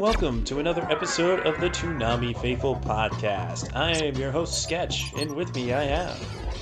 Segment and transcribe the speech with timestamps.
[0.00, 3.76] And welcome to another episode of the Toonami Faithful Podcast.
[3.76, 6.18] I am your host, Sketch, and with me I have.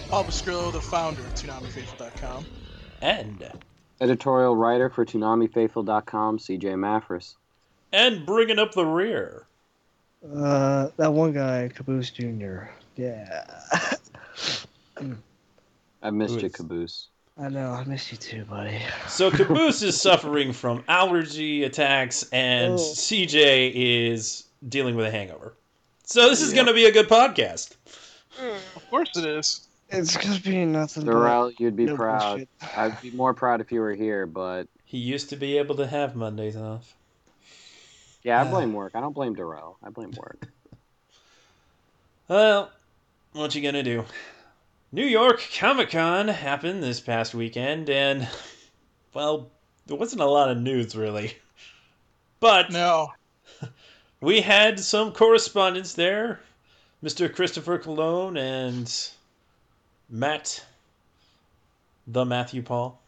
[0.09, 2.45] Paul Bascrillo, the founder of ToonamiFaithful.com.
[3.01, 3.49] And.
[4.01, 7.37] Editorial writer for ToonamiFaithful.com, CJ Maffris.
[7.93, 9.47] And bringing up the rear.
[10.35, 12.63] Uh, that one guy, Caboose Jr.
[12.97, 13.45] Yeah.
[16.03, 17.07] I missed you, Caboose.
[17.39, 17.57] Caboose.
[17.57, 18.81] I know, I miss you too, buddy.
[19.09, 22.77] So Caboose is suffering from allergy attacks, and Oh.
[22.77, 25.55] CJ is dealing with a hangover.
[26.05, 26.57] So this is Yeah.
[26.57, 27.77] going to be a good podcast.
[28.77, 29.65] Of course it is.
[29.91, 32.21] It's gonna be nothing Darrell, you'd be no proud.
[32.33, 32.49] bullshit.
[32.77, 35.87] I'd be more proud if you were here, but He used to be able to
[35.87, 36.95] have Mondays off.
[38.23, 38.51] yeah, I Uh.
[38.51, 38.93] blame work.
[38.95, 39.79] I don't blame Darrell.
[39.83, 40.47] I blame work.
[42.29, 42.71] Well,
[43.33, 44.05] what you gonna do?
[44.91, 48.27] New York Comic Con happened this past weekend, and
[49.13, 49.51] well,
[49.87, 51.37] there wasn't a lot of news really.
[52.41, 53.13] But No.
[54.21, 56.41] we had some correspondence there,
[57.05, 57.33] Mr.
[57.33, 59.11] Christopher Cologne and
[60.09, 60.65] Matt,
[62.07, 62.99] the Matthew Paul.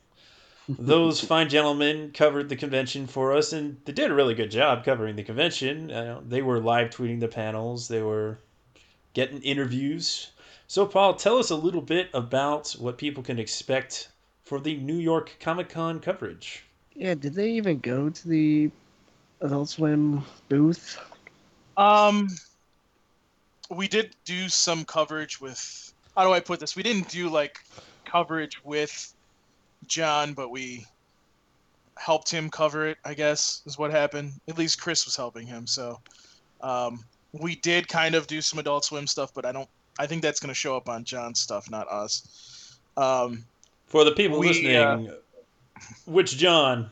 [0.69, 4.84] Those fine gentlemen covered the convention for us, and they did a really good job
[4.84, 5.91] covering the convention.
[5.91, 8.39] Uh, they were live tweeting the panels, they were
[9.15, 10.31] getting interviews.
[10.71, 14.11] So, Paul, tell us a little bit about what people can expect
[14.45, 16.65] for the New York Comic Con coverage.
[16.94, 18.71] Yeah, did they even go to the
[19.41, 20.97] Adult Swim booth?
[21.77, 22.28] Um,
[23.69, 25.93] we did do some coverage with.
[26.17, 26.77] How do I put this?
[26.77, 27.59] We didn't do like
[28.05, 29.12] coverage with
[29.89, 30.87] John, but we
[31.99, 32.99] helped him cover it.
[33.05, 34.34] I guess is what happened.
[34.47, 35.67] At least Chris was helping him.
[35.67, 35.99] So,
[36.61, 37.03] um,
[37.33, 39.69] we did kind of do some Adult Swim stuff, but I don't.
[39.99, 42.78] I think that's going to show up on John's stuff, not us.
[42.97, 43.45] Um,
[43.87, 45.12] For the people We, listening,
[46.06, 46.91] which John?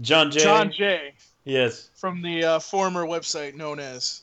[0.00, 0.40] John J.
[0.40, 1.12] John J.
[1.44, 4.22] Yes, from the uh, former website known as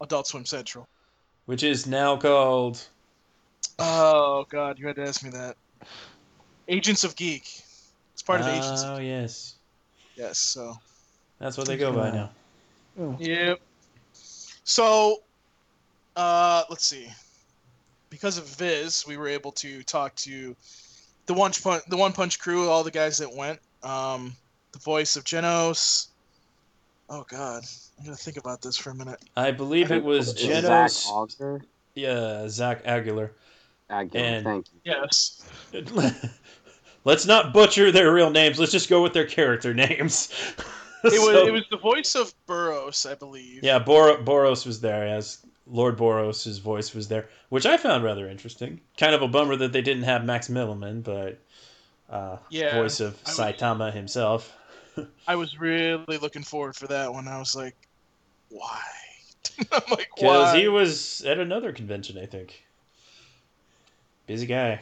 [0.00, 0.86] Adult Swim Central.
[1.46, 2.80] which is now called.
[3.78, 5.56] Oh God, you had to ask me that.
[6.68, 7.42] Agents of Geek.
[8.12, 8.82] It's part of Agents.
[8.84, 9.56] Oh yes,
[10.14, 10.38] Yes.
[10.38, 10.76] So.
[11.38, 12.30] that's what they go by now.
[13.00, 13.60] Oh, Yep.
[14.64, 15.22] So,
[16.16, 17.08] uh, let's see.
[18.10, 20.54] Because of Viz, we were able to talk to
[21.26, 23.58] the one punch, the one punch crew, all the guys that went.
[23.82, 24.34] Um,
[24.72, 26.08] the voice of Genos.
[27.08, 27.62] Oh God,
[27.98, 29.20] I'm gonna think about this for a minute.
[29.36, 31.06] I believe it was Genos.
[31.36, 31.62] Zach
[31.94, 33.32] Yeah, Zach Aguilar.
[33.90, 34.92] Aguilar, And- thank you.
[34.92, 35.44] Yes.
[37.04, 38.58] Let's not butcher their real names.
[38.60, 40.32] Let's just go with their character names.
[41.04, 43.64] It was So- it was the voice of Boros, I believe.
[43.64, 48.28] Yeah, Bor- Boros was there as Lord Boros' voice was there, which I found rather
[48.28, 48.80] interesting.
[48.96, 51.38] Kind of a bummer that they didn't have Max Mittelman, but
[52.10, 54.56] uh, Yeah, voice of I was- Saitama himself.
[55.26, 57.26] I was really looking forward for that one.
[57.28, 57.76] I was like,
[58.50, 58.82] why?
[59.72, 62.64] I'm like, Because he was at another convention, I think.
[64.26, 64.80] Busy guy.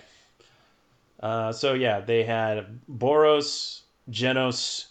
[1.20, 4.86] Uh, so yeah, they had Boros, Genos,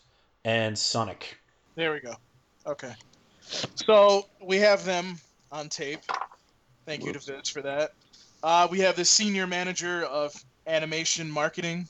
[0.45, 1.37] and Sonic.
[1.75, 2.13] There we go.
[2.65, 2.93] Okay.
[3.75, 5.19] So we have them
[5.51, 6.01] on tape.
[6.85, 7.91] Thank you to Viz for that.
[8.41, 10.33] Uh, we have the senior manager of
[10.65, 11.87] animation marketing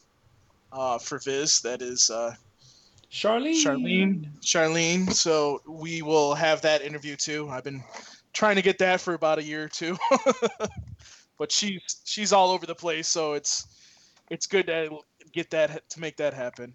[0.71, 1.61] uh, for Viz.
[1.61, 2.35] That is uh,
[3.11, 3.63] Charlene.
[3.63, 4.39] Charlene.
[4.41, 5.13] Charlene.
[5.13, 7.49] So we will have that interview too.
[7.49, 7.83] I've been
[8.33, 9.97] trying to get that for about a year or two,
[11.37, 13.07] but she's she's all over the place.
[13.07, 13.67] So it's
[14.29, 14.99] it's good to
[15.33, 16.73] get that to make that happen.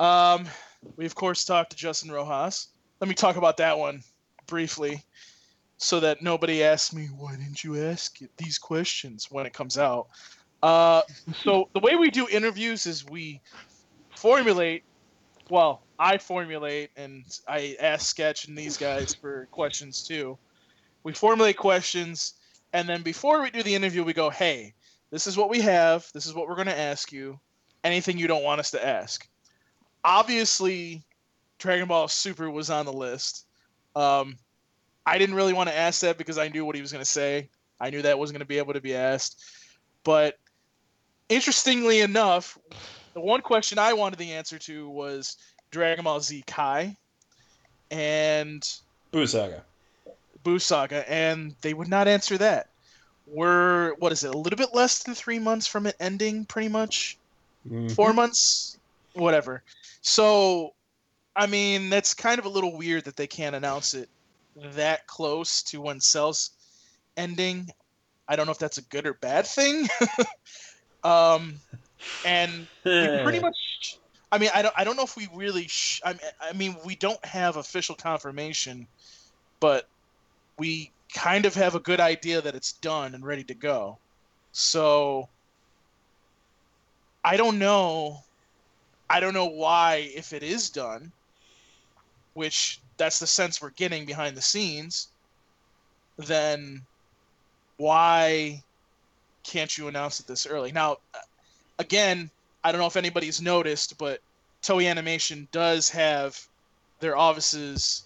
[0.00, 0.46] Um,
[0.96, 2.68] we of course talked to Justin Rojas.
[3.00, 4.02] Let me talk about that one
[4.46, 5.02] briefly,
[5.76, 9.76] so that nobody asks me why didn't you ask it these questions when it comes
[9.78, 10.08] out.
[10.62, 11.02] Uh,
[11.42, 13.40] so the way we do interviews is we
[14.16, 14.84] formulate
[15.50, 20.38] well, I formulate and I ask Sketch and these guys for questions too.
[21.02, 22.34] We formulate questions,
[22.72, 24.72] and then before we do the interview, we go, "Hey,
[25.10, 26.10] this is what we have.
[26.14, 27.38] This is what we're going to ask you.
[27.84, 29.28] Anything you don't want us to ask."
[30.02, 31.04] Obviously,
[31.58, 33.46] Dragon Ball Super was on the list.
[33.94, 34.38] Um,
[35.06, 37.10] I didn't really want to ask that because I knew what he was going to
[37.10, 37.48] say.
[37.80, 39.42] I knew that wasn't going to be able to be asked.
[40.02, 40.38] But
[41.28, 42.58] interestingly enough,
[43.12, 45.36] the one question I wanted the answer to was
[45.70, 46.96] Dragon Ball Z Kai
[47.90, 48.62] and
[49.12, 49.62] Buu Saga.
[50.44, 52.68] Buu Saga, and they would not answer that.
[53.26, 54.34] We're what is it?
[54.34, 57.16] A little bit less than three months from it ending, pretty much.
[57.68, 57.90] Mhm.
[57.94, 58.78] Four months,
[59.14, 59.62] whatever.
[60.02, 60.74] So,
[61.34, 64.10] I mean, that's kind of a little weird that they can't announce it
[64.56, 66.50] that close to when Cell's
[67.16, 67.68] ending.
[68.28, 69.88] I don't know if that's a good or bad thing.
[71.04, 71.54] um,
[72.24, 73.98] and pretty much
[74.32, 76.76] i mean i don't i don't know if we really sh- I, mean, I mean
[76.84, 78.86] we don't have official confirmation
[79.60, 79.88] but
[80.58, 83.98] we kind of have a good idea that it's done and ready to go
[84.52, 85.28] so
[87.22, 88.18] i don't know
[89.08, 91.12] i don't know why if it is done
[92.34, 95.08] which that's the sense we're getting behind the scenes
[96.16, 96.82] then
[97.76, 98.62] why
[99.42, 100.96] can't you announce it this early now
[101.78, 102.30] again,
[102.62, 104.20] I don't know if anybody's noticed, but
[104.62, 106.38] Toei Animation does have
[107.00, 108.04] their offices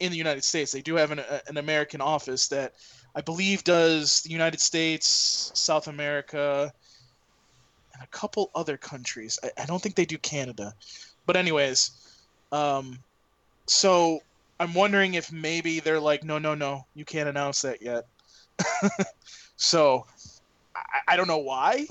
[0.00, 0.70] in the United States.
[0.70, 2.74] They do have an, an American office that
[3.14, 6.72] I believe does the United States, South America,
[7.94, 9.38] and a couple other countries.
[9.42, 10.74] I, I don't think they do Canada.
[11.26, 11.90] But, anyways,
[12.52, 12.98] um,
[13.68, 14.20] so
[14.60, 18.06] I'm wondering if maybe they're like, no, no, no, you can't announce that yet.
[19.56, 20.06] so
[20.74, 21.86] I, I don't know why.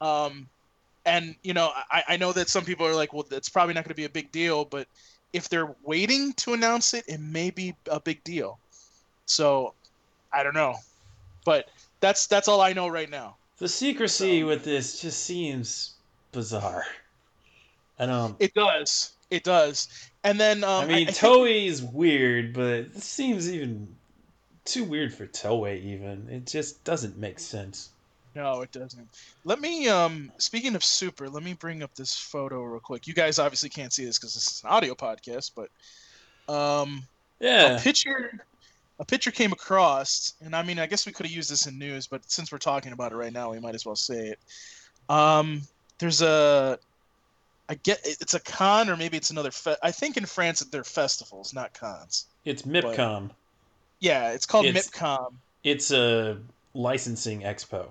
[0.00, 0.48] Um,
[1.06, 3.84] and you know, I, I know that some people are like, well, that's probably not
[3.84, 4.86] going to be a big deal, but
[5.32, 8.58] if they're waiting to announce it, it may be a big deal.
[9.26, 9.74] So,
[10.32, 10.76] I don't know,
[11.44, 13.36] but that's that's all I know right now.
[13.58, 15.94] The secrecy with this just seems
[16.32, 16.84] bizarre.
[17.98, 18.36] I don't.
[18.40, 19.88] It does, it does,
[20.24, 23.94] and then um, I mean, I think- Toei's weird, but this seems even
[24.64, 25.80] too weird for Toei.
[25.84, 27.90] Even it just doesn't make sense.
[28.34, 29.06] No, it doesn't.
[29.44, 33.06] Let me um speaking of super, let me bring up this photo real quick.
[33.06, 37.04] You guys obviously can't see this because this is an audio podcast, but um
[37.38, 38.44] Yeah, a picture
[38.98, 41.78] a picture came across, and I mean I guess we could have used this in
[41.78, 44.38] news, but since we're talking about it right now, we might as well say it.
[45.08, 45.62] Um
[46.00, 46.78] there's a
[47.68, 50.84] I get it's a con or maybe it's another fe- I think in France they're
[50.84, 52.26] festivals, not cons.
[52.44, 53.30] it's MIPCOM.
[54.00, 55.34] Yeah, it's called It's- MIPCOM.
[55.62, 56.38] It's a
[56.74, 57.88] licensing expo.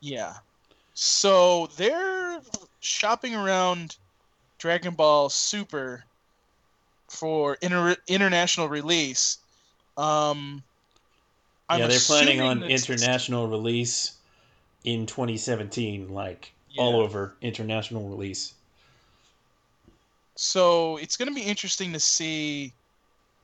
[0.00, 0.34] Yeah.
[0.92, 2.40] So they're
[2.80, 3.96] shopping around
[4.58, 6.04] Dragon Ball Super
[7.08, 9.38] for inter- international release.
[9.96, 10.62] Um,
[11.68, 14.16] I'm yeah, they're planning on international release
[14.84, 18.52] in 2017, like all over international release.
[20.36, 22.72] So it's going to be interesting to see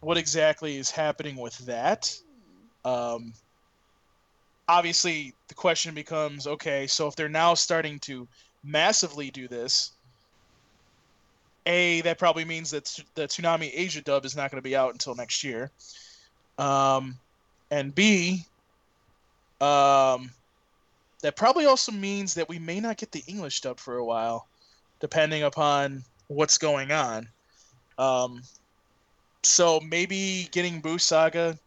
[0.01, 2.17] what exactly is happening with that.
[2.85, 3.33] Um,
[4.69, 8.27] obviously, the question becomes okay, so if they're now starting to
[8.65, 9.93] massively do this,
[11.67, 14.93] A, that probably means that the Toonami Asia dub is not going to be out
[14.93, 15.71] until next year.
[16.59, 17.19] Um,
[17.71, 18.45] and B,
[19.61, 20.31] um,
[21.23, 24.47] that probably also means that we may not get the English dub for a while,
[25.01, 27.29] depending upon what's going on.
[27.99, 28.43] Um,
[29.43, 31.59] so maybe getting Buu Saga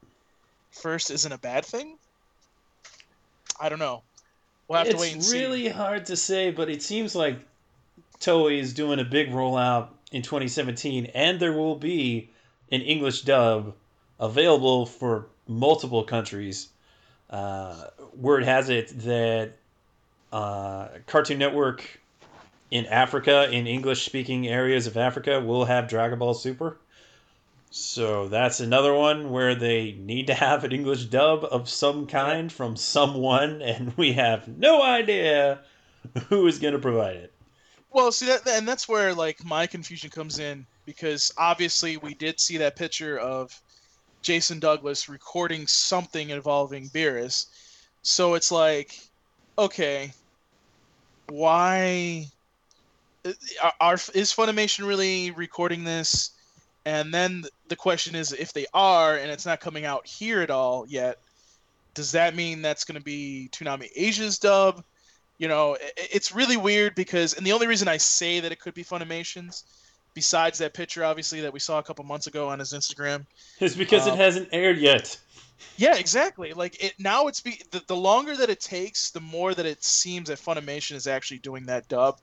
[0.71, 1.98] first isn't a bad thing.
[3.59, 4.04] I don't know.
[4.68, 7.40] We'll have it's to wait and it's really hard to say, but it seems like
[8.19, 12.30] Toei is doing a big rollout in 2017, and there will be
[12.71, 13.73] an English dub
[14.19, 16.69] available for multiple countries.
[17.30, 19.54] Uh, word has it that
[20.31, 21.99] uh, Cartoon Network
[22.73, 26.80] in Africa, in English speaking areas of Africa, will have Dragon Ball Super.
[27.69, 32.51] So that's another one where they need to have an English dub of some kind
[32.51, 35.59] from someone, and we have no idea
[36.30, 37.31] who is going to provide it.
[37.92, 42.39] Well, see that, and that's where like my confusion comes in because obviously we did
[42.39, 43.56] see that picture of
[44.23, 47.45] Jason Douglas recording something involving Beerus,
[48.01, 48.99] so it's like,
[49.59, 50.11] okay,
[51.30, 52.31] why
[53.61, 56.31] are, are is Funimation really recording this?
[56.85, 60.49] And then the question is, if they are, and it's not coming out here at
[60.51, 61.19] all yet,
[61.94, 64.83] does that mean that's going to be Toonami Asia's dub?
[65.39, 68.75] you know it's really weird because and the only reason i say that it could
[68.75, 69.63] be funimation's
[70.13, 73.25] besides that picture obviously that we saw a couple months ago on his instagram
[73.59, 75.18] is because Um, it hasn't aired yet.
[75.75, 79.56] yeah exactly like it now it's be the, the longer that it takes the more
[79.56, 82.19] that it seems that funimation is actually doing that dub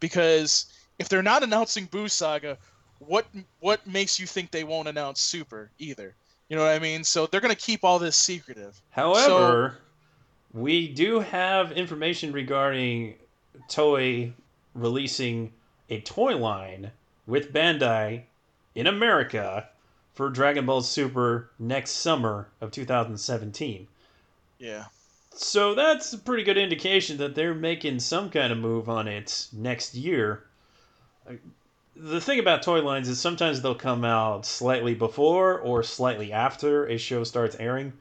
[0.00, 0.66] because
[0.98, 2.56] if they're not announcing boo saga
[2.98, 3.26] what
[3.60, 6.14] what makes you think they won't announce super either
[6.48, 7.04] You know what I mean?
[7.04, 8.80] So they're gonna keep all this secretive.
[8.90, 9.78] However,
[10.52, 13.14] we do have information regarding
[13.68, 14.32] Toei
[14.74, 15.52] releasing
[15.90, 16.92] a toy line
[17.26, 18.22] with Bandai
[18.74, 19.68] in America
[20.14, 23.86] for Dragon Ball Super next summer of 2017.
[24.58, 24.84] Yeah.
[25.38, 29.48] So that's a pretty good indication that they're making some kind of move on it
[29.52, 30.44] next year.
[31.94, 36.86] The thing about toy lines is sometimes they'll come out slightly before or slightly after
[36.86, 37.92] a show starts airing.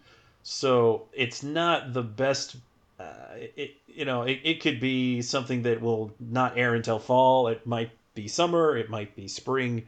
[0.44, 2.56] So it's not the best.
[2.98, 7.50] Uh, it you know it, it could be something that will not air until fall.
[7.50, 8.78] It might be summer.
[8.78, 9.86] It might be spring.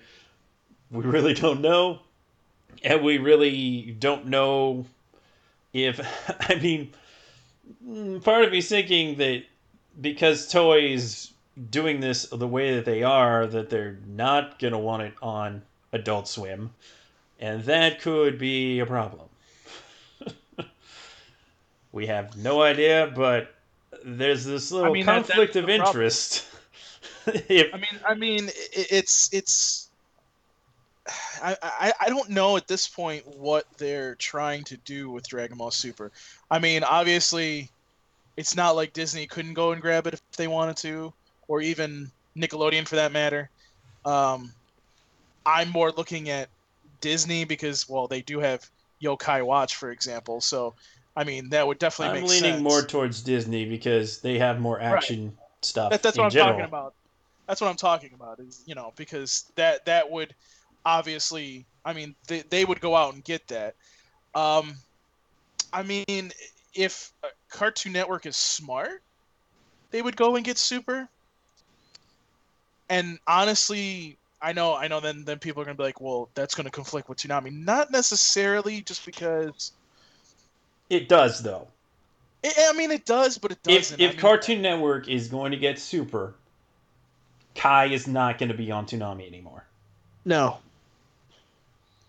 [0.92, 2.00] We really don't know,
[2.84, 4.86] and we really don't know
[5.72, 6.02] if
[6.50, 6.94] I mean
[8.24, 9.44] part of me's thinking that
[10.00, 11.32] because Toei's
[11.72, 16.28] doing this the way that they are, that they're not gonna want it on Adult
[16.28, 16.72] Swim,
[17.40, 19.28] and that could be a problem.
[21.92, 23.54] we have no idea, but
[24.04, 26.46] there's this little I mean, conflict that's of interest.
[27.28, 29.87] if I mean, I mean, it's it's.
[31.42, 35.58] I, I I don't know at this point what they're trying to do with Dragon
[35.58, 36.12] Ball Super.
[36.52, 37.70] I mean, obviously,
[38.36, 41.14] it's not like Disney couldn't go and grab it if they wanted to,
[41.48, 43.50] or even Nickelodeon for that matter.
[44.06, 44.52] Um,
[45.46, 46.50] I'm more looking at
[47.02, 48.70] Disney because, well, they do have
[49.02, 50.42] Yokai Watch, for example.
[50.42, 50.76] So,
[51.16, 52.62] I mean, that would definitely I'm leaning sense.
[52.62, 55.92] more towards Disney because they have more action stuff.
[55.92, 56.54] That, that's what I'm general.
[56.54, 56.94] talking about.
[57.48, 58.40] That's what I'm talking about.
[58.40, 60.36] Is you know because that that would
[60.88, 61.66] obviously.
[61.84, 63.76] I mean, they they would go out and get that.
[64.34, 64.76] Um,
[65.72, 66.32] I mean,
[66.74, 69.02] if uh, Cartoon Network is smart,
[69.92, 71.08] they would go and get Super.
[72.90, 75.02] And honestly, I know, I know.
[75.02, 77.52] Then then people are gonna be like, well, that's gonna conflict with Toonami.
[77.52, 79.74] Not necessarily, just because.
[80.90, 81.68] It does though.
[82.46, 84.00] I I mean, it does, but it If doesn't.
[84.00, 86.36] if I mean, Cartoon Network is going to get Super,
[87.56, 89.66] Kai is not going to be on Toonami anymore.
[90.24, 90.60] No.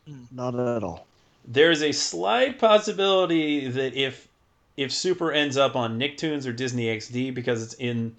[0.08, 0.24] Hmm.
[0.30, 1.06] Not at all.
[1.46, 4.28] There's a slight possibility that if
[4.76, 8.14] if Super ends up on Nicktoons or Disney XD because it's in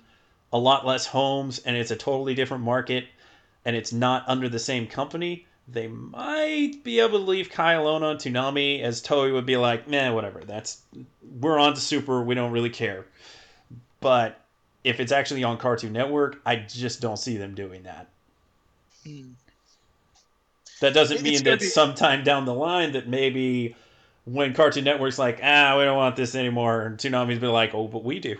[0.51, 3.05] a lot less homes and it's a totally different market
[3.63, 8.03] and it's not under the same company, they might be able to leave Kai alone
[8.03, 10.41] on Toonami as Toei would be like, man, whatever.
[10.41, 10.81] That's
[11.39, 13.05] we're on to Super, we don't really care.
[14.01, 14.41] But
[14.84, 18.10] if it's actually on Cartoon Network, I just don't see them doing that.
[20.82, 23.76] That doesn't mean that be- sometime down the line that maybe
[24.26, 27.88] when Cartoon Network's like, ah, we don't want this anymore, and Toonami's be like, oh,
[27.88, 28.38] but we do.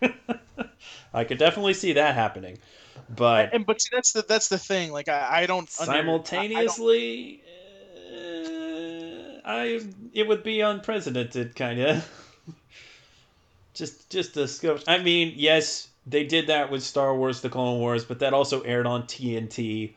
[1.14, 2.58] I could definitely see that happening,
[3.14, 4.92] but and but see, that's the that's the thing.
[4.92, 7.42] Like I, I don't under- I- I don't- simultaneously,
[8.12, 9.80] uh, I
[10.12, 12.08] it would be unprecedented, kind of.
[13.74, 14.82] just just the scope.
[14.86, 18.60] I mean, yes, they did that with Star Wars: The Clone Wars, but that also
[18.62, 19.94] aired on TNT,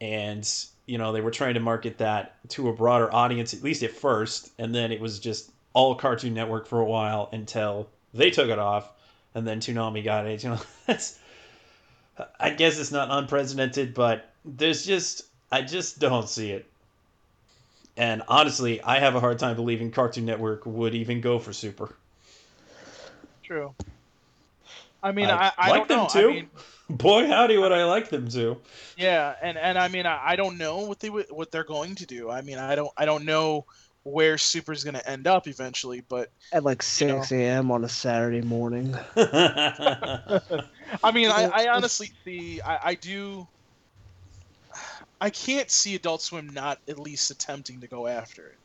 [0.00, 0.48] and
[0.90, 3.92] you know they were trying to market that to a broader audience at least at
[3.92, 8.48] first, and then it was just all Cartoon Network for a while until they took
[8.48, 8.90] it off,
[9.36, 10.42] and then Toonami got it.
[10.42, 11.16] You know, that's.
[12.38, 16.66] I guess it's not unprecedented, but there's just I just don't see it.
[17.96, 21.94] And honestly, I have a hard time believing Cartoon Network would even go for Super.
[23.44, 23.74] True.
[25.02, 26.28] I mean, I'd I, I like don't them know.
[26.30, 26.30] to.
[26.30, 26.50] I mean,
[26.90, 28.56] Boy, howdy, would I like them to.
[28.96, 31.94] yeah, and and I mean, I, I don't know what they would- what they're going
[31.96, 32.30] to do.
[32.30, 33.64] I mean, I don't I don't know
[34.02, 37.20] where Super's going to end up eventually, but At like You know.
[37.20, 37.70] 6 a.m.
[37.70, 38.94] on a Saturday morning.
[39.16, 40.40] I
[41.12, 43.46] mean, I, I honestly see I, I do.
[45.20, 48.56] I can't see Adult Swim not at least attempting to go after it.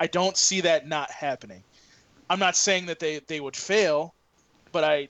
[0.00, 1.62] I don't see that not happening.
[2.28, 4.14] I'm not saying that they, they would fail,
[4.72, 5.08] but I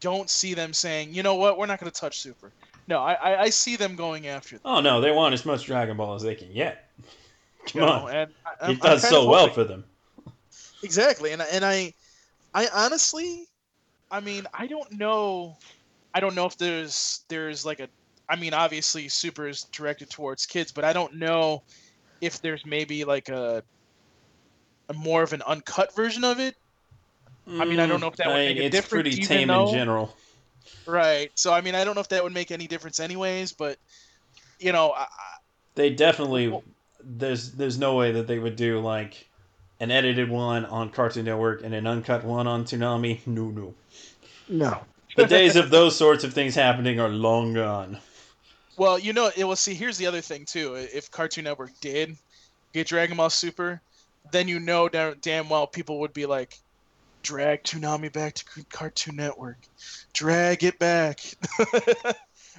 [0.00, 2.52] don't see them saying, you know what, we're not going to touch Super.
[2.86, 4.62] No, I, I, I see them going after them.
[4.64, 6.90] oh no, they want as much Dragon Ball as they can get.
[7.66, 9.84] Come you know, on, and I, I'm- it does so well hoping- for them.
[10.82, 11.92] Exactly, and I- and I,
[12.54, 13.46] I honestly,
[14.10, 15.56] I mean, I don't know,
[16.14, 17.88] I don't know if there's there's like a,
[18.28, 21.62] I mean, obviously Super is directed towards kids, but I don't know
[22.20, 23.62] if there's maybe like a,
[24.88, 26.56] a more of an uncut version of it.
[27.48, 29.26] I mean, I don't know if that would Mm, make a it's difference pretty even
[29.26, 30.14] tame though- in general.
[30.86, 31.30] Right.
[31.34, 33.78] So I mean, I don't know if that would make any difference anyways, but
[34.58, 35.06] you know, I, I-
[35.74, 36.64] They definitely Well-
[37.02, 39.26] there's there's no way that they would do like
[39.80, 43.20] an edited one on Cartoon Network and an uncut one on Toonami.
[43.26, 43.74] No, no.
[44.48, 44.80] No.
[45.16, 47.98] The days of those sorts of things happening are long gone.
[48.76, 49.74] Well, you know, it will see.
[49.74, 50.74] Here's the other thing too.
[50.74, 52.16] If Cartoon Network did
[52.72, 53.80] get Dragon Ball Super,
[54.32, 56.58] then you know da- damn well people would be like,
[57.28, 59.58] drag Toonami back to Cartoon Network,
[60.14, 61.20] drag it back.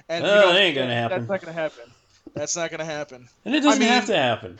[0.08, 1.18] and you Oh, know, that ain't gonna happen.
[1.26, 1.90] That's not gonna happen.
[2.34, 3.28] That's not gonna happen.
[3.44, 4.58] And it doesn't I mean- have to happen.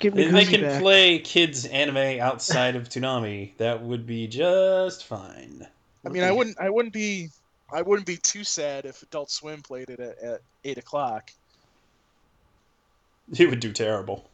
[0.00, 0.82] Give me If they can back.
[0.82, 5.64] play kids anime outside of Toonami, that would be just fine.
[6.04, 7.28] I mean, I wouldn't, I wouldn't be,
[7.72, 11.30] I wouldn't be too sad if Adult Swim played it at, at eight o'clock.
[13.38, 14.28] It would do terrible.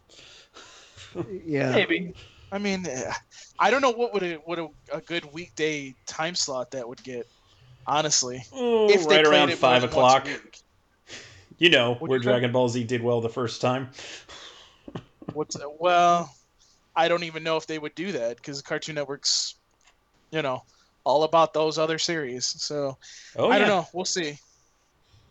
[1.45, 1.73] Yeah.
[1.73, 2.15] Maybe.
[2.53, 2.87] I mean,
[3.59, 7.03] I don't know what would a what a, a good weekday time slot that would
[7.03, 7.27] get.
[7.87, 10.29] Honestly, Oh, if they right around five o'clock.
[11.59, 12.25] You know What'd where you?
[12.25, 13.91] Dragon Ball Z did well the first time.
[15.33, 16.31] What's well,
[16.97, 19.55] I don't even know if they would do that because Cartoon Network's,
[20.33, 20.63] you know,
[21.05, 22.47] all about those other series.
[22.47, 22.97] So
[23.37, 23.59] Oh I yeah.
[23.59, 23.87] don't know.
[23.95, 24.39] We'll see.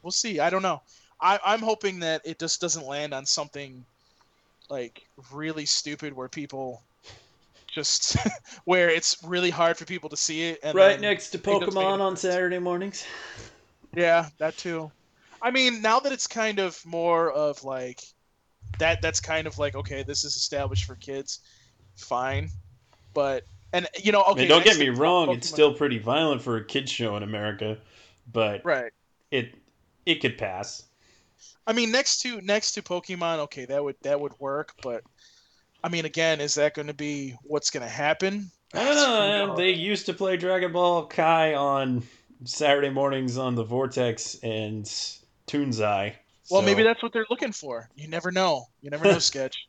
[0.01, 0.39] We'll see.
[0.39, 0.81] I don't know.
[1.21, 3.85] I, I'm hoping that it just doesn't land on something
[4.69, 5.01] like
[5.33, 6.83] really stupid where people
[7.71, 8.17] just
[8.65, 10.59] where it's really hard for people to see it.
[10.63, 12.17] And Right next to it doesn't make Pokemon on.
[12.17, 13.05] Saturday mornings.
[13.95, 14.91] Yeah, that too.
[15.41, 18.01] I mean, now that it's kind of more of like
[18.77, 21.39] that that's kind of like okay, this is established for kids.
[21.95, 22.49] Fine.
[23.13, 25.97] But and you know, I okay, mean, don't get me to wrong; it's still pretty
[25.97, 27.77] violent for a kids show in America,
[28.31, 28.91] but right.
[29.31, 29.55] it
[30.05, 30.83] it could pass.
[31.67, 35.03] I mean, next to next to Pokemon, okay, that would that would work, but
[35.83, 38.51] I mean, again, is that going to be what's going to happen?
[38.73, 39.41] I don't know.
[39.41, 39.57] Who knows?
[39.57, 42.03] They used to play Dragon Ball Kai on
[42.43, 44.85] Saturday mornings on the Vortex and
[45.47, 46.13] Toonzai.
[46.49, 47.89] Well, so- maybe that's what they're looking for.
[47.95, 48.65] You never know.
[48.81, 49.67] You never know, Sketch.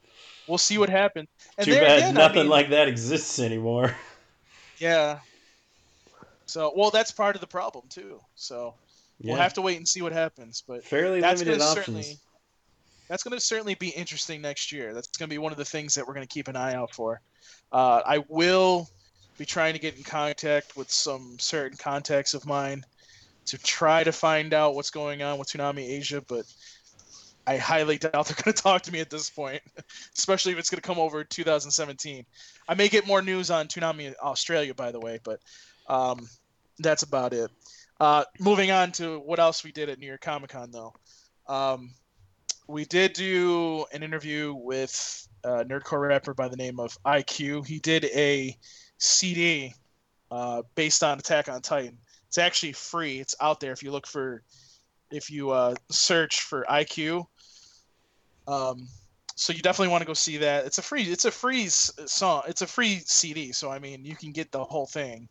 [0.49, 1.29] We'll see what happens.
[1.59, 3.95] And too bad again, I nothing mean, like that exists anymore.
[4.79, 5.21] yeah.
[6.47, 8.19] So, well, that's part of the problem too.
[8.35, 8.75] So
[9.21, 10.64] Yeah, we'll have to wait and see what happens.
[10.67, 11.87] But fairly that's limited gonna options.
[12.07, 12.19] certainly
[13.11, 14.95] that's going to certainly be interesting next year.
[14.95, 16.75] That's going to be one of the things that we're going to keep an eye
[16.75, 17.21] out for.
[17.73, 18.88] Uh, I will
[19.37, 22.84] be trying to get in contact with some certain contacts of mine
[23.47, 26.45] to try to find out what's going on with Toonami Asia, but
[27.49, 29.61] I highly doubt they're going to talk to me at this point,
[30.17, 32.25] especially if it's going to come over 2017.
[32.69, 35.41] I may get more news on Toonami Australia, by the way, but
[35.89, 36.28] um,
[36.78, 37.50] that's about it.
[37.99, 40.95] Uh, moving on to what else we did at New York Comic Con, though.
[41.49, 41.91] Um,
[42.71, 47.67] we did do an interview with a nerdcore rapper by the name of IQ.
[47.67, 48.56] He did a
[48.99, 49.75] CD
[50.30, 51.99] uh, based on Attack on Titan.
[52.28, 53.19] It's actually free.
[53.19, 54.45] It's out there if you look for,
[55.11, 57.26] if you uh, search for IQ.
[58.47, 58.87] Um,
[59.35, 60.65] so you definitely want to go see that.
[60.65, 61.02] It's a free.
[61.02, 62.43] It's a free song.
[62.47, 63.52] It's a free CD.
[63.52, 65.28] So I mean, you can get the whole thing,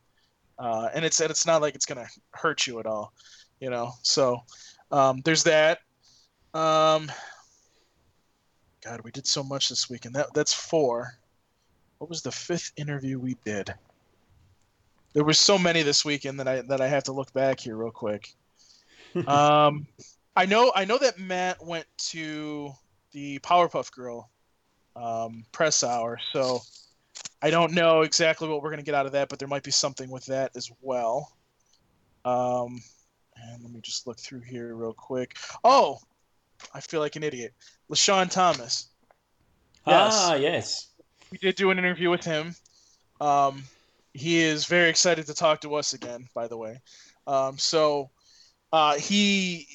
[0.58, 3.14] uh, and it's and it's not like it's gonna hurt you at all,
[3.60, 3.94] you know.
[4.02, 4.40] So
[4.92, 5.80] um, there's that.
[6.54, 7.12] Um,
[8.84, 11.12] God, we did so much this week, and that that's four.
[12.00, 13.74] What was the fifth interview we did?
[15.14, 17.76] There were so many this weekend that I that I have to look back here
[17.76, 18.34] real quick.
[19.28, 19.86] um,
[20.36, 22.72] I know I know that Matt went to
[23.12, 24.30] the Powerpuff Girl
[24.96, 26.62] um, press hour, so
[27.42, 29.72] I don't know exactly what we're gonna get out of that, but there might be
[29.72, 31.32] something with that as well.
[32.26, 32.82] Um,
[33.36, 35.38] and let me just look through here real quick.
[35.64, 36.00] Oh,
[36.74, 37.54] I feel like an idiot.
[37.92, 38.90] LeSean Thomas.
[39.88, 40.14] Yes.
[40.16, 40.88] Ah, yes.
[41.32, 42.56] We did do an interview with him.
[43.22, 43.64] Um,
[44.14, 46.82] he is very excited to talk to us again, by the way.
[47.28, 48.10] Um, so
[48.74, 49.68] uh, he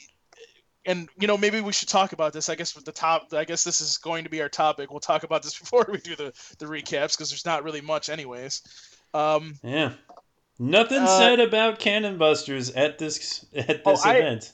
[0.86, 2.48] and you know maybe we should talk about this.
[2.48, 3.32] I guess with the top.
[3.32, 4.90] I guess this is going to be our topic.
[4.90, 8.08] We'll talk about this before we do the the recaps because there's not really much,
[8.08, 8.62] anyways.
[9.14, 9.92] Um, Yeah.
[10.58, 14.52] Nothing Uh, said about Cannon Busters at this at Oh, this I- event.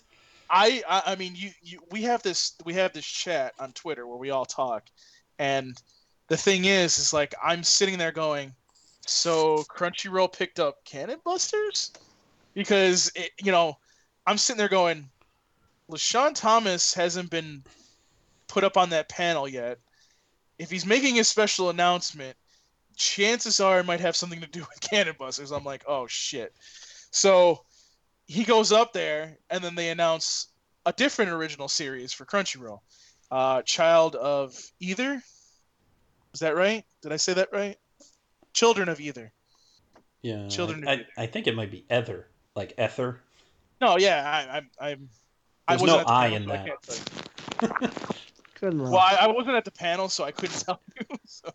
[0.50, 4.18] I, I mean you, you we have this we have this chat on Twitter where
[4.18, 4.88] we all talk,
[5.38, 5.80] and
[6.28, 8.52] the thing is is like I'm sitting there going,
[9.06, 11.92] so Crunchyroll picked up Cannon Busters,
[12.54, 13.78] because it, you know
[14.26, 15.08] I'm sitting there going,
[15.90, 17.62] LeSean Thomas hasn't been
[18.48, 19.78] put up on that panel yet.
[20.58, 22.36] If he's making a special announcement,
[22.96, 25.52] chances are it might have something to do with Cannon Busters.
[25.52, 26.52] I'm like, oh shit.
[27.10, 27.64] So
[28.30, 30.46] he goes up there, and then they announce
[30.86, 32.78] a different original series for Crunchyroll.
[33.28, 35.20] Uh, Child of Either.
[36.32, 36.84] Is that right?
[37.02, 37.76] Did I say that right?
[38.52, 39.32] Children of Either.
[40.22, 40.46] Yeah.
[40.46, 43.20] Children I, of I, I think it might be Ether, like Ether.
[43.80, 44.70] No, yeah, I, I'm.
[44.80, 45.08] I'm
[45.66, 46.66] I There's wasn't no at the I in that.
[46.66, 47.88] can't tell you.
[48.60, 48.90] Good enough.
[48.90, 51.16] Well, I, I wasn't at the panel, so I couldn't tell you.
[51.26, 51.52] So,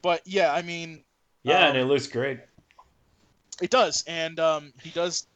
[0.00, 1.02] but yeah, I mean,
[1.42, 2.38] Yeah, Um, and it looks great.
[3.60, 5.26] It does, and um, he does.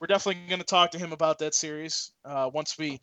[0.00, 3.00] We're definitely going to talk to him about that series uh, once we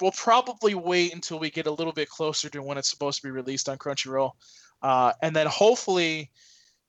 [0.00, 3.26] we'll probably wait until we get a little bit closer to when it's supposed to
[3.26, 4.32] be released on Crunchyroll,
[4.82, 6.30] uh, and then hopefully,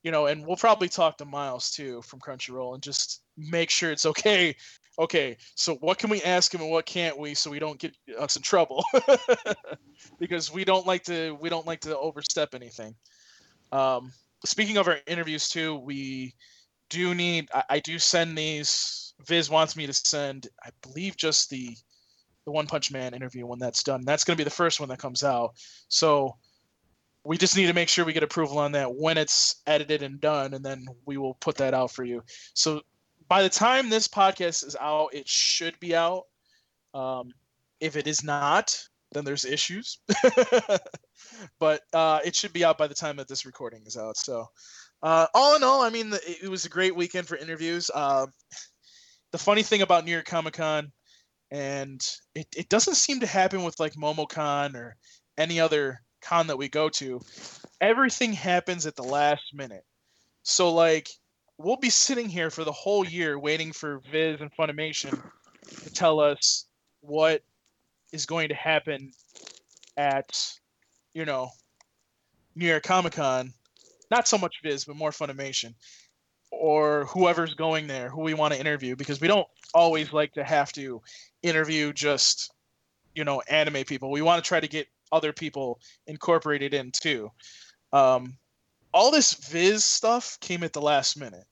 [0.04, 3.92] you know, and we'll probably talk to Miles too from Crunchyroll and just make sure
[3.92, 4.56] it's okay.
[5.00, 7.96] Okay, so what can we ask him and what can't we, so we don't get
[8.18, 8.84] us in trouble,
[10.20, 12.96] because we don't like to we don't like to overstep anything.
[13.72, 14.12] Um,
[14.44, 16.34] speaking of our interviews too, we
[16.90, 19.07] do need I, I do send these.
[19.26, 21.76] Viz wants me to send, I believe, just the
[22.46, 24.06] the One Punch Man interview when that's done.
[24.06, 25.56] That's going to be the first one that comes out.
[25.90, 26.38] So
[27.26, 30.22] we just need to make sure we get approval on that when it's edited and
[30.22, 32.24] done, and then we will put that out for you.
[32.54, 32.82] So
[33.28, 36.24] by the time this podcast is out, it should be out.
[36.94, 37.34] Um,
[37.82, 40.00] if it is not, then there's issues.
[41.60, 44.16] but uh, it should be out by the time that this recording is out.
[44.16, 44.46] So,
[45.04, 47.92] uh, all in all, I mean, it, was a great weekend for interviews.
[47.94, 48.28] Uh,
[49.38, 50.92] the funny thing about New York Comic Con,
[51.52, 52.02] and
[52.34, 54.96] it, it doesn't seem to happen with like MomoCon or
[55.38, 57.22] any other con that we go to,
[57.80, 59.86] everything happens at the last minute.
[60.42, 61.08] So, like,
[61.60, 65.22] we'll be sitting here for the whole year waiting for Viz and Funimation
[65.84, 66.66] to tell us
[67.02, 67.44] what
[68.12, 69.12] is going to happen
[69.98, 70.52] at,
[71.14, 71.50] you know,
[72.56, 73.54] New York Comic Con.
[74.10, 75.76] Not so much Viz, but more Funimation
[76.52, 80.44] or whoever's going there who we want to interview because we don't always like to
[80.44, 81.02] have to
[81.44, 82.52] interview just,
[83.16, 84.12] you know, anime people.
[84.12, 87.32] We want to try to get other people incorporated in too.
[87.94, 88.38] Um,
[88.94, 91.46] all this Viz stuff came at the last minute.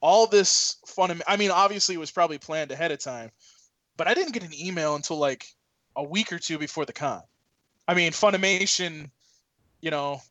[0.00, 1.20] All this fun.
[1.26, 3.30] I mean, obviously, it was probably planned ahead of time,
[3.96, 5.46] but I didn't get an email until like
[5.96, 7.20] a week or two before the con.
[7.86, 9.10] I mean, Funimation,
[9.82, 10.22] you know,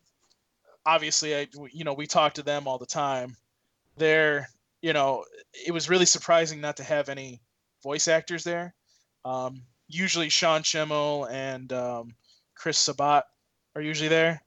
[0.85, 3.35] obviously, I you know we talk to them all the time.
[3.99, 4.49] They're
[4.81, 5.25] you know,
[5.65, 7.41] it was really surprising not to have any
[7.83, 8.73] voice actors there.
[9.25, 12.15] Um, usually, Sean Schemmel and um,
[12.55, 13.25] Chris Sabat
[13.75, 14.41] are usually there.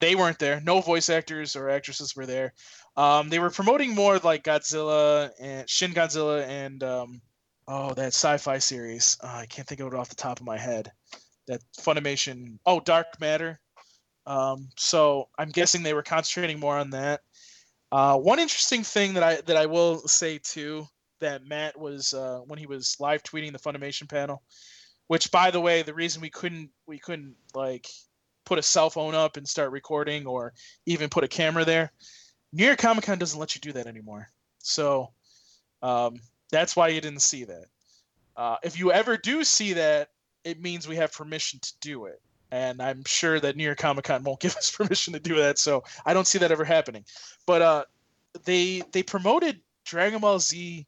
[0.00, 0.60] They weren't there.
[0.60, 2.54] No voice actors or actresses were there.
[2.96, 7.20] Um, they were promoting more like Godzilla and Shin Godzilla and um,
[7.66, 9.16] oh that sci-fi series.
[9.22, 10.92] Uh, I can't think of it off the top of my head.
[11.46, 12.58] That Funimation.
[12.66, 13.60] Oh, Dark Matter.
[14.26, 17.22] Um, so I'm guessing they were concentrating more on that.
[17.90, 20.86] Uh, one interesting thing that I that I will say too
[21.20, 24.42] that Matt was uh, when he was live tweeting the Funimation panel,
[25.06, 27.88] which by the way, the reason we couldn't we couldn't like
[28.44, 30.54] put a cell phone up and start recording or
[30.86, 31.92] even put a camera there.
[32.52, 34.26] New York Comic Con doesn't let you do that anymore.
[34.58, 35.12] So
[35.82, 36.16] um,
[36.50, 37.66] that's why you didn't see that.
[38.36, 40.08] Uh, if you ever do see that,
[40.44, 42.20] it means we have permission to do it.
[42.50, 45.58] And I'm sure that New York Comic Con won't give us permission to do that.
[45.58, 47.04] So I don't see that ever happening.
[47.46, 47.84] But uh,
[48.44, 50.86] they they promoted Dragon Ball Z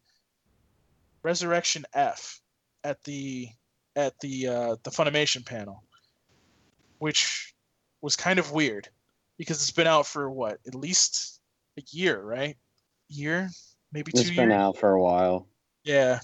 [1.23, 2.41] Resurrection F
[2.85, 3.49] at the
[3.97, 5.85] at the uh, the Funimation panel,
[6.99, 7.55] which
[8.01, 8.89] was kind of weird
[9.37, 11.41] because it's been out for what at least
[11.79, 12.57] a year, right?
[13.09, 13.51] Year,
[13.93, 14.37] maybe two It's years.
[14.37, 15.47] been out for a while.
[15.85, 16.21] Yeah.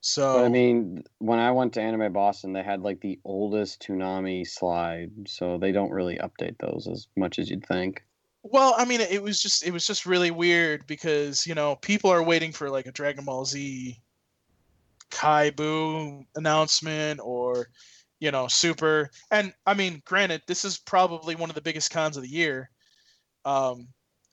[0.00, 3.82] So But I mean, when I went to Anime Boston, they had like the oldest
[3.82, 8.02] Toonami slide, so they don't really update those as much as you'd think.
[8.42, 12.10] Well, I mean, it was just it was just really weird because you know people
[12.10, 14.00] are waiting for like a Dragon Ball Z
[15.10, 17.68] Kai Buu announcement or
[18.20, 22.16] you know Super, and I mean, granted, this is probably one of the biggest cons
[22.16, 22.70] of the year.
[23.44, 23.88] Um,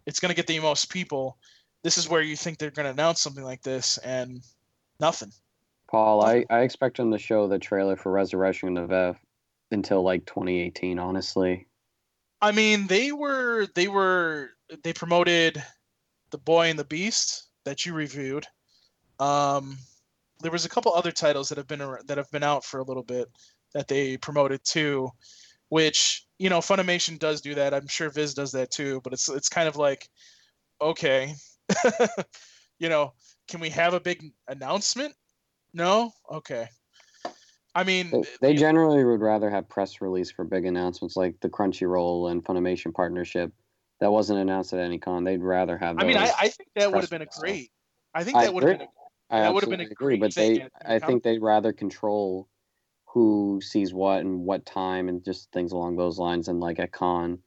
[0.06, 1.38] it's gonna get the most people.
[1.84, 4.42] This is where you think they're gonna announce something like this, and
[5.02, 5.34] nothing.
[5.90, 9.18] Paul, I, I expect them to show the trailer for Resurrection of F
[9.72, 11.68] until like 2018, honestly.
[12.42, 14.52] I mean, they were they were
[14.84, 15.64] they promoted
[16.32, 18.46] the Boy and the Beast that you reviewed.
[19.20, 19.78] Um,
[20.42, 22.84] there was a couple other titles that have been that have been out for a
[22.84, 23.28] little bit
[23.74, 25.10] that they promoted too,
[25.70, 27.74] which you know Funimation does do that.
[27.74, 30.08] I'm sure Viz does that too, but it's it's kind of like,
[30.80, 31.34] okay,
[32.80, 33.14] you know,
[33.48, 35.16] can we have a big announcement?
[35.78, 36.68] No, okay.
[37.76, 41.50] I mean, They, they generally would rather have press release for big announcements like the
[41.50, 43.54] Crunchyroll and Funimation partnership
[44.00, 45.24] that wasn't announced at any con.
[45.24, 45.98] They'd rather have.
[46.00, 46.32] I mean, I.
[46.36, 47.70] I think that would have been a great.
[48.16, 48.88] I think that would have been.
[49.30, 52.48] I that would've been a agree, great but they, I think they'd rather control
[53.06, 56.92] who sees what and what time and just things along those lines and like at
[56.92, 57.38] con.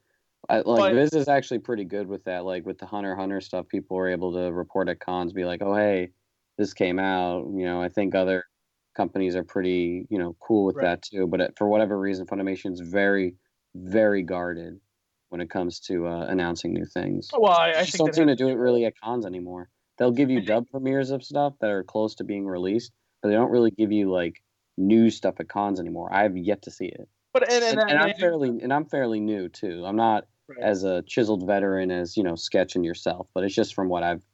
[0.49, 2.45] I, like But- Viz is actually pretty good with that.
[2.45, 5.63] Like with the Hunter Hunter stuff, people were able to report at cons, be like,
[5.63, 6.11] "Oh, hey,
[6.61, 8.45] this came out." You know, I think other
[8.95, 10.85] companies are pretty, you know, cool with Right.
[10.85, 11.27] that too.
[11.27, 13.35] But it- for whatever reason, Funimation's very,
[13.75, 14.81] very guarded
[15.31, 17.29] when it comes to uh, announcing new things.
[17.33, 19.69] Well, I, I just think don't seem to do it really at cons anymore.
[19.97, 22.91] They'll give you dub premieres of stuff that are close to being released,
[23.23, 24.43] but they don't really give you like
[24.77, 26.09] new stuff at cons anymore.
[26.13, 28.87] I have yet to see it, But and, and, and, and I'm fairly and I'm
[28.87, 29.85] fairly new too.
[29.87, 30.59] I'm not right.
[30.59, 34.25] as a chiseled veteran as you know sketching yourself, but it's just from what I've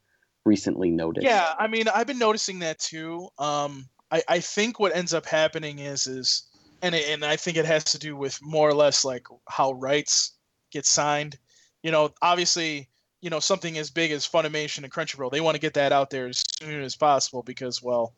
[0.47, 1.25] recently noticed.
[1.25, 3.29] Yeah, I mean, I've been noticing that too.
[3.39, 6.45] Um, I, I think what ends up happening is is
[6.83, 9.73] and it, and I think it has to do with more or less like how
[9.73, 10.33] rights
[10.71, 11.39] get signed.
[11.83, 12.89] You know, obviously,
[13.21, 16.11] you know something as big as Funimation and Crunchyroll, they want to get that out
[16.11, 18.15] there as soon as possible because, well,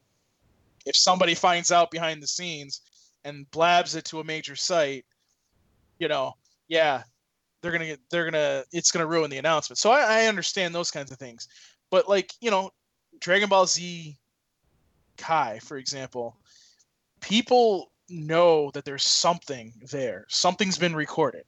[0.87, 2.81] if somebody finds out behind the scenes
[3.25, 5.05] and blabs it to a major site,
[5.99, 6.35] you know,
[6.69, 7.03] yeah,
[7.63, 9.79] they're gonna get, they're gonna, it's gonna ruin the announcement.
[9.79, 11.49] So I, I understand those kinds of things,
[11.91, 12.71] but like you know,
[13.21, 14.17] Dragon Ball Z
[15.17, 16.37] Kai, for example,
[17.21, 20.25] people know that there's something there.
[20.29, 21.45] Something's been recorded.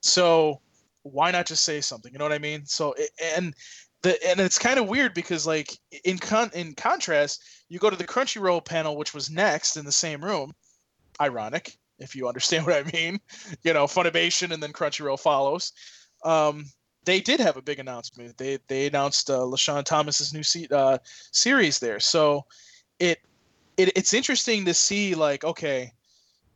[0.00, 0.60] So
[1.02, 2.12] why not just say something?
[2.12, 2.64] You know what I mean?
[2.66, 2.94] So
[3.36, 3.54] and
[4.02, 7.96] the and it's kind of weird because like in con in contrast, you go to
[7.96, 10.52] the Crunchyroll panel, which was next in the same room.
[11.20, 13.20] Ironic, if you understand what I mean.
[13.62, 15.72] You know, Funimation and then Crunchyroll follows.
[16.24, 16.66] Um,
[17.04, 18.36] they did have a big announcement.
[18.38, 20.98] They they announced uh, LeSean Thomas's new se- uh,
[21.32, 22.00] series there.
[22.00, 22.44] So
[22.98, 23.18] it,
[23.76, 25.92] it it's interesting to see like okay,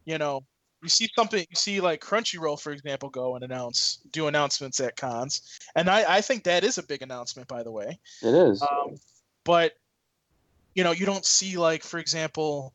[0.04, 0.44] you know,
[0.82, 4.96] you see something you see like Crunchyroll for example go and announce do announcements at
[4.96, 7.98] cons, and I I think that is a big announcement by the way.
[8.22, 8.62] it is.
[8.62, 8.96] Um,
[9.44, 9.72] but
[10.74, 12.72] you know you don't see like for example,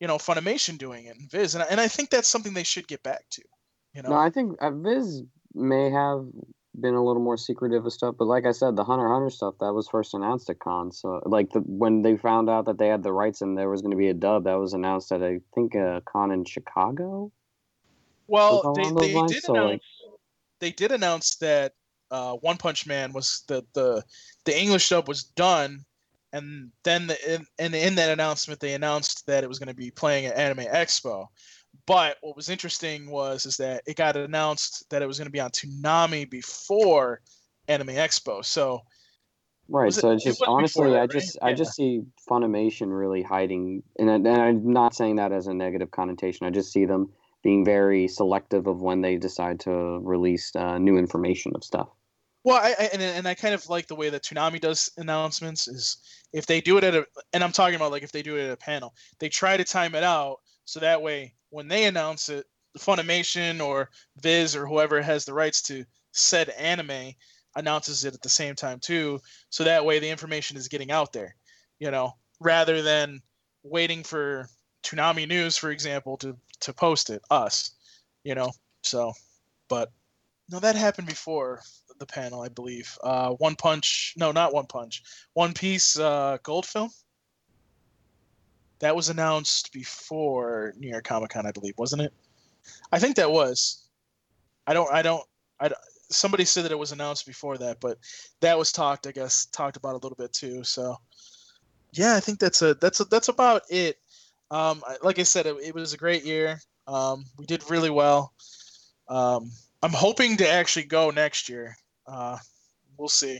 [0.00, 2.64] you know Funimation doing it and Viz, and I, and I think that's something they
[2.64, 3.42] should get back to.
[3.94, 5.22] You know, No, I think uh, Viz
[5.54, 6.26] may have
[6.80, 9.54] been a little more secretive of stuff, but like I said, the Hunter Hunter stuff
[9.60, 10.92] that was first announced at con.
[10.92, 13.82] So like the when they found out that they had the rights and there was
[13.82, 17.32] going to be a dub, that was announced at I think a con in Chicago.
[18.26, 19.82] Well, they, they did so, announce like-
[20.60, 21.72] they did announce that
[22.10, 24.04] uh, One Punch Man was the the
[24.44, 25.84] the English dub was done,
[26.32, 29.74] and then the, in, and in that announcement they announced that it was going to
[29.74, 31.26] be playing at Anime Expo.
[31.86, 35.32] But what was interesting was is that it got announced that it was going to
[35.32, 37.22] be on Toonami before
[37.66, 38.44] Anime Expo.
[38.44, 38.82] So
[39.70, 39.86] Right.
[39.86, 41.10] Was it- so it's just before honestly, I right?
[41.10, 45.46] just I just see Funimation really hiding, and, I- and I'm not saying that as
[45.46, 46.46] a negative connotation.
[46.46, 50.96] I just see them being very selective of when they decide to release uh, new
[50.96, 51.88] information of stuff.
[52.44, 55.68] Well, I, I and, and I kind of like the way that Toonami does announcements
[55.68, 55.98] is
[56.32, 58.46] if they do it at a and I'm talking about like if they do it
[58.46, 62.28] at a panel, they try to time it out so that way when they announce
[62.28, 62.46] it,
[62.78, 67.12] Funimation or Viz or whoever has the rights to said anime
[67.56, 71.12] announces it at the same time too, so that way the information is getting out
[71.12, 71.34] there,
[71.78, 73.20] you know, rather than
[73.62, 74.48] waiting for
[74.84, 77.72] Toonami News, for example, to to post it us,
[78.24, 78.50] you know.
[78.82, 79.12] So,
[79.68, 79.90] but
[80.50, 81.62] no, that happened before
[81.98, 82.96] the panel, I believe.
[83.02, 85.02] Uh, One Punch, no, not One Punch.
[85.34, 86.90] One Piece uh, Gold Film.
[88.80, 92.12] That was announced before New York Comic Con, I believe, wasn't it?
[92.92, 93.84] I think that was.
[94.66, 94.92] I don't.
[94.92, 95.24] I don't.
[95.60, 95.68] I.
[95.68, 97.98] don't- Somebody said that it was announced before that, but
[98.40, 99.06] that was talked.
[99.06, 100.64] I guess talked about a little bit too.
[100.64, 100.96] So,
[101.92, 103.98] yeah, I think that's a that's a, that's about it.
[104.50, 106.60] Um, like I said, it, it was a great year.
[106.86, 108.32] Um, we did really well.
[109.08, 109.50] Um,
[109.82, 111.76] I'm hoping to actually go next year.
[112.06, 112.38] Uh,
[112.96, 113.38] we'll see.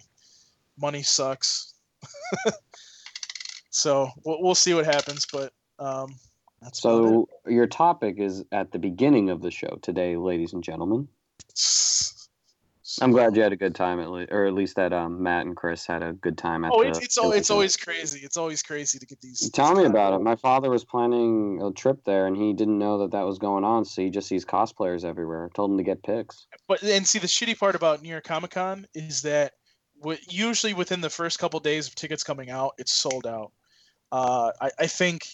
[0.79, 1.73] Money sucks,
[3.79, 5.27] so we'll, we'll see what happens.
[5.33, 6.17] But um,
[6.61, 11.09] that's So your topic is at the beginning of the show today, ladies and gentlemen.
[13.03, 15.45] I'm glad you had a good time at least, or at least that um, Matt
[15.45, 16.89] and Chris had a good time at Oh, the.
[16.89, 18.21] it's it's, al- it's always crazy.
[18.21, 19.51] It's always crazy to get these.
[19.51, 20.23] Tell these me about it.
[20.23, 23.63] My father was planning a trip there, and he didn't know that that was going
[23.63, 23.85] on.
[23.85, 25.45] So he just sees cosplayers everywhere.
[25.45, 26.47] I told him to get pics.
[26.67, 29.53] But and see, the shitty part about New York Comic Con is that
[30.01, 33.53] w- usually within the first couple days of tickets coming out, it's sold out.
[34.11, 35.27] Uh, I, I think,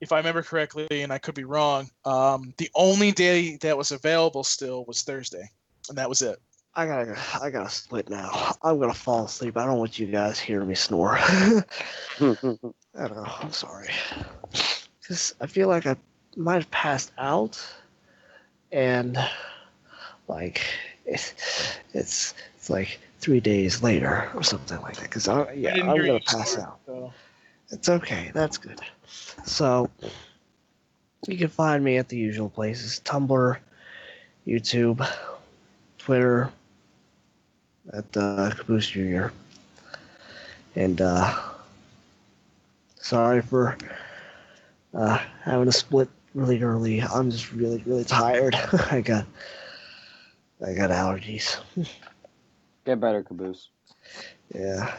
[0.00, 3.92] if I remember correctly, and I could be wrong, um, the only day that was
[3.92, 5.48] available still was Thursday,
[5.88, 6.38] and that was it.
[6.74, 8.56] I gotta, I gotta split now.
[8.62, 9.56] I'm gonna fall asleep.
[9.56, 11.16] I don't want you guys hearing me snore.
[11.18, 11.64] I
[12.20, 13.32] don't know.
[13.40, 13.90] I'm sorry.
[15.06, 15.96] Cause I feel like I
[16.36, 17.64] might have passed out,
[18.72, 19.16] and
[20.26, 20.62] like
[21.06, 21.34] it's
[21.92, 25.10] it's it's like three days later or something like that.
[25.10, 26.80] Cause I yeah, I I'm gonna pass snore, out.
[26.86, 27.12] so-
[27.74, 28.30] It's okay.
[28.32, 28.80] That's good.
[29.44, 29.90] So
[31.26, 33.56] you can find me at the usual places: Tumblr,
[34.46, 35.06] YouTube,
[35.98, 36.52] Twitter,
[37.92, 39.32] at uh, Caboose Junior.
[40.76, 41.34] And uh,
[42.96, 43.76] sorry for
[44.94, 47.00] uh, having to split really early.
[47.00, 48.54] I'm just really, really tired.
[48.90, 49.26] I got,
[50.64, 51.58] I got allergies.
[52.84, 53.68] get better, Caboose.
[54.54, 54.94] Yeah.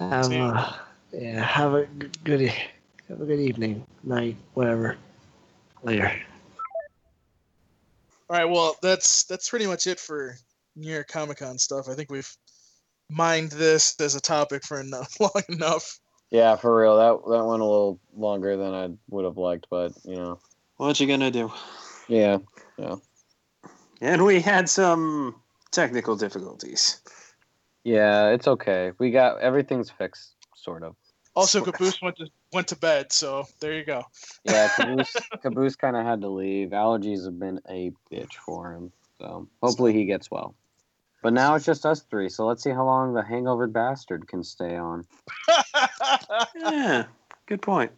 [0.00, 0.42] Have Same.
[0.42, 1.42] a, yeah.
[1.42, 2.52] Have a g- good, e-
[3.08, 4.96] Have a good evening, night, whatever.
[5.82, 6.12] Later.
[8.30, 10.36] All right, well, that's that's pretty much it for
[10.76, 11.88] New York Comic Con stuff.
[11.88, 12.30] I think we've
[13.08, 15.98] mined this as a topic for enough, long enough.
[16.30, 16.96] Yeah, for real.
[16.96, 20.38] That that went a little longer than I would have liked, but you know.
[20.76, 21.50] What you gonna do?
[22.06, 22.38] Yeah.
[22.76, 22.96] Yeah.
[24.00, 25.34] And we had some
[25.70, 27.00] technical difficulties.
[27.82, 28.92] Yeah, it's okay.
[28.98, 30.96] We got everything's fixed, sort of.
[31.34, 31.72] Also, Sort.
[31.76, 34.02] Caboose went to went to bed, so there you go.
[34.44, 36.70] Yeah, Caboose, Caboose kind of had to leave.
[36.70, 40.54] Allergies have been a bitch for him, so hopefully he gets well.
[41.22, 44.42] But now it's just us three, so let's see how long the hangover bastard can
[44.42, 45.04] stay on.
[46.56, 47.04] Yeah,
[47.46, 47.92] good point.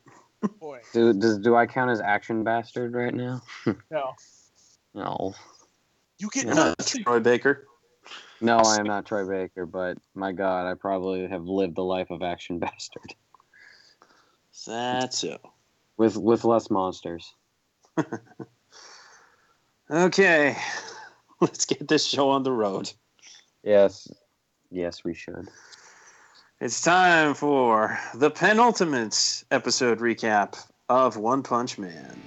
[0.58, 3.42] Boy, Do does do I count as action bastard right now?
[3.90, 4.14] no,
[4.94, 5.34] No,
[6.18, 7.04] you get You're not nothing.
[7.04, 7.66] Troy Baker.
[8.40, 12.10] No, I am not Troy Baker, but my God, I probably have lived the life
[12.10, 13.14] of action bastard
[14.66, 15.38] That's so.
[15.96, 17.34] with with less monsters.
[19.90, 20.56] Okay,
[21.40, 22.92] let's get this show on the road.
[23.64, 24.06] Yes,
[24.70, 25.48] yes, we should.
[26.60, 32.22] It's time for the penultimate episode recap of One Punch Man.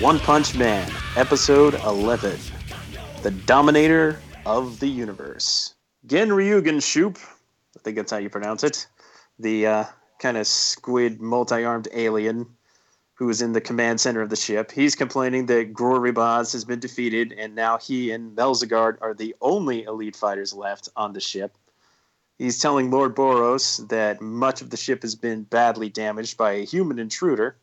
[0.00, 2.38] One Punch Man, episode 11
[3.22, 5.74] The Dominator of the Universe.
[6.04, 7.18] Gen Ryugen Shoop,
[7.74, 8.86] I think that's how you pronounce it,
[9.38, 9.84] the uh,
[10.18, 12.46] kind of squid multi armed alien
[13.14, 14.70] who is in the command center of the ship.
[14.70, 19.84] He's complaining that Groribaz has been defeated, and now he and Melzagard are the only
[19.84, 21.56] elite fighters left on the ship.
[22.38, 26.66] He's telling Lord Boros that much of the ship has been badly damaged by a
[26.66, 27.56] human intruder,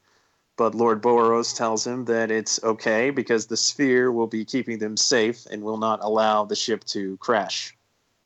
[0.58, 4.98] but Lord Boros tells him that it's okay because the sphere will be keeping them
[4.98, 7.78] safe and will not allow the ship to crash.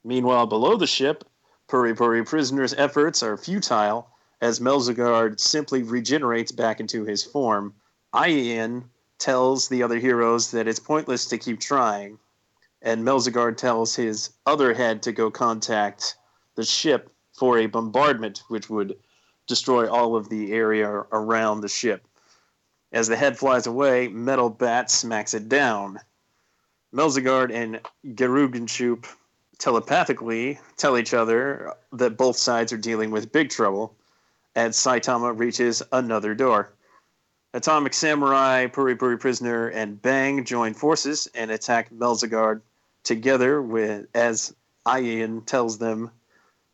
[0.05, 1.25] Meanwhile, below the ship,
[1.67, 4.07] Puri Puri Prisoner's efforts are futile
[4.39, 7.75] as Melzagard simply regenerates back into his form.
[8.15, 12.19] Ian tells the other heroes that it's pointless to keep trying,
[12.81, 16.15] and Melzagard tells his other head to go contact
[16.57, 18.97] the ship for a bombardment which would
[19.45, 22.05] destroy all of the area around the ship.
[22.91, 25.99] As the head flies away, Metal Bat smacks it down.
[26.93, 27.79] Melzagard and
[28.15, 29.05] Gerugenshoup
[29.59, 33.95] telepathically tell each other that both sides are dealing with big trouble
[34.55, 36.73] as Saitama reaches another door.
[37.53, 42.61] Atomic Samurai, Puri Puri Prisoner, and Bang join forces and attack Melzagard
[43.03, 44.55] together with as
[44.87, 46.11] Ian tells them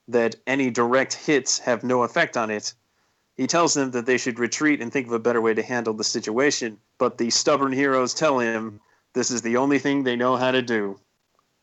[0.07, 2.73] that any direct hits have no effect on it.
[3.35, 5.93] He tells them that they should retreat and think of a better way to handle
[5.93, 8.79] the situation, but the stubborn heroes tell him
[9.13, 10.99] this is the only thing they know how to do.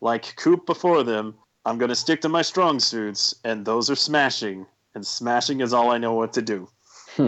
[0.01, 1.35] Like Coop before them,
[1.67, 5.73] I'm going to stick to my strong suits, and those are smashing, and smashing is
[5.73, 6.69] all I know what to do.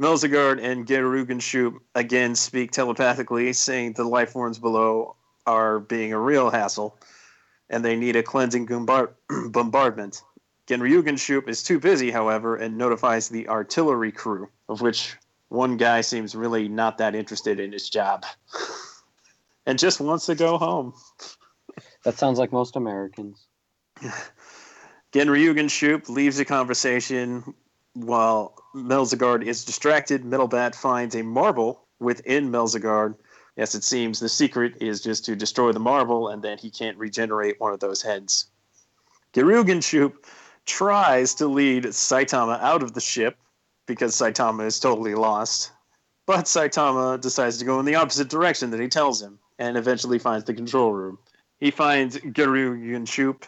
[0.00, 6.50] Melzagard and Gerugenshoop again speak telepathically, saying the life forms below are being a real
[6.50, 6.98] hassle,
[7.70, 9.14] and they need a cleansing bombard-
[9.50, 10.22] bombardment.
[10.66, 15.16] Genryugenshoop is too busy, however, and notifies the artillery crew, of which
[15.48, 18.24] one guy seems really not that interested in his job,
[19.66, 20.92] and just wants to go home.
[22.04, 23.46] that sounds like most Americans.
[25.12, 27.54] Genryugenshoop leaves the conversation
[27.94, 30.24] while Melzagard is distracted.
[30.24, 33.14] Metal Bat finds a marble within Melzagard.
[33.56, 36.96] Yes, it seems the secret is just to destroy the marble and then he can't
[36.98, 38.46] regenerate one of those heads.
[39.32, 40.24] Gerugenshoop
[40.66, 43.38] tries to lead Saitama out of the ship
[43.86, 45.72] because Saitama is totally lost.
[46.26, 50.18] But Saitama decides to go in the opposite direction that he tells him and eventually
[50.18, 51.18] finds the control room.
[51.58, 53.44] He finds Gerugenshoop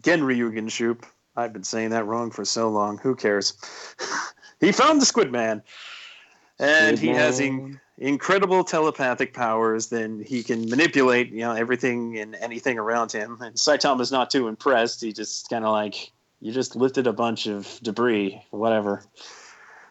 [0.00, 1.04] Genryugenshoop.
[1.36, 2.98] I've been saying that wrong for so long.
[2.98, 3.54] Who cares?
[4.60, 5.62] he found the Squid Man.
[6.58, 9.88] And he has in- incredible telepathic powers.
[9.88, 13.38] Then he can manipulate, you know, everything and anything around him.
[13.40, 15.00] And Saitama's not too impressed.
[15.00, 19.02] He just kind of like, you just lifted a bunch of debris, whatever.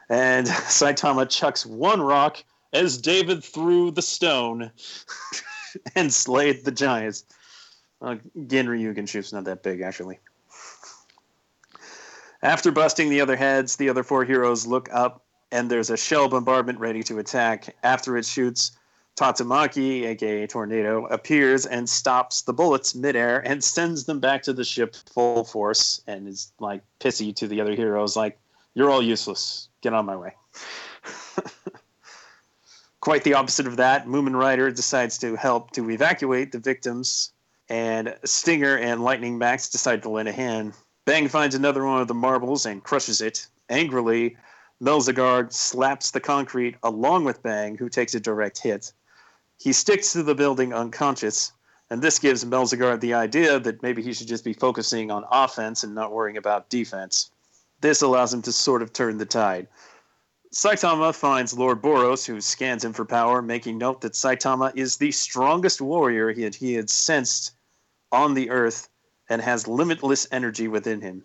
[0.10, 2.44] And Saitama chucks one rock
[2.74, 4.72] as David threw the stone
[5.96, 7.26] and slayed the giants.
[8.02, 10.20] Uh, Genryugenshoop's not that big, actually.
[12.42, 16.28] After busting the other heads, the other four heroes look up, and there's a shell
[16.28, 17.76] bombardment ready to attack.
[17.84, 18.72] After it shoots
[19.16, 24.64] Tatsumaki, aka Tornado, appears and stops the bullets midair and sends them back to the
[24.64, 28.38] ship full force and is like pissy to the other heroes, like,
[28.74, 29.70] You're all useless.
[29.82, 30.34] Get on my way.
[33.00, 37.32] Quite the opposite of that, Mumen Rider decides to help to evacuate the victims,
[37.70, 40.74] and Stinger and Lightning Max decide to lend a hand.
[41.06, 43.48] Bang finds another one of the marbles and crushes it.
[43.70, 44.36] Angrily,
[44.82, 48.92] Melzagard slaps the concrete along with Bang, who takes a direct hit.
[49.58, 51.54] He sticks to the building unconscious,
[51.90, 55.84] and this gives Melzagard the idea that maybe he should just be focusing on offense
[55.84, 57.32] and not worrying about defense.
[57.80, 59.68] This allows him to sort of turn the tide.
[60.54, 65.12] Saitama finds Lord Boros, who scans him for power, making note that Saitama is the
[65.12, 67.54] strongest warrior he had, he had sensed
[68.12, 68.90] on the earth
[69.30, 71.24] and has limitless energy within him.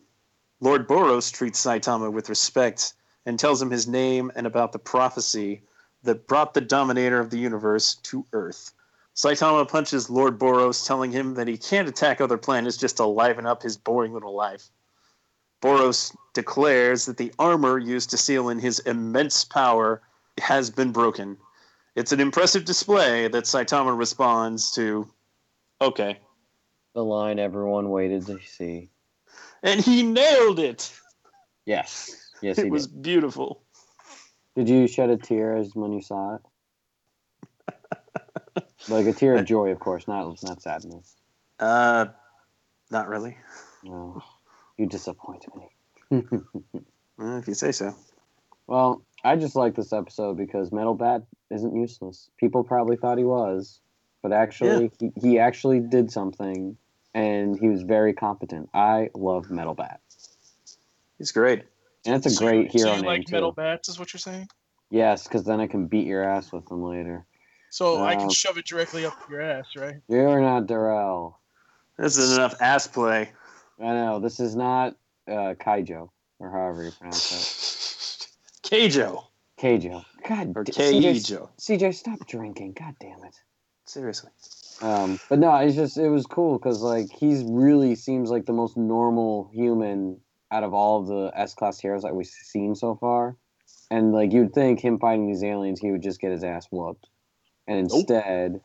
[0.60, 2.94] Lord Boros treats Saitama with respect
[3.26, 5.62] and tells him his name and about the prophecy
[6.02, 8.72] that brought the Dominator of the universe to Earth.
[9.14, 13.46] Saitama punches Lord Boros, telling him that he can't attack other planets just to liven
[13.46, 14.70] up his boring little life.
[15.60, 20.00] Boros declares that the armor used to seal in his immense power
[20.38, 21.36] has been broken.
[21.96, 25.10] It's an impressive display that Saitama responds to,
[25.82, 26.18] okay.
[26.94, 28.88] The line everyone waited to see.
[29.62, 30.98] And he nailed it!
[31.66, 32.19] Yes.
[32.42, 33.02] Yes, it he was did.
[33.02, 33.62] beautiful.
[34.56, 36.40] Did you shed a tear as when you saw it?
[38.88, 41.14] like a tear of joy, of course, not not sadness.
[41.58, 42.06] Uh,
[42.90, 43.36] not really.
[43.84, 44.22] No,
[44.76, 45.68] you disappoint me.
[47.22, 47.94] Uh, if you say so.
[48.66, 52.30] well, I just like this episode because Metal Bat isn't useless.
[52.38, 53.78] People probably thought he was,
[54.22, 56.78] but actually, he, he actually did something,
[57.12, 58.70] and he was very competent.
[58.72, 60.00] I love Metal Bat,
[61.18, 61.64] He's great.
[62.06, 63.32] And it's a So great you- so hero you name like too.
[63.36, 64.48] metal bats, is what you're saying?
[64.90, 67.26] Yes, because then I can beat your ass with them later.
[67.70, 69.96] So I can Um, shove it directly up your ass, right?
[70.08, 71.38] You're not Darrell.
[71.96, 73.30] This is enough ass play.
[73.78, 74.96] I know this is not
[75.28, 78.26] uh, Kaijo or however you pronounce it.
[78.62, 79.24] Keijo.
[79.58, 80.04] Keijo.
[80.26, 81.48] God, Or d- CJ, Keijo.
[81.58, 82.72] CJ, stop drinking.
[82.72, 83.36] God damn it.
[83.86, 84.30] Seriously.
[84.82, 88.52] Um, but no, it's just it was cool because like he's really seems like the
[88.52, 90.20] most normal human
[90.50, 93.36] out of all of the S class heroes that we've seen so far.
[93.90, 97.08] And like you'd think him fighting these aliens, he would just get his ass whooped,
[97.66, 97.92] and Nope.
[97.92, 98.60] instead,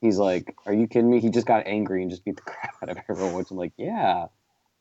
[0.00, 2.76] he's like, "Are you kidding me?" He just got angry and just beat the crap
[2.82, 3.34] out of everyone.
[3.34, 4.26] Which I'm like, yeah,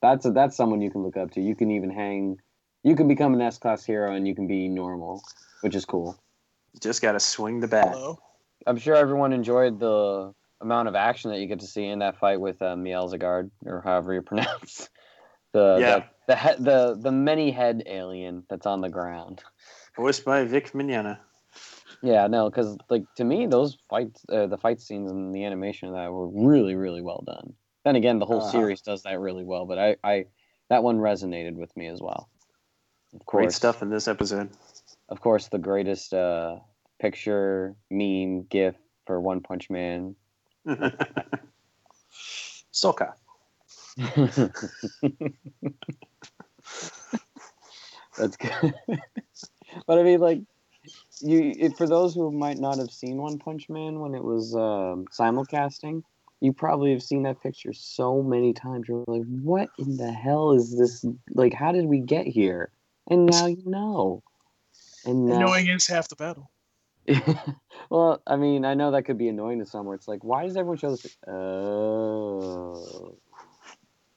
[0.02, 1.42] that's a, that's someone you can look up to.
[1.42, 2.40] You can even hang,
[2.84, 5.22] you can become an S class hero and you can be normal,
[5.62, 6.18] which is cool.
[6.74, 7.90] You just got to swing the bat.
[7.90, 8.20] Hello.
[8.68, 12.20] I'm sure everyone enjoyed the amount of action that you get to see in that
[12.20, 14.90] fight with uh, Mielzagard, or however you pronounce
[15.54, 16.00] the Yeah.
[16.00, 19.44] the the, he- the the many head alien that's on the ground.
[19.96, 21.20] Voiced by Vic Mignogna.
[22.02, 25.90] Yeah, no, because like to me, those fights, uh, the fight scenes and the animation
[25.90, 27.54] of that were really, really well done.
[27.84, 28.52] Then again, the whole Uh-huh.
[28.52, 30.26] series does that really well, but I, I,
[30.70, 32.30] that one resonated with me as well.
[33.14, 34.50] Of course, Great stuff in this episode.
[35.10, 36.58] Of course, the greatest uh,
[37.00, 38.76] picture, meme, gif
[39.08, 40.16] for One Punch Man
[42.74, 43.14] Soka.
[48.18, 48.74] That's good.
[49.88, 50.42] but I mean, like,
[51.22, 54.56] you it, for those who might not have seen One Punch Man when it was
[54.56, 56.04] um, simulcasting,
[56.40, 58.88] you probably have seen that picture so many times.
[58.88, 61.06] You're like, what in the hell is this?
[61.34, 62.72] Like, how did we get here?
[63.10, 64.24] And now you know.
[65.06, 66.50] And now, Knowing is half the battle.
[67.90, 69.86] well, I mean, I know that could be annoying to some.
[69.86, 71.18] Where it's like, why does everyone show this?
[71.28, 73.18] Oh,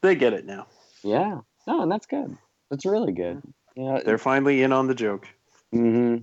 [0.03, 0.67] They get it now.
[1.03, 1.41] yeah.
[1.67, 2.37] No, and that's good.
[2.71, 3.41] That's really good.
[3.77, 5.29] Yeah, They're finally in on the joke.
[5.73, 6.17] hmm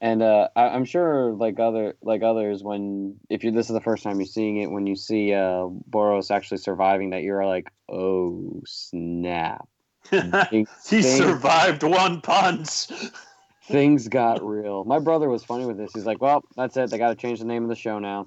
[0.00, 3.80] And uh, I, I'm sure, like other like others, when if you this is the
[3.80, 7.68] first time you're seeing it, when you see uh, Boros actually surviving, that you're like,
[7.90, 9.68] oh snap!
[10.50, 12.88] He things- survived one punch.
[13.68, 14.84] things got real.
[14.84, 15.92] My brother was funny with this.
[15.94, 16.90] He's like, well, that's it.
[16.90, 18.26] They got to change the name of the show now.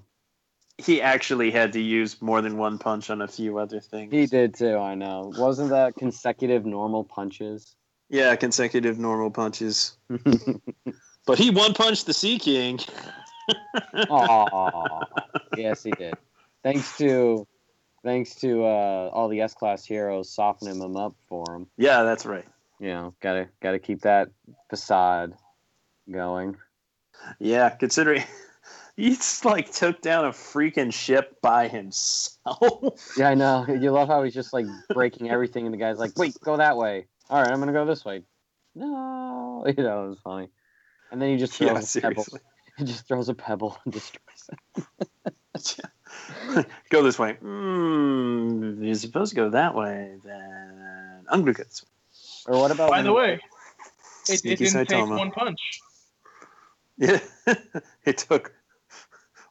[0.77, 4.11] He actually had to use more than one punch on a few other things.
[4.11, 4.77] He did too.
[4.77, 5.31] I know.
[5.37, 7.75] Wasn't that consecutive normal punches?
[8.09, 9.97] Yeah, consecutive normal punches.
[11.25, 12.79] But he one punched the Sea King.
[14.09, 15.05] Aw.
[15.57, 16.13] yes, he did.
[16.63, 17.47] Thanks to,
[18.03, 21.67] thanks to uh, all the S class heroes softening him up for him.
[21.77, 22.45] Yeah, that's right.
[22.79, 24.29] You know, gotta gotta keep that
[24.69, 25.33] facade
[26.11, 26.57] going.
[27.39, 28.23] Yeah, considering
[28.97, 32.35] he just like took down a freaking ship by himself.
[33.17, 33.65] Yeah, I know.
[33.67, 36.77] You love how he's just like breaking everything, and the guy's like, "Wait, go that
[36.77, 38.23] way." All right, I'm gonna go this way.
[38.75, 40.49] No, you know, it was funny.
[41.11, 42.23] And then he just throws yeah, a pebble.
[42.23, 42.39] seriously.
[42.77, 46.67] He just throws a pebble and destroys it.
[46.89, 47.37] go this way.
[47.41, 50.17] Mm, you're supposed to go that way.
[50.25, 52.53] Then I'm gonna go this way.
[52.53, 53.39] Or what about By the way,
[54.27, 55.81] it, it didn't take one punch.
[56.97, 57.19] Yeah,
[58.05, 58.53] it took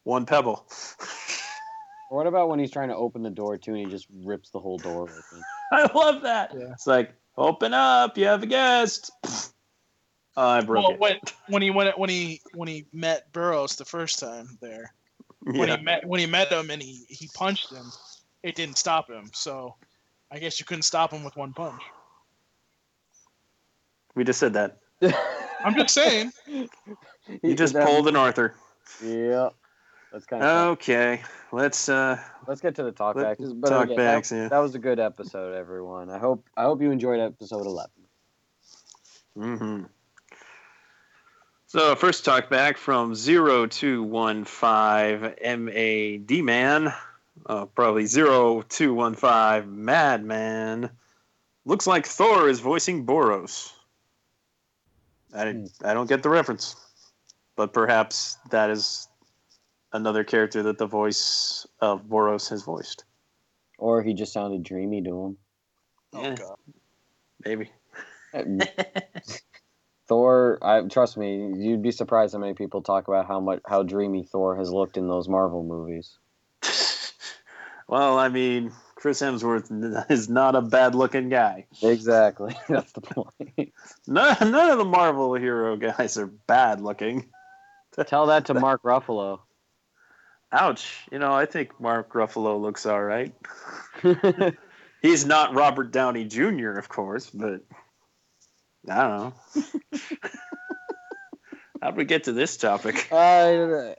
[0.05, 0.67] one pebble.
[2.09, 4.61] What about when he's trying to open the door too and he just rips the
[4.61, 5.43] whole door open?
[5.73, 6.53] I love that.
[6.57, 6.73] Yeah.
[6.73, 9.11] It's like, open up, you have a guest.
[10.37, 10.99] Oh, I broke Well, it.
[10.99, 14.93] when when he went when he when he met Boros the first time there,
[15.45, 15.77] when Yeah.
[15.77, 17.93] he met when he met him and he he punched him,
[18.43, 19.31] it didn't stop him.
[19.33, 19.77] So,
[20.33, 21.81] I guess you couldn't stop him with one punch.
[24.17, 24.79] We just said that.
[25.65, 26.33] I'm just saying.
[27.43, 28.57] You just pulled an Arthur.
[29.05, 29.51] Yeah.
[30.15, 30.69] That's kind of.
[30.75, 33.53] Okay, let's uh Let's get to the talk let- backs.
[33.53, 34.49] But talk again, backs, that, yeah.
[34.49, 36.09] that was a good episode, everyone.
[36.09, 37.91] I hope I hope you enjoyed episode eleven.
[39.37, 39.83] Mm-hmm.
[41.67, 46.95] So first talk back from zero two one five M A D Man,
[47.47, 50.91] uh, probably 0215 Madman.
[51.65, 53.73] Looks like Thor is voicing Boros.
[55.37, 56.77] I, I don't get the reference,
[57.57, 59.09] but perhaps that is
[59.95, 63.05] another character that the voice of Boros has voiced.
[63.79, 65.37] Or he just sounded dreamy to him.
[66.13, 66.35] Oh Yeah.
[66.35, 66.59] god.
[67.45, 67.71] Maybe.
[70.07, 73.83] Thor, I trust me, you'd be surprised how many people talk about how much how
[73.83, 76.19] dreamy Thor has looked in those Marvel movies.
[77.89, 81.67] well, I mean, Chris Hemsworth is not a bad looking guy.
[81.83, 82.57] Exactly.
[82.69, 83.73] That's the point.
[84.07, 87.31] None, none of the Marvel hero guys are bad looking.
[88.07, 89.41] Tell that to Mark Ruffalo.
[90.55, 91.05] Ouch.
[91.11, 93.35] You know, I think Mark Ruffalo looks all right.
[95.03, 97.63] He's not Robert Downey Jr., of course, but
[98.89, 99.35] I don't know.
[101.83, 103.09] How'd we get to this topic?
[103.13, 103.97] I,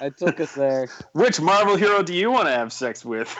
[0.00, 0.88] I took us there.
[1.12, 3.34] Which Marvel hero do you want to have sex with?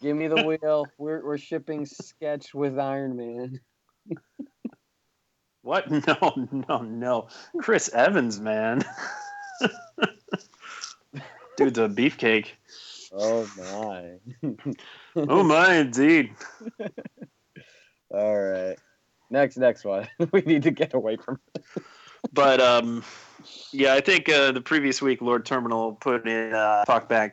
[0.00, 0.86] Give me the wheel.
[0.98, 3.60] We're, we're shipping sketch with Iron Man.
[5.62, 5.90] What?
[5.90, 7.28] No, no, no.
[7.60, 8.84] Chris Evans, man.
[11.58, 12.46] Dude's a beefcake.
[13.12, 14.12] Oh my.
[15.16, 16.30] Oh my, indeed.
[18.10, 18.78] All right.
[19.30, 20.08] Next, next one.
[20.32, 21.40] we need to get away from.
[22.32, 23.02] But um,
[23.72, 27.32] yeah, I think uh, the previous week Lord Terminal put in uh, talkback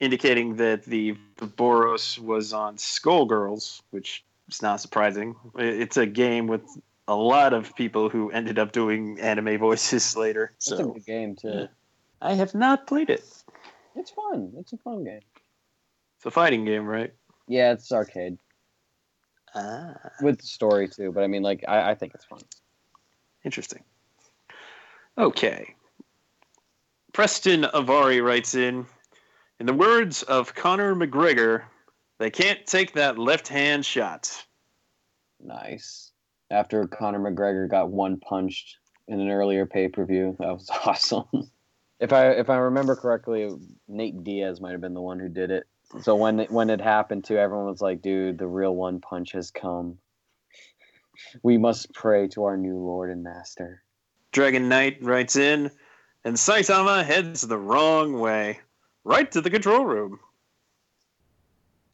[0.00, 5.34] indicating that the, the Boros was on Skullgirls, which is not surprising.
[5.58, 6.62] It- It's a game with
[7.08, 10.52] a lot of people who ended up doing anime voices later.
[10.56, 11.68] It's a good game too.
[12.22, 13.24] I have not played it.
[13.96, 14.52] It's fun.
[14.56, 15.20] It's a fun game.
[16.16, 17.12] It's a fighting game, right?
[17.48, 18.38] Yeah, it's arcade
[19.54, 21.12] Ah, with the story too.
[21.12, 22.40] But I mean, like, I, I think it's fun.
[23.44, 23.82] interesting.
[25.18, 25.74] Okay.
[27.12, 28.86] Preston Avari writes in
[29.58, 31.64] In the words of Conor McGregor,
[32.18, 34.30] they can't take that left hand shot.
[35.40, 36.12] Nice.
[36.50, 41.50] After Conor McGregor got one punched in an earlier pay per view, that was awesome.
[42.02, 43.48] If I if I remember correctly,
[43.86, 45.64] Nate Diaz might have been the one who did it.
[46.00, 49.32] So when it, when it happened too, everyone was like, "Dude, the real one punch
[49.32, 49.98] has come.
[51.44, 53.84] We must pray to our new Lord and Master."
[54.32, 55.70] Dragon Knight writes in,
[56.24, 58.58] and Saitama heads the wrong way,
[59.04, 60.18] right to the control room.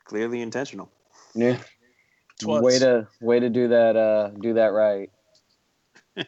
[0.05, 0.91] Clearly intentional.
[1.35, 1.59] Yeah.
[2.41, 2.63] Twas.
[2.63, 5.11] Way to way to do that uh do that right.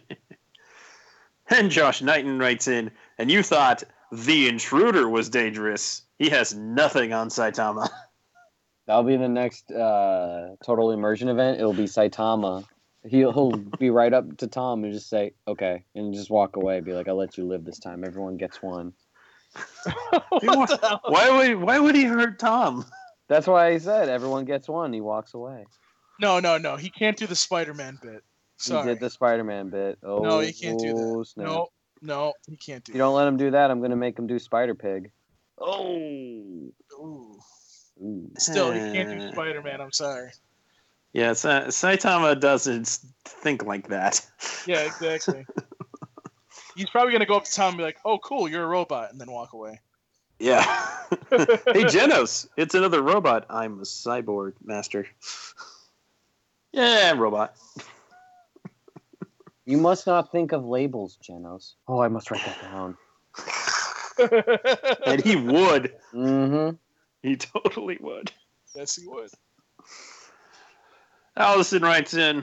[1.50, 6.02] And Josh Knighton writes in, and you thought the intruder was dangerous.
[6.18, 7.88] He has nothing on Saitama.
[8.86, 11.58] That'll be the next uh total immersion event.
[11.60, 12.64] It'll be Saitama.
[13.06, 16.80] He'll he'll be right up to Tom and just say, "Okay," and just walk away.
[16.80, 18.04] Be like, "I'll let you live this time.
[18.04, 18.94] Everyone gets one."
[19.84, 21.00] what the hell?
[21.06, 22.84] Why would why would he hurt Tom?
[23.28, 24.92] That's why he said everyone gets one.
[24.92, 25.66] He walks away.
[26.20, 26.76] No, no, no.
[26.76, 28.22] He can't do the Spider-Man bit.
[28.58, 28.82] Sorry.
[28.82, 29.98] He did the Spider-Man bit.
[30.02, 31.00] Oh, No, he can't do that.
[31.00, 31.46] oh, snap.
[31.46, 31.68] No,
[32.03, 33.70] no, he can't do You don't let him do that.
[33.70, 35.11] I'm gonna make him do Spider Pig.
[35.59, 35.92] Oh.
[36.94, 37.38] Ooh.
[38.03, 38.30] Ooh.
[38.38, 39.32] Still, he can't do Uh.
[39.32, 39.80] Spider-Man.
[39.80, 40.30] I'm sorry.
[41.12, 44.24] Yeah, Sa- Saitama doesn't think like that.
[44.66, 45.44] Yeah, exactly.
[46.76, 49.11] He's probably gonna go up to Tom and be like, "Oh, cool, you're a robot,"
[49.11, 49.80] and then walk away.
[50.38, 50.62] Yeah.
[51.30, 53.44] hey, Genos, it's another robot.
[53.51, 55.07] I'm a cyborg master.
[56.72, 57.57] Yeah, robot.
[59.70, 61.74] You must not think of labels, Genos.
[61.86, 62.96] Oh, I must write that down.
[65.06, 65.94] And he would.
[66.12, 66.76] Mm-hmm.
[67.22, 68.32] He totally would.
[68.74, 69.30] yes, he would.
[71.36, 72.42] Allison writes in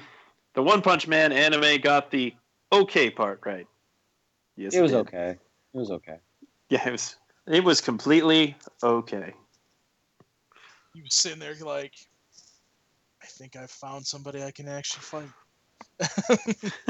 [0.53, 2.34] The One Punch Man anime got the
[2.71, 3.67] okay part right.
[4.55, 4.99] Yes, It was did.
[5.01, 5.30] okay.
[5.32, 5.39] It
[5.73, 6.19] It was okay.
[6.69, 7.17] Yeah, it was.
[7.45, 9.34] It was completely okay.
[10.93, 11.93] He was sitting there like,
[13.21, 15.30] I think I've found somebody I can actually fight.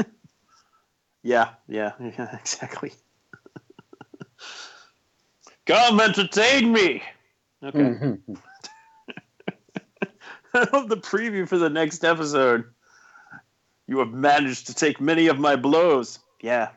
[1.28, 2.94] Yeah, yeah, yeah, exactly.
[5.66, 7.04] Come entertain me.
[7.62, 7.80] Okay.
[7.84, 8.20] Mhm.
[10.54, 12.64] I love the preview for the next episode.
[13.88, 16.20] You have managed to take many of my blows.
[16.42, 16.70] Yeah,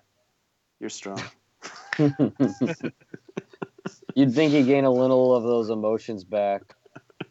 [0.80, 1.22] you're strong.
[1.98, 2.16] You'd
[4.34, 6.62] think you gain a little of those emotions back,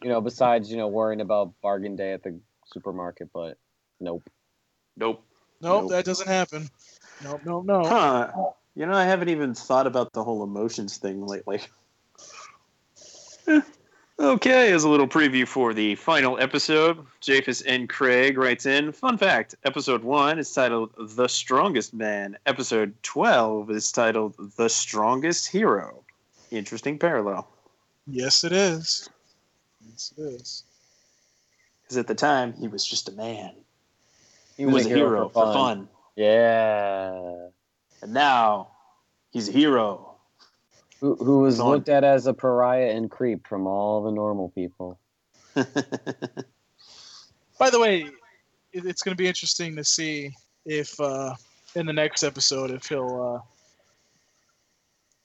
[0.02, 3.58] you know, besides, you know, worrying about bargain day at the supermarket, but
[4.00, 4.22] nope.
[4.96, 5.22] Nope.
[5.60, 5.90] Nope, Nope.
[5.90, 6.70] that doesn't happen.
[7.22, 7.84] Nope, nope, no.
[7.84, 8.30] Huh.
[8.74, 11.60] You know, I haven't even thought about the whole emotions thing lately.
[14.20, 17.88] Okay, as a little preview for the final episode, Japhus N.
[17.88, 22.36] Craig writes in Fun fact Episode 1 is titled The Strongest Man.
[22.44, 26.04] Episode 12 is titled The Strongest Hero.
[26.50, 27.48] Interesting parallel.
[28.06, 29.08] Yes, it is.
[29.88, 30.64] Yes, it is.
[31.82, 33.52] Because at the time, he was just a man.
[34.58, 35.88] He He was, a hero, for fun.
[36.16, 37.48] Yeah.
[38.02, 38.68] And now,
[39.30, 40.16] he's a hero.
[41.00, 41.70] Who, who was Go on.
[41.70, 44.98] looked at as a pariah and creep from all the normal people.
[45.54, 45.64] By
[47.70, 48.06] the way,
[48.72, 50.32] it's going to be interesting to see
[50.66, 51.34] if uh,
[51.74, 53.40] in the next episode if he'll, uh,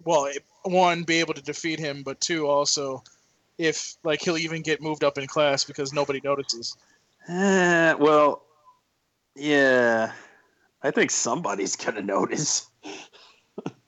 [0.04, 0.30] well,
[0.64, 3.04] one be able to defeat him, but two also
[3.58, 6.76] if like he'll even get moved up in class because nobody notices.
[7.28, 8.44] Eh, well,
[9.36, 10.12] yeah.
[10.86, 12.70] I think somebody's gonna notice.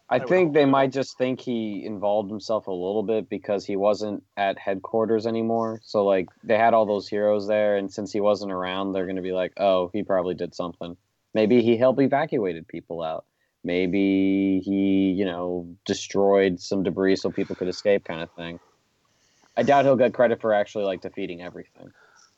[0.09, 0.67] I I think they so.
[0.67, 5.79] might just think he involved himself a little bit because he wasn't at headquarters anymore.
[5.83, 9.21] So like they had all those heroes there, and since he wasn't around, they're gonna
[9.21, 10.97] be like, "Oh, he probably did something.
[11.35, 13.25] Maybe he helped evacuated people out.
[13.63, 18.59] Maybe he, you know, destroyed some debris so people could escape, kind of thing."
[19.55, 21.91] I doubt he'll get credit for actually like defeating everything.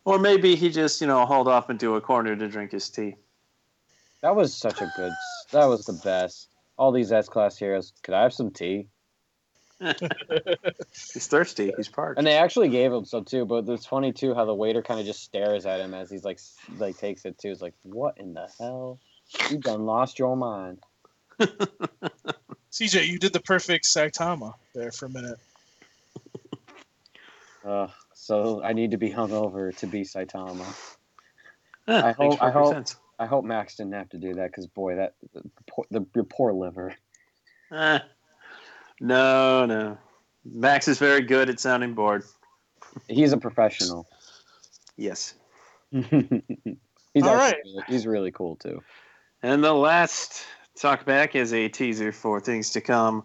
[0.03, 3.15] Or maybe he just, you know, hauled off into a corner to drink his tea.
[4.21, 5.13] That was such a good.
[5.51, 6.47] That was the best.
[6.77, 7.93] All these S class heroes.
[8.03, 8.87] Could I have some tea?
[9.79, 11.71] He's thirsty.
[11.77, 12.17] He's parched.
[12.17, 14.99] And they actually gave him some too, but it's funny too how the waiter kind
[14.99, 16.39] of just stares at him as he's like,
[16.77, 17.49] like takes it too.
[17.49, 18.99] It's like, what in the hell?
[19.49, 20.79] You done lost your mind.
[22.71, 25.39] CJ, you did the perfect Saitama there for a minute.
[27.65, 30.65] Uh, so I need to be hungover to be Saitama.
[31.89, 32.95] Yeah, I makes hope- I perfect hope- sense.
[33.19, 36.23] I hope Max didn't have to do that because boy, that the, poor, the your
[36.23, 36.95] poor liver.
[37.71, 37.99] Eh.
[39.01, 39.97] No, no.
[40.45, 42.23] Max is very good at sounding bored.
[43.07, 44.07] He's a professional.
[44.97, 45.35] Yes.
[45.91, 46.03] he's
[47.23, 47.55] All right.
[47.63, 48.81] really- he's really cool too.
[49.43, 50.45] And the last
[50.77, 53.23] talkback is a teaser for things to come.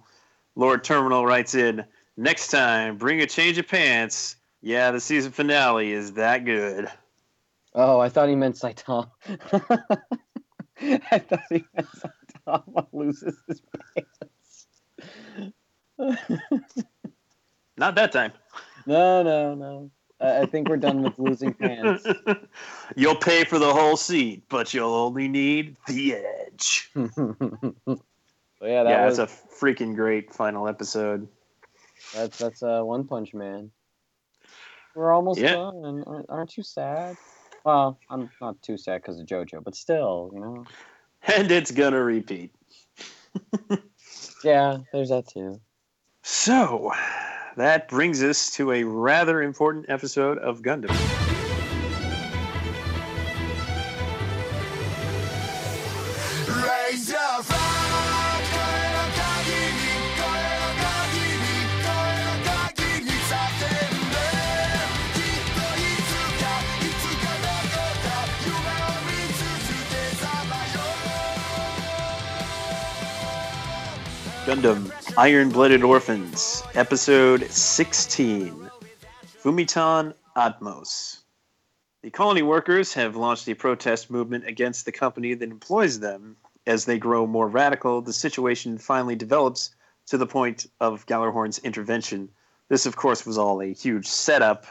[0.57, 1.84] Lord Terminal writes in
[2.16, 4.36] Next time, bring a change of pants.
[4.62, 6.88] Yeah, the season finale is that good.
[7.75, 9.11] Oh, I thought he meant Saitama.
[11.11, 11.89] I thought he meant
[12.47, 13.62] Saitama loses his
[13.97, 14.66] pants.
[17.77, 18.33] Not that time.
[18.87, 19.91] no, no, no.
[20.20, 22.07] I, I think we're done with losing pants.
[22.97, 26.91] you'll pay for the whole seat, but you'll only need the edge.
[26.97, 27.99] yeah, that
[28.61, 31.27] yeah, was it's a freaking great final episode.
[32.14, 33.72] that's that's uh, One Punch Man.
[34.95, 35.55] We're almost Yeah.
[35.55, 36.05] done.
[36.29, 37.16] Aren't you sad?
[37.64, 40.64] Well, I'm not too sad because of JoJo, but still, you know.
[41.26, 42.54] And it's gonna repeat.
[44.44, 45.58] Yeah, there's that too.
[46.22, 46.92] So,
[47.56, 51.24] that brings us to a rather important episode of Gundam.
[74.55, 78.70] Gundam Iron Blooded Orphans, Episode 16
[79.42, 81.22] Fumitan Admoss.
[82.02, 86.36] The colony workers have launched a protest movement against the company that employs them.
[86.68, 89.74] As they grow more radical, the situation finally develops
[90.07, 92.28] to the point of Gjallarhorn's intervention.
[92.68, 94.66] This, of course, was all a huge setup.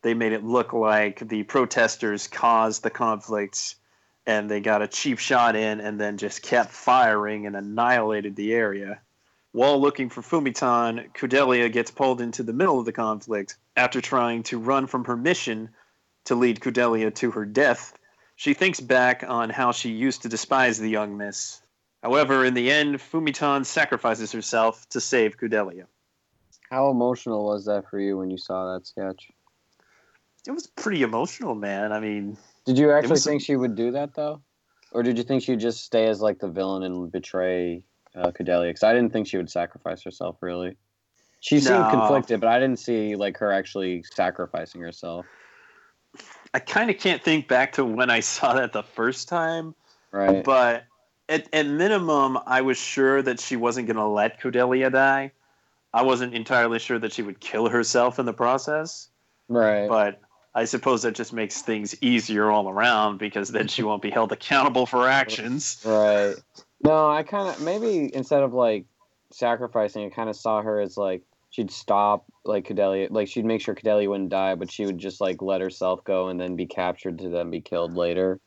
[0.00, 3.74] They made it look like the protesters caused the conflict
[4.26, 8.54] and they got a cheap shot in and then just kept firing and annihilated the
[8.54, 9.02] area.
[9.52, 13.56] While looking for Fumitan, Kudelia gets pulled into the middle of the conflict.
[13.76, 15.70] After trying to run from her mission
[16.24, 17.94] to lead Kudelia to her death,
[18.36, 21.62] she thinks back on how she used to despise the young miss.
[22.02, 25.86] However, in the end, Fumitan sacrifices herself to save Kudelia.
[26.70, 29.30] How emotional was that for you when you saw that sketch?
[30.46, 31.92] It was pretty emotional, man.
[31.92, 32.36] I mean,
[32.66, 34.42] Did you actually was- think she would do that though,
[34.92, 37.82] or did you think she'd just stay as like the villain and betray
[38.18, 38.68] uh, Kudelia?
[38.68, 40.36] Because I didn't think she would sacrifice herself.
[40.40, 40.76] Really,
[41.40, 41.90] she seemed No.
[41.90, 45.26] conflicted, but I didn't see like her actually sacrificing herself.
[46.54, 49.74] I kind of can't think back to when I saw that the first time,
[50.10, 50.42] Right.
[50.42, 50.84] but
[51.28, 55.32] at, at minimum, I was sure that she wasn't going to let Kudelia die.
[55.92, 59.08] I wasn't entirely sure that she would kill herself in the process,
[59.48, 59.88] right.
[59.88, 60.20] but
[60.54, 64.32] I suppose that just makes things easier all around because then she won't be held
[64.32, 65.82] accountable for actions.
[65.84, 66.34] Right.
[66.82, 68.86] No, I kind of maybe instead of like
[69.30, 73.60] sacrificing, I kind of saw her as like she'd stop like Kudelia, like she'd make
[73.60, 76.66] sure Kudelia wouldn't die, but she would just like let herself go and then be
[76.66, 78.40] captured to then be killed later.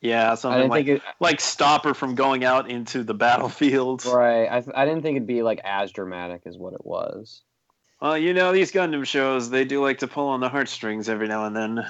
[0.00, 1.02] Yeah, I something like think it.
[1.18, 4.04] like stop her from going out into the battlefield.
[4.04, 4.46] Right.
[4.46, 7.42] I, I didn't think it'd be like as dramatic as what it was.
[8.00, 11.26] Well, you know these Gundam shows, they do like to pull on the heartstrings every
[11.26, 11.84] now and then.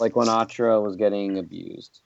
[0.00, 2.00] Like when Atra was getting abused.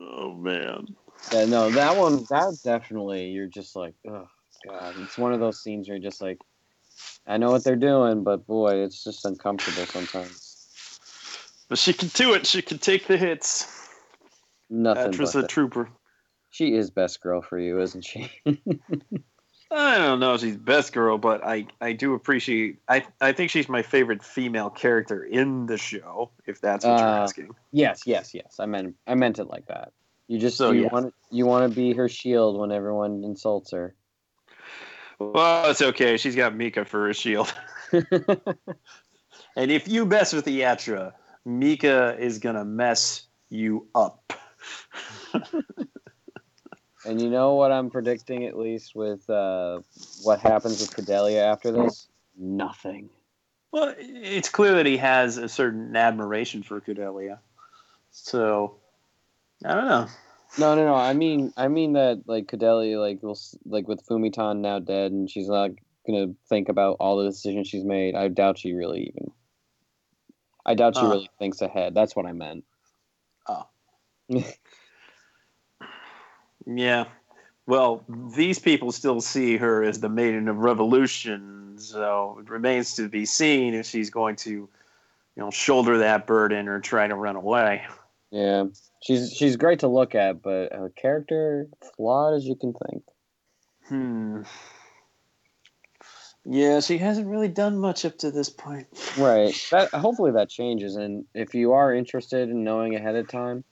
[0.00, 0.96] Oh man.
[1.30, 4.28] Yeah, no, that one, that definitely, you're just like, oh
[4.66, 6.38] god, it's one of those scenes where you're just like,
[7.26, 11.64] I know what they're doing, but boy, it's just uncomfortable sometimes.
[11.68, 12.46] But she can do it.
[12.46, 13.88] She can take the hits.
[14.68, 15.12] Nothing.
[15.16, 15.88] But a the- trooper.
[16.50, 18.30] She is best girl for you, isn't she?
[19.70, 22.80] I don't know if she's best girl, but I, I do appreciate.
[22.88, 26.30] I I think she's my favorite female character in the show.
[26.46, 27.54] If that's what you're Uh, asking.
[27.70, 28.56] yes, yes, yes.
[28.60, 29.94] I meant I meant it like that.
[30.28, 30.88] You just So, you yeah.
[30.92, 33.94] want you want to be her shield when everyone insults her.
[35.18, 36.16] Well, it's okay.
[36.16, 37.52] She's got Mika for a shield.
[39.56, 41.14] And if you mess with the Atra,
[41.44, 44.32] Mika is gonna mess you up.
[47.04, 49.80] and you know what I'm predicting at least with uh,
[50.22, 52.08] what happens with Kudelia after this?
[52.36, 53.10] Nothing.
[53.72, 57.38] Well, it's clear that he has a certain admiration for Kudelia.
[58.10, 58.76] So,
[59.64, 60.06] I don't know.
[60.58, 60.94] No, no, no.
[60.94, 65.30] I mean, I mean that like Kudelia, like will like with Fumitan now dead, and
[65.30, 65.70] she's not
[66.06, 68.14] gonna think about all the decisions she's made.
[68.14, 69.30] I doubt she really even.
[70.66, 71.10] I doubt she Uh.
[71.10, 71.94] really thinks ahead.
[71.94, 72.64] That's what I meant.
[73.48, 73.66] Oh.
[76.66, 77.04] yeah.
[77.66, 78.04] Well,
[78.36, 83.24] these people still see her as the maiden of revolution, so it remains to be
[83.24, 84.68] seen if she's going to, you
[85.36, 87.82] know, shoulder that burden or try to run away.
[88.30, 88.64] Yeah,
[89.02, 93.02] she's she's great to look at, but her character flawed as you can think.
[93.88, 94.42] Hmm.
[96.44, 98.88] Yeah, she hasn't really done much up to this point.
[99.16, 99.54] Right.
[99.70, 103.64] That hopefully that changes, and if you are interested in knowing ahead of time,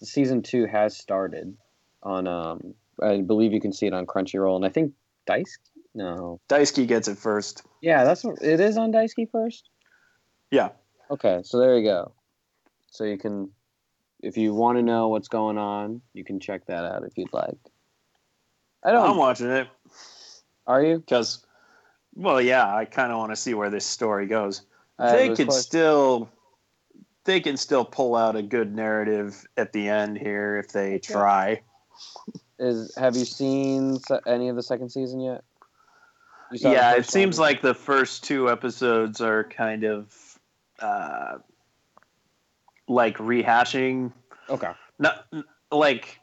[0.00, 1.56] the season two has started
[2.02, 2.26] on.
[2.26, 4.92] Um, I believe you can see it on Crunchyroll, and I think
[5.26, 5.58] Dice.
[5.94, 6.40] No.
[6.48, 7.62] Daisuki gets it first.
[7.80, 9.68] Yeah, that's what it is on Daisuki first.
[10.50, 10.70] Yeah.
[11.10, 12.12] Okay, so there you go.
[12.90, 13.50] So you can,
[14.24, 17.32] if you want to know what's going on, you can check that out if you'd
[17.32, 17.58] like.
[18.82, 19.10] I don't.
[19.10, 19.68] I'm watching it
[20.66, 20.98] are you?
[20.98, 21.44] because,
[22.14, 24.62] well, yeah, I kind of want to see where this story goes.
[24.98, 26.30] I they was can still,
[27.24, 31.60] they can still pull out a good narrative at the end here if they try.
[32.58, 35.42] Is have you seen any of the second season yet?
[36.52, 37.48] You saw the Yeah, it seems one?
[37.48, 40.38] like the first two episodes are kind of
[40.78, 41.38] uh,
[42.88, 44.12] like rehashing
[44.48, 44.72] okay.
[44.98, 45.26] not
[45.72, 46.20] like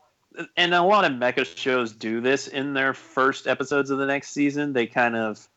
[0.55, 4.31] and a lot of mecha shows do this in their first episodes of the next
[4.31, 5.47] season they kind of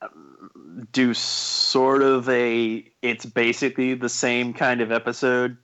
[0.00, 5.56] um, do sort of a it's basically the same kind of episode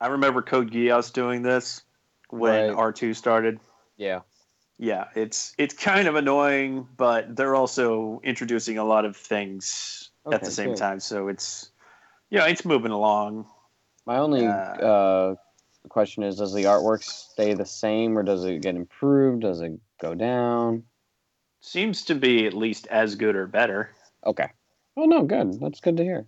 [0.00, 1.82] i remember code geass doing this
[2.30, 2.94] when Right.
[2.94, 3.60] r2 started
[3.96, 4.20] Yeah.
[4.78, 10.42] yeah it's it's kind of annoying but they're also introducing a lot of things at
[10.42, 10.78] the same good.
[10.78, 11.70] time so it's
[12.30, 13.46] yeah it's moving along
[14.06, 15.34] My only Uh, uh,
[15.88, 19.42] question is: Does the artwork stay the same, or does it get improved?
[19.42, 20.84] Does it go down?
[21.60, 23.90] Seems to be at least as good or better.
[24.26, 24.48] Okay.
[24.96, 25.58] Oh no, good.
[25.60, 26.26] That's good to hear.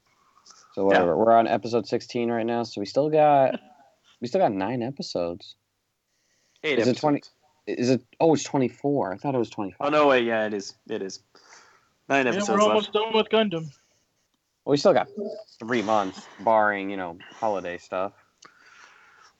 [0.74, 1.16] So whatever.
[1.16, 3.58] We're on episode sixteen right now, so we still got
[4.20, 5.56] we still got nine episodes.
[6.64, 7.22] Eight Is it 20.
[7.66, 8.02] Is it?
[8.20, 9.12] Oh, it's twenty four.
[9.12, 9.76] I thought it was 25.
[9.80, 10.74] Oh no, wait, yeah, it is.
[10.88, 11.20] It is.
[12.08, 12.68] Nine Yeah, episodes we're left.
[12.68, 13.70] almost done with Gundam.
[14.66, 15.06] Well, we still got
[15.60, 18.12] three months, barring you know holiday stuff.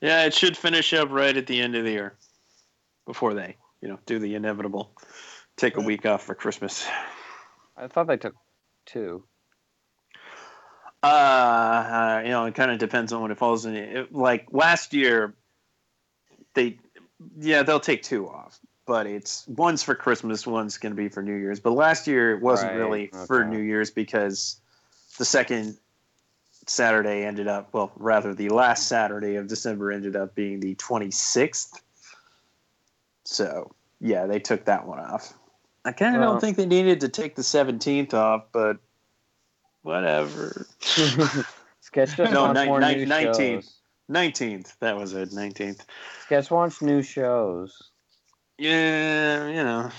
[0.00, 2.16] Yeah, it should finish up right at the end of the year,
[3.06, 4.92] before they, you know, do the inevitable,
[5.56, 6.86] take a week off for Christmas.
[7.76, 8.36] I thought they took
[8.84, 9.24] two.
[11.02, 13.74] Uh, uh you know, it kind of depends on when it falls in.
[13.74, 15.34] It, like last year,
[16.54, 16.78] they
[17.36, 21.20] yeah, they'll take two off, but it's one's for Christmas, one's going to be for
[21.20, 21.58] New Year's.
[21.58, 23.44] But last year it wasn't Right, really for.
[23.44, 24.60] New Year's because
[25.16, 25.78] the second
[26.66, 31.80] Saturday ended up, well, rather the last Saturday of December ended up being the 26th.
[33.24, 35.32] So, yeah, they took that one off.
[35.84, 38.78] I kind of Well- don't think they needed to take the 17th off, but
[39.82, 40.66] whatever.
[41.80, 43.62] Sketch just No, ni- more ni- new 19.
[43.62, 43.72] shows.
[44.10, 44.76] 19th.
[44.80, 45.80] That was it, 19th.
[46.24, 47.90] Sketch wants new shows.
[48.58, 49.90] Yeah, you know,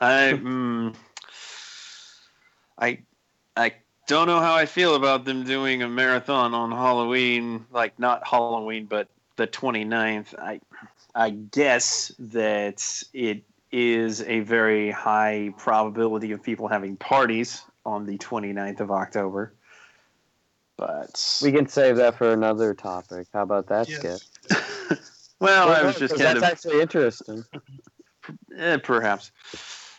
[0.00, 0.94] I mm,
[2.78, 2.98] I
[3.56, 3.72] I
[4.06, 8.86] don't know how I feel about them doing a marathon on Halloween, like not Halloween,
[8.86, 10.38] but the 29th.
[10.38, 10.60] I
[11.14, 18.18] I guess that it is a very high probability of people having parties on the
[18.18, 19.54] 29th of October.
[20.76, 23.28] But We can save that for another topic.
[23.32, 23.98] How about that, Yeah.
[23.98, 24.98] Sketch?
[25.40, 27.44] well, I was just kind that's of actually interesting.
[28.56, 29.32] Eh, perhaps.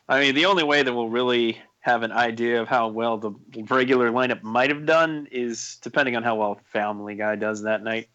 [0.10, 3.34] I mean, the only way that we'll really have an idea of how well the
[3.70, 8.08] regular lineup might have done is depending on how well Family Guy does that night.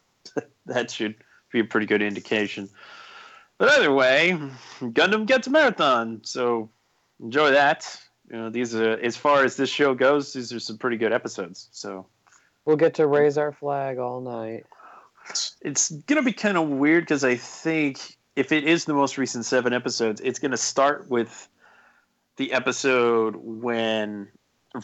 [0.66, 1.16] that should
[1.50, 2.68] be a pretty good indication.
[3.58, 4.38] But either way,
[4.80, 6.70] Gundam gets a marathon, so
[7.18, 8.00] enjoy that.
[8.30, 10.32] You know, these are as far as this show goes.
[10.32, 11.68] These are some pretty good episodes.
[11.72, 12.06] So
[12.64, 14.66] We'll get to raise our flag all night.
[15.62, 19.46] it's gonna be kind of weird because I think if it is the most recent
[19.46, 21.48] seven episodes, it's gonna start with
[22.40, 24.26] the episode when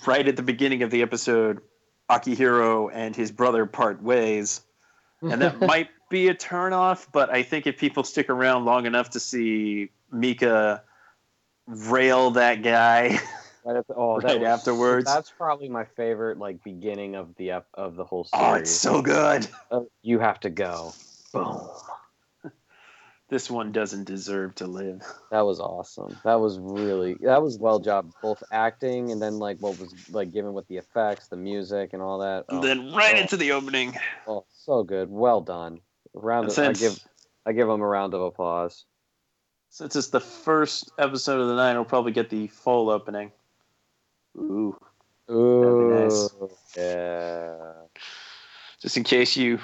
[0.07, 1.61] right at the beginning of the episode,
[2.11, 4.61] Akihiro and his brother part ways,
[5.23, 7.07] and that might be a turnoff.
[7.11, 10.83] But I think if people stick around long enough to see Mika
[11.67, 13.19] rail that guy,
[13.65, 15.07] Right, at the- oh, that was- afterwards.
[15.07, 18.47] That's probably my favorite, like beginning of the of the whole series.
[18.47, 19.49] oh, it's so good.
[19.71, 20.93] Uh, you have to go.
[21.33, 21.69] Boom.
[23.29, 25.03] This one doesn't deserve to live.
[25.33, 26.17] That was awesome.
[26.23, 30.33] That was really that was well job, both acting and then like what was like
[30.33, 32.45] given with the effects, the music, and all that.
[32.49, 33.21] Oh, then right oh.
[33.21, 33.97] into the opening.
[34.29, 35.11] oh, so good.
[35.11, 35.81] Well done.
[36.15, 36.49] Round.
[36.49, 36.99] And Of, I give
[37.47, 38.85] I give them a round of applause.
[39.71, 43.33] Since it's the first episode of the night, we'll probably get the full opening.
[44.37, 44.79] Ooh.
[45.31, 46.31] Ooh, nice.
[46.77, 47.57] yeah.
[48.81, 49.59] Just in case you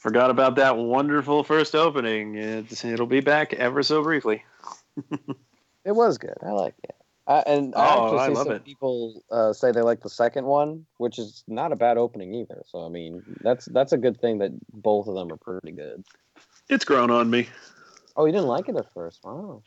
[0.00, 4.42] forgot about that wonderful first opening, it's, it'll be back ever so briefly.
[5.82, 6.36] It was good.
[6.42, 6.94] I like it.
[7.26, 8.64] I, and I Oh, actually I see love some it.
[8.66, 12.62] people uh, say they like the second one, which is not a bad opening either.
[12.66, 16.04] So I mean, that's that's a good thing that both of them are pretty good.
[16.68, 17.48] It's grown on me.
[18.14, 19.20] Oh, you didn't like it at first?
[19.24, 19.62] Wow.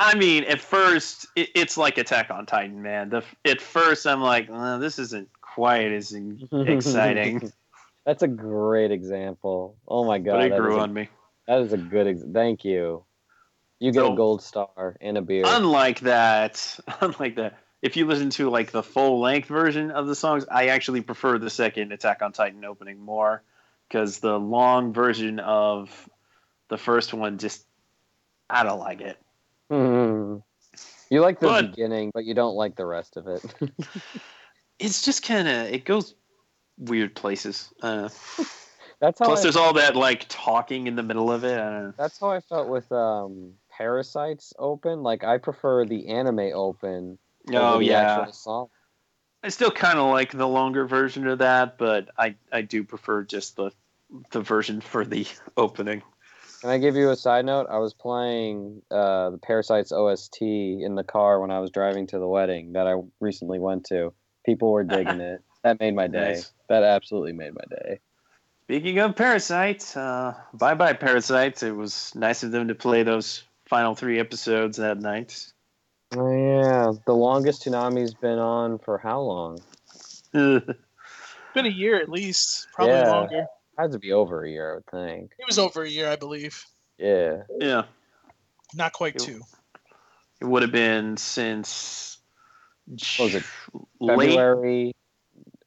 [0.00, 3.10] I mean, at first, it, it's like Attack on Titan, man.
[3.10, 6.12] The, at first, I'm like, uh, this isn't quite as
[6.52, 7.52] exciting,
[8.04, 9.76] That's a great example.
[9.88, 11.08] Oh my god, but it that, grew is a, on me.
[11.48, 12.06] that is a good.
[12.06, 13.04] Ex- thank you.
[13.80, 15.44] You get So- a gold star and a beer.
[15.46, 20.14] Unlike that, unlike that, if you listen to like the full length version of the
[20.14, 23.42] songs, I actually prefer the second Attack on Titan opening more
[23.88, 26.08] because the long version of
[26.68, 27.66] the first one just
[28.48, 29.18] I don't like it.
[29.70, 30.36] Hmm.
[31.10, 33.42] you like the But- beginning, but you don't like the rest of it.
[34.80, 36.16] It's just kind of it goes
[36.78, 37.72] weird places.
[37.82, 38.08] Uh,
[39.00, 39.26] that's how.
[39.26, 41.58] plus, I, there's all that like talking in the middle of it.
[41.58, 41.94] I don't know.
[41.96, 45.02] that's how I felt with um, Parasyte's Open.
[45.02, 47.18] Like I prefer the anime Open.
[47.52, 48.68] Oh yeah, song.
[49.42, 53.24] I still kind of like the longer version of that, but I I do prefer
[53.24, 53.70] just the
[54.30, 56.02] the version for the opening.
[56.60, 57.66] Can I give you a side note?
[57.68, 62.18] I was playing uh, the Parasyte's OST in the car when I was driving to
[62.18, 64.14] the wedding that I recently went to.
[64.46, 65.42] People were digging it.
[65.64, 66.34] That made my day.
[66.34, 66.52] Nice.
[66.68, 67.98] That absolutely made my day.
[68.64, 71.62] Speaking of Parasyte, uh, bye bye Parasyte.
[71.62, 75.52] It was nice of them to play those final three episodes that night.
[76.14, 79.58] Oh yeah, the longest Toonami's been on for how long?
[80.32, 83.08] Been a year at least, probably Yeah.
[83.08, 83.46] longer.
[83.78, 85.32] Had to be over a year, I would think.
[85.38, 86.64] It was over a year, I believe.
[86.98, 87.42] Yeah.
[87.60, 87.84] yeah,
[88.74, 89.26] Not quite Cool.
[89.26, 89.40] two.
[90.40, 92.18] it would have been since
[93.16, 93.44] What was it?
[94.00, 94.96] late.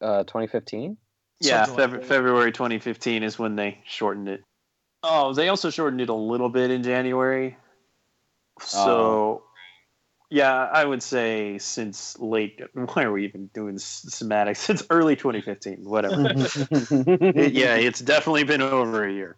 [0.00, 0.96] February uh, 2015.
[1.40, 4.42] Yeah, like Feb- February 2015 is when they shortened it.
[5.02, 7.56] Oh, they also shortened it a little bit in January.
[8.60, 9.42] So, Oh.
[10.30, 12.60] yeah, I would say since late.
[12.74, 14.58] Why are we even doing s- semantics?
[14.66, 16.16] Since early 2015, whatever.
[17.36, 19.36] It- yeah, it's definitely been over a year.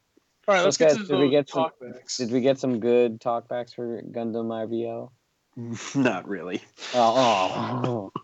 [0.49, 2.17] All right, let's Okay, get to did we the get some- talkbacks.
[2.17, 5.13] Did we get some good talkbacks for Gundam IBO?
[5.95, 6.63] Not really.
[6.95, 8.21] Oh, oh.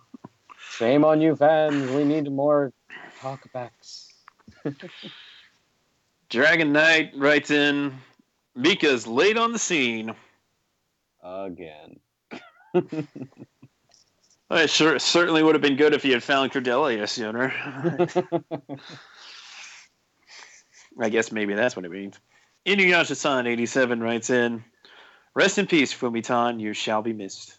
[0.78, 1.90] Shame on you, fans.
[1.90, 2.72] We need more
[3.20, 4.12] talkbacks.
[6.28, 7.94] Dragon Knight writes in
[8.54, 10.14] Mika's late on the scene.
[11.22, 11.98] Again.
[14.48, 17.52] Well, it sure, certainly would have been good if he had found Kudelia sooner.
[21.00, 22.20] I guess maybe that's what it means.
[22.64, 24.64] Inuyasha-san 87 writes in,
[25.34, 27.56] Rest in peace, Fumitan, you shall be missed.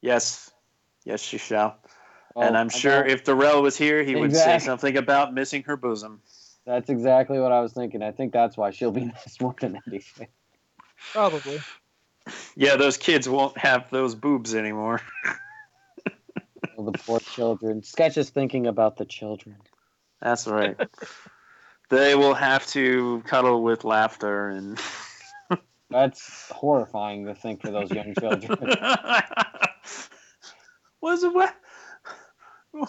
[0.00, 0.50] Yes,
[1.04, 1.76] yes, you shall.
[2.40, 5.76] And Oh, I'm sure if Darrell was here, he would say something about missing her
[5.76, 6.20] bosom.
[6.64, 8.02] That's exactly what I was thinking.
[8.02, 10.28] I think that's why she'll be missed more than anything.
[11.12, 11.60] Probably.
[12.56, 15.00] Yeah, those kids won't have those boobs anymore.
[16.76, 17.82] Oh, the poor children.
[17.82, 19.56] Sketch is thinking about the children.
[20.22, 20.76] That's right.
[21.88, 24.80] they will have to cuddle with Lafter and.
[25.90, 28.56] That's horrifying to think for those young children.
[31.00, 31.56] Was it what?
[32.74, 32.86] I'm,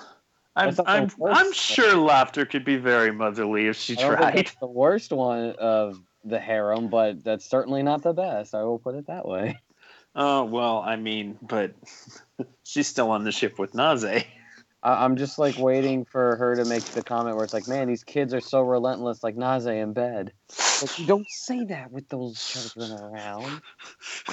[0.56, 1.52] That's not the I'm, I'm though.
[1.52, 4.52] sure Lafter could be very motherly if she I don't think tried.
[4.60, 8.54] the worst one of the harem, but that's certainly not the best.
[8.54, 9.60] I will put it that way.
[10.16, 11.76] Oh well, I mean, but
[12.64, 14.04] she's still on the ship with Naze.
[14.04, 14.26] I-
[14.84, 18.04] I'm just like waiting for her to make the comment where it's like, man, these
[18.04, 20.34] kids are so relentless, like Naze in bed.
[20.82, 23.62] Like, you don't say that with those children around.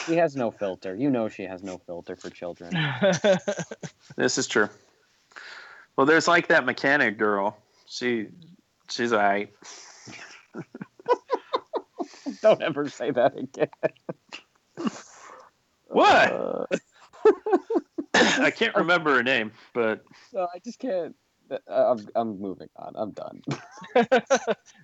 [0.06, 0.96] She has no filter.
[0.96, 2.72] You know she has no filter for children.
[4.16, 4.70] This is true.
[5.96, 7.56] Well, there's like that mechanic girl.
[7.86, 8.28] She,
[8.88, 9.52] she's alright.
[12.42, 13.68] don't ever say that again.
[15.88, 16.32] What?
[16.32, 16.66] Uh,
[18.14, 21.14] I can't remember her name, but no, I just can't.
[21.50, 22.92] uh, I'm, I'm moving on.
[22.96, 23.42] I'm done.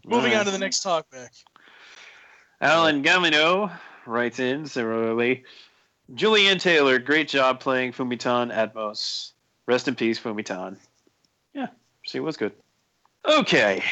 [0.07, 1.33] Moving on to the next talk back.
[2.61, 3.71] Alan Gamino
[4.07, 5.45] writes in similarly.
[6.15, 9.33] Julie Ann Taylor, great job playing Fumitan Admoss.
[9.67, 10.77] Rest in peace, Fumitan.
[11.55, 11.69] Yeah,
[12.03, 12.53] she was good.
[13.29, 13.83] Okay.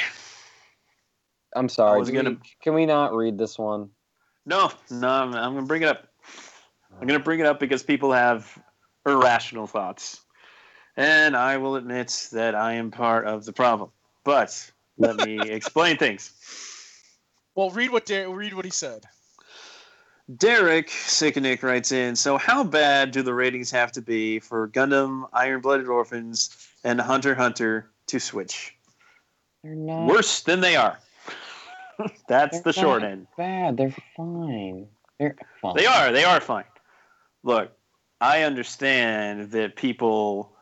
[1.54, 1.98] I'm sorry.
[1.98, 3.90] was do gonna- we- can we not read this one?
[4.46, 6.08] No, no, I'm, I'm going to bring it up.
[7.00, 8.58] I'm going to bring it up because people have
[9.06, 10.20] irrational thoughts.
[10.96, 13.90] And I will admit that I am part of the problem.
[14.24, 16.32] But let me explain things.
[17.54, 19.04] Well, read what Dar- read what he said.
[20.36, 25.28] Derek Sicknick writes in So, how bad do the ratings have to be for Gundam,
[25.32, 26.50] Iron Blooded Orphans,
[26.84, 28.74] and Hunter Hunter to switch?
[29.62, 30.98] They're not Worse than they are.
[32.28, 33.26] That's the short end.
[33.36, 33.76] bad.
[33.76, 34.88] They're fine.
[35.18, 35.76] They're fine.
[35.76, 36.12] They are.
[36.12, 36.64] They are fine.
[37.42, 37.72] Look,
[38.20, 40.52] I understand that people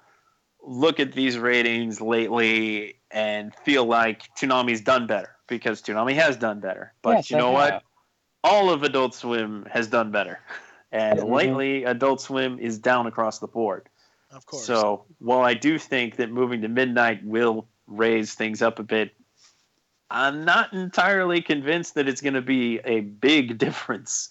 [0.62, 6.60] look at these ratings lately and feel like Toonami's done better because Toonami has done
[6.60, 6.92] better.
[7.02, 7.72] But Yes, you know what?
[7.72, 7.82] have.
[8.44, 10.40] All of Adult Swim has done better.
[10.90, 11.30] And Mhm.
[11.34, 13.90] lately, Adult Swim is down across the board.
[14.30, 14.64] Of course.
[14.64, 19.12] So while I do think that moving to midnight will raise things up a bit,
[20.10, 24.30] I'm not entirely convinced that it's going to be a big difference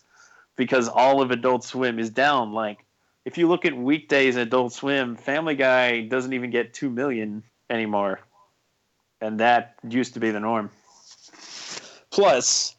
[0.55, 2.51] because all of Adult Swim is down.
[2.51, 2.79] Like,
[3.25, 8.21] if you look at weekdays Adult Swim, Family Guy doesn't even get 2 million anymore.
[9.21, 10.69] And that used to be the norm.
[12.11, 12.75] Plus,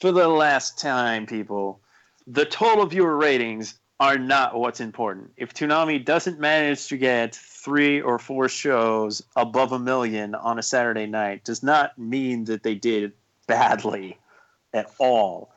[0.00, 1.80] for the last time, people,
[2.26, 5.32] the total viewer ratings are not what's important.
[5.36, 10.62] If Toonami doesn't manage to get three or four shows above a million on a
[10.62, 13.12] Saturday night, does not mean that they did
[13.46, 14.16] badly
[14.72, 15.50] at all.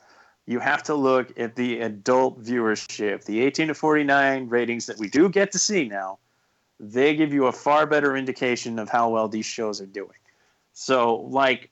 [0.47, 5.07] You have to look at the adult viewership, the 18 to 49 ratings that we
[5.07, 6.17] do get to see now.
[6.79, 10.17] They give you a far better indication of how well these shows are doing.
[10.73, 11.69] So, like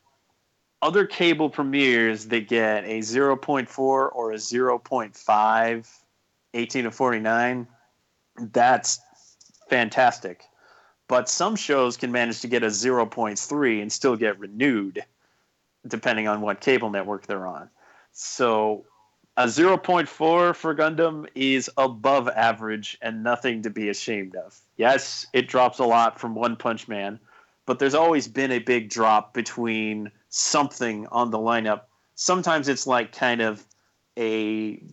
[0.83, 5.87] other cable premieres that get a 0.4 or a 0.5
[6.53, 7.67] 18 to 49,
[8.51, 8.99] that's
[9.69, 10.43] fantastic.
[11.07, 15.03] But some shows can manage to get a 0.3 and still get renewed,
[15.87, 17.69] depending on what cable network they're on.
[18.11, 18.85] So
[19.37, 24.59] a 0.4 for Gundam is above average and nothing to be ashamed of.
[24.77, 27.19] Yes, it drops a lot from One Punch Man,
[27.65, 31.83] but there's always been a big drop between something on the lineup.
[32.15, 33.65] Sometimes it's like kind of
[34.17, 34.83] a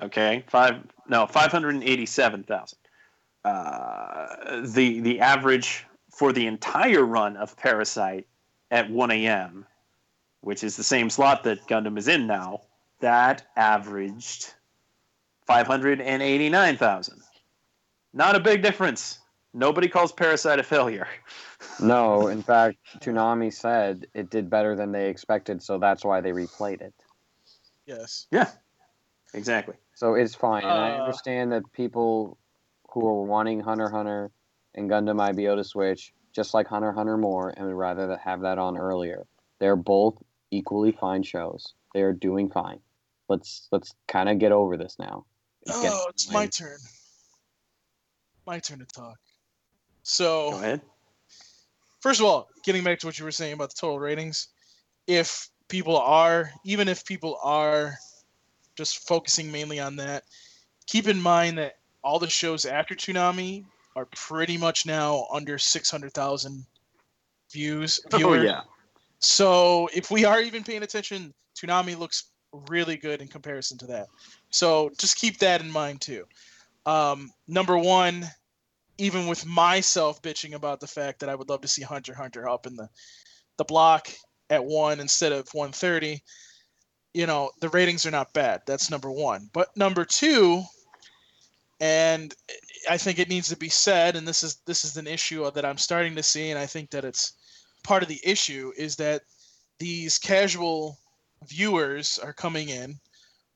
[0.02, 0.44] Okay?
[0.46, 0.76] Five
[1.08, 2.78] no, 587,000.
[3.44, 5.84] Uh, the the average
[6.16, 8.24] for the entire run of Parasyte
[8.70, 9.66] at 1 a.m.,
[10.40, 12.62] which is the same slot that Gundam is in now,
[13.00, 14.54] that averaged
[15.46, 17.20] 589,000.
[18.14, 19.18] Not a big difference.
[19.52, 21.06] Nobody calls Parasyte a failure.
[21.80, 26.30] No, in fact, Toonami said it did better than they expected, so that's why they
[26.30, 26.94] replayed it.
[27.86, 28.26] Yes.
[28.30, 28.50] Yeah,
[29.34, 29.74] exactly.
[29.94, 30.64] So it's fine.
[30.64, 31.00] and I Uh.
[31.00, 32.38] understand that people
[32.90, 34.30] who are wanting Hunter Hunter
[34.76, 38.58] and Gundam IBO to switch, just like Hunter Hunter more, and would rather have that
[38.58, 39.26] on earlier.
[39.58, 41.74] They're both equally fine shows.
[41.94, 42.78] They are doing fine.
[43.28, 45.24] Let's let's kind of get over this now.
[45.62, 46.78] It's oh, getting Oh, it's my turn.
[48.46, 49.16] My turn to talk.
[49.16, 49.20] Go
[50.04, 50.80] So, ahead.
[52.00, 54.48] first of all, getting back to what you were saying about the total ratings,
[55.08, 57.94] if people are, even if people are
[58.76, 60.22] just focusing mainly on that,
[60.86, 63.64] keep in mind that all the shows after Toonami
[63.96, 66.64] are pretty much now under 600,000
[67.50, 67.98] views.
[68.12, 68.60] Oh yeah.
[69.20, 72.24] So if we are even paying attention, Toonami looks
[72.68, 74.06] really good in comparison to that.
[74.50, 76.24] So just keep that in mind too.
[76.84, 78.26] Um, number one,
[78.98, 82.48] even with myself bitching about the fact that I would love to see Hunter Hunter
[82.48, 82.88] up in the
[83.56, 84.08] the block
[84.50, 86.22] at one instead of 130,
[87.14, 88.60] you know, the ratings are not bad.
[88.66, 89.48] That's number one.
[89.54, 90.62] But number two,
[91.80, 92.34] and
[92.88, 95.64] I think it needs to be said, and this is this is an issue that
[95.64, 97.32] I'm starting to see, and I think that it's
[97.82, 99.22] part of the issue is that
[99.78, 100.98] these casual
[101.46, 102.98] viewers are coming in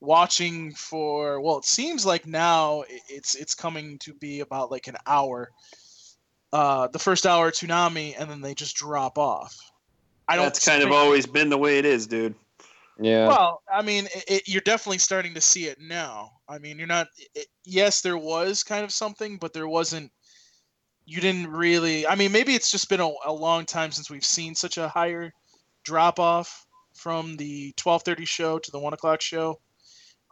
[0.01, 4.97] watching for well it seems like now it's it's coming to be about like an
[5.07, 5.51] hour
[6.53, 9.55] uh the first hour Toonami and then they just drop off
[10.27, 12.35] i don't That's kind of always been the way it is, dude.
[13.03, 13.29] Yeah.
[13.29, 16.87] well i mean it, it, you're definitely starting to see it now i mean you're
[16.87, 20.13] not it, yes there was kind of something but there wasn't
[21.07, 24.25] you didn't really i mean maybe it's just been a, a long time since we've
[24.25, 25.33] seen such a higher
[25.83, 29.59] drop off from the 1230 show to the 1 o'clock show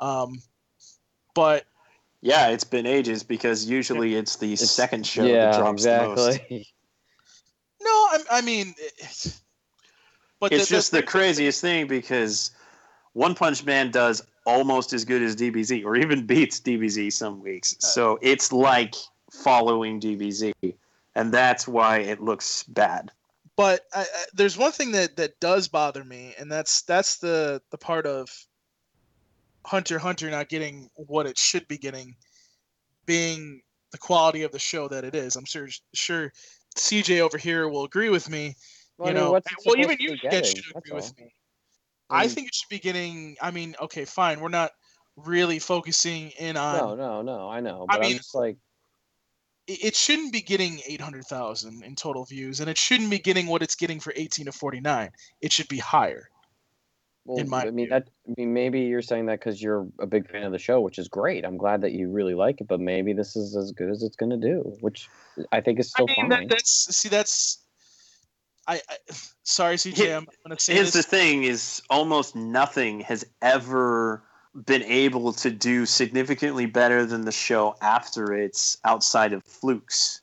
[0.01, 0.41] um,
[1.35, 1.65] but
[2.21, 6.15] Yeah, it's been ages because usually it's the It's- second show yeah, that drops the
[6.15, 6.41] most.
[7.83, 9.41] no i, I mean it,
[10.41, 12.51] but It's the- just the craziest thing because
[13.13, 17.75] One Punch Man does almost as good as DBZ, or even beats DBZ some weeks.
[17.81, 18.95] So it's like
[19.31, 20.53] following DBZ,
[21.15, 23.11] and that's why it looks bad.
[23.57, 27.61] but I, I, there's one thing that that does bother me, and that's that's the
[27.71, 28.29] the part of
[29.67, 32.15] Hunter Hunter not getting what it should be getting,
[33.05, 33.61] being
[33.91, 35.37] the quality of the show that it is.
[35.37, 36.33] I'm sure sure
[36.77, 38.55] CJ over here will agree with me.
[38.99, 40.57] Well, you I mean, know, well, even you be guys getting?
[40.63, 41.25] should agree with all.
[41.25, 41.33] me.
[42.11, 43.37] I I think it should be getting.
[43.41, 44.41] I mean, okay, fine.
[44.41, 44.73] We're not
[45.17, 46.77] really focusing in on.
[46.79, 47.49] No, no, no.
[47.49, 48.57] I know, I but I mean- just like,
[49.67, 53.75] it shouldn't be getting 800,000 in total views, and it shouldn't be getting what it's
[53.75, 55.11] getting for 18 to 49.
[55.43, 56.31] It should be higher.
[57.27, 57.89] well, in my I mean view.
[57.91, 58.09] that.
[58.27, 60.99] I mean, maybe you're saying that because you're a big fan of the show, which
[60.99, 61.45] is great.
[61.45, 64.17] I'm glad that you really like it, but maybe this is as good as it's
[64.17, 65.09] going to do, which
[65.53, 66.29] I think is I still mean, fine.
[66.31, 67.59] that, that's see, that's.
[68.69, 68.97] I, I
[69.43, 69.97] sorry, CJ.
[69.97, 71.05] Here- I'm gonna say Here's this.
[71.05, 74.23] the thing: is almost nothing has ever
[74.67, 80.21] been able to do significantly better than the show after it's outside of flukes.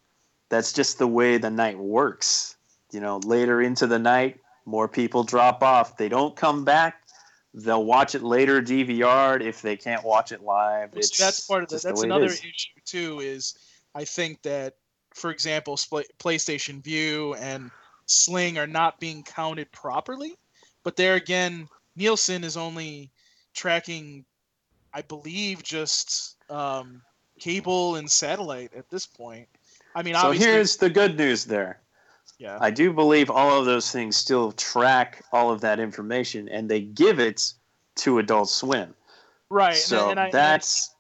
[0.50, 2.56] That's just the way the night works.
[2.92, 5.98] You know, later into the night, more people drop off.
[5.98, 7.02] They don't come back.
[7.54, 10.94] They'll watch it later DVR'd if they can't watch it live.
[10.94, 12.40] Which- It's that's part of the, that's another is.
[12.40, 13.20] issue too.
[13.22, 13.56] Is
[13.96, 14.76] I think that,
[15.14, 17.72] for example, Spla- PlayStation Vue and
[18.06, 20.36] Sling are not being counted properly.
[20.84, 23.12] But there again, Nielsen is only
[23.54, 24.26] tracking,
[24.94, 27.02] I believe, just um,
[27.40, 29.48] cable and satellite at this point.
[29.96, 31.80] I mean, So here's the good news there.
[32.38, 36.70] yeah, I do believe all of those things still track all of that information and
[36.70, 37.54] they give it
[37.98, 38.94] to Adult Swim.
[39.50, 39.74] right.
[39.76, 40.92] so and I- and I- that's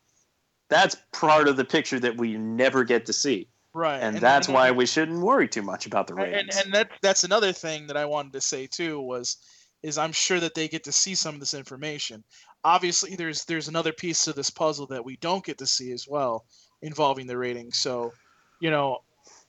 [0.69, 3.47] that's part of the picture that we never get to see.
[3.75, 6.57] Right, And, that's and- why we shouldn't worry too much about the and, ratings.
[6.61, 9.37] and that that's another thing that I wanted to say too was
[9.83, 12.23] is I'm sure that they get to see some of this information.
[12.63, 16.07] Obviously, there's there's another piece to this puzzle that we don't get to see as
[16.07, 16.45] well,
[16.81, 17.77] involving the ratings.
[17.77, 18.11] So,
[18.59, 18.99] you know,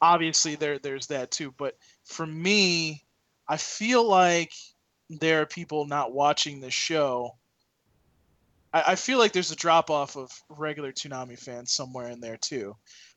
[0.03, 1.55] obviously there there's that too.
[1.57, 1.74] But
[2.05, 3.05] for me,
[3.48, 4.53] I feel like
[5.09, 7.31] there are people not watching this show.
[8.74, 12.36] I, I feel like there's a drop off of regular Toonami fans somewhere in there
[12.36, 12.77] too,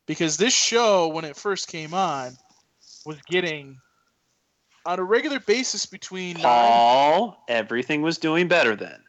[0.10, 2.36] because this show when it first came on
[3.06, 3.78] was getting
[4.88, 7.32] on a regular basis between nine.
[7.48, 9.00] Everything was doing better then.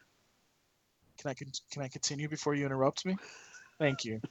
[1.17, 3.17] Can I con- can I continue before you interrupt me?
[3.79, 4.21] Thank you.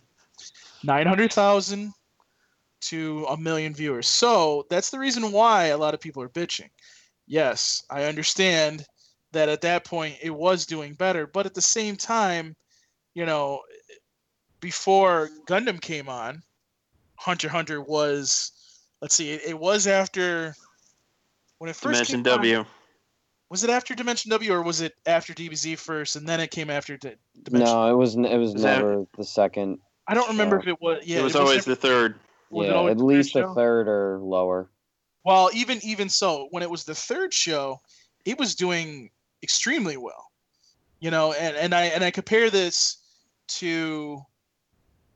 [0.85, 1.93] Nine hundred thousand
[2.83, 4.07] to a million viewers.
[4.07, 6.71] So that's the reason why a lot of people are bitching.
[7.27, 8.87] Yes, I understand
[9.33, 12.55] that at that point it was doing better, but at the same time,
[13.15, 13.61] you know,
[14.61, 16.45] before Gundam came on,
[17.21, 18.53] Hunter Hunter was.
[19.03, 20.55] Let's see, it, it was after
[21.59, 22.65] when it first Dimension came out- W.
[23.51, 26.71] Was it after Dimension W or was it after DBZ first and then it came
[26.71, 27.75] after Di- Dimension?
[27.75, 29.79] No, it was n- it was Was that- never the second.
[30.07, 30.63] I don't remember no.
[30.63, 31.03] if it was.
[31.05, 32.21] Yeah, it was always never- the third.
[32.51, 34.71] was it yeah, at the least third the third or lower.
[35.25, 37.81] Well, even even so, when it was the third show,
[38.25, 39.11] it was doing
[39.43, 40.31] extremely well.
[41.01, 42.99] You know, and, and I and I compare this
[43.59, 44.25] to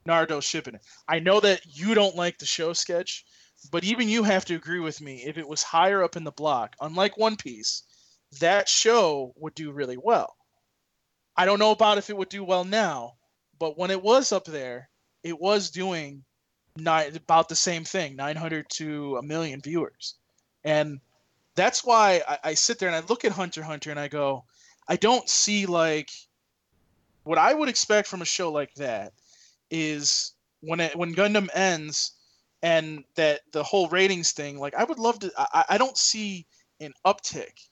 [0.06, 0.80] Naruto Shippuden.
[1.08, 3.24] I know that you don't like the show sketch,
[3.70, 5.24] but even you have to agree with me.
[5.24, 7.82] If it was higher up in the block, unlike One Piece,
[8.40, 10.36] that show would do really well.
[11.36, 13.14] I don't know about if it would do well now,
[13.58, 14.90] but when it was up there,
[15.22, 16.24] it was doing
[16.76, 20.16] about the same thing 900 to a million viewers
[20.64, 20.98] and
[21.54, 24.44] that's why I, I sit there and i look at hunter hunter and i go
[24.88, 26.10] i don't see like
[27.22, 29.12] what i would expect from a show like that
[29.74, 32.12] is when it when gundam ends
[32.62, 36.46] and that the whole ratings thing like i would love to i, I don't see
[36.80, 37.68] an uptick.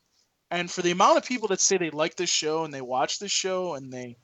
[0.51, 3.19] And for the amount of people that say they like this show and they watch
[3.19, 4.17] this show and they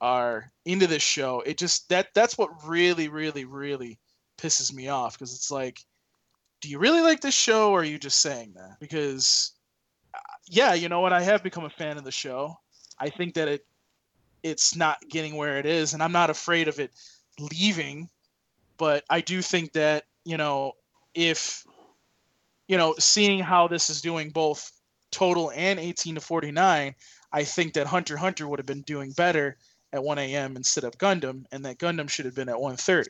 [0.00, 3.98] are into this show it just that that's what really really really
[4.38, 5.14] pisses me off.
[5.14, 5.80] Because it's like
[6.60, 8.78] do you really like this show or are you just saying that?
[8.80, 9.52] Because
[10.14, 11.12] uh, yeah you know what?
[11.12, 12.56] I have become a fan of the show.
[12.98, 13.66] I think that it
[14.42, 16.90] it's not getting where it is and i'm not afraid of it
[17.38, 18.08] leaving
[18.76, 20.72] but i do think that you know
[21.14, 21.64] if
[22.68, 24.70] you know seeing how this is doing both
[25.10, 26.94] total and 18 to 49
[27.32, 29.56] i think that hunter hunter would have been doing better
[29.92, 33.06] at 1 a.m instead of gundam and that gundam should have been at 1.30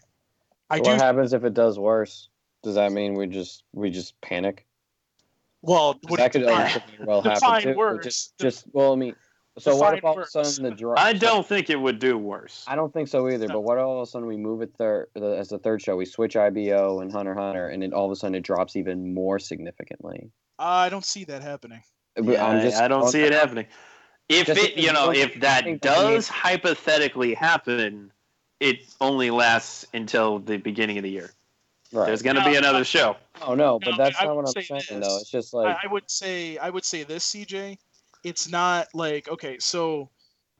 [0.70, 2.28] i what do happens if it does worse?
[2.62, 4.66] Does that mean we just we just panic?
[5.62, 6.70] Well, what that could very
[7.00, 7.74] well happen too.
[7.74, 8.04] words.
[8.04, 9.14] Just, De- just well, I mean,
[9.62, 10.94] so what if define all of a sudden the draw?
[10.98, 12.64] I don't think it would do worse.
[12.68, 13.46] I don't think so either.
[13.46, 13.54] No.
[13.54, 15.82] But what if all of a sudden we move it third the, as the third
[15.82, 15.96] show?
[15.96, 19.14] We switch IBO and Hunter Hunter, and then all of a sudden it drops even
[19.14, 20.30] more significantly.
[20.58, 21.82] I don't see that happening.
[22.22, 23.66] Yeah, I'm just I don't see it happening.
[24.28, 28.12] If Just it, you know, if that think that does hypothetically happen,
[28.60, 31.32] it only lasts until the beginning of the year.
[31.92, 32.06] Right.
[32.06, 33.16] There's going to be another show.
[33.42, 35.08] Oh no, but No, that's I not would what I'm say saying this.
[35.08, 35.18] though.
[35.18, 37.78] It's just like I, I would say I would say this, CJ.
[38.24, 40.10] It's not like okay, so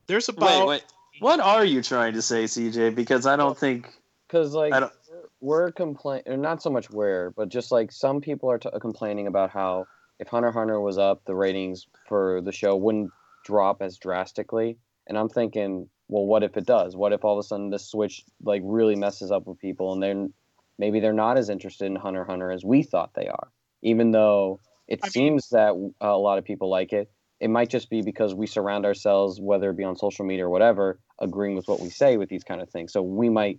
[0.06, 0.84] there's about Wait, wait.
[1.20, 2.94] What are you trying to say, CJ?
[2.94, 3.92] Because I don't think.
[4.26, 4.92] because like I don't-
[5.40, 9.26] we're, we're complain not so much we're, but just like some people are t- complaining
[9.26, 9.86] about how
[10.18, 13.10] if Hunter Hunter was up, the ratings for the show wouldn't
[13.44, 14.76] drop as drastically.
[15.06, 16.94] And I'm thinking, well, what if it does?
[16.96, 20.02] What if all of a sudden the switch like really messes up with people, and
[20.02, 20.32] then
[20.78, 23.48] maybe they're not as interested in Hunter Hunter as we thought they are,
[23.82, 25.72] even though it I mean- seems that
[26.02, 27.10] uh, a lot of people like it.
[27.40, 30.50] It might just be because we surround ourselves, whether it be on social media or
[30.50, 32.92] whatever, agreeing with what we say with these kind of things.
[32.92, 33.58] So we might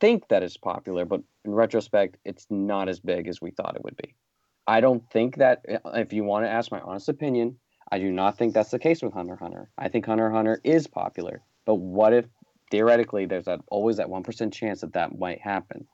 [0.00, 3.84] think that it's popular, but in retrospect, it's not as big as we thought it
[3.84, 4.14] would be.
[4.66, 7.58] I don't think that, uh, if you want to ask my honest opinion,
[7.90, 9.70] I do not think that's the case with Hunter Hunter.
[9.76, 12.26] I think Hunter Hunter is popular, but what if
[12.70, 15.86] theoretically there's that always that one percent chance that that might happen?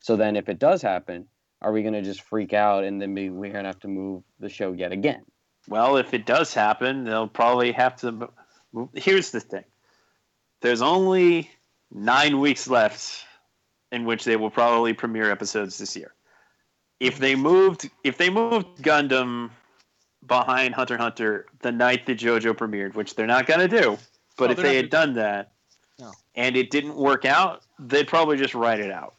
[0.00, 1.26] So then, if it does happen,
[1.62, 3.88] are we going to just freak out and then be, we're going to have to
[3.88, 5.22] move the show yet again?
[5.68, 8.30] Well, if it does happen, they'll probably have to.
[8.94, 9.64] Here's the thing:
[10.60, 11.50] there's only
[11.92, 13.24] nine weeks left
[13.92, 16.12] in which they will probably premiere episodes this year.
[17.00, 19.50] If they moved, if they moved Gundam
[20.26, 23.98] behind Hunter Hunter the night the JoJo premiered, which they're not going to do,
[24.36, 25.52] but if they had done that,
[25.98, 26.12] No.
[26.34, 29.14] and it didn't work out, they'd probably just write it out.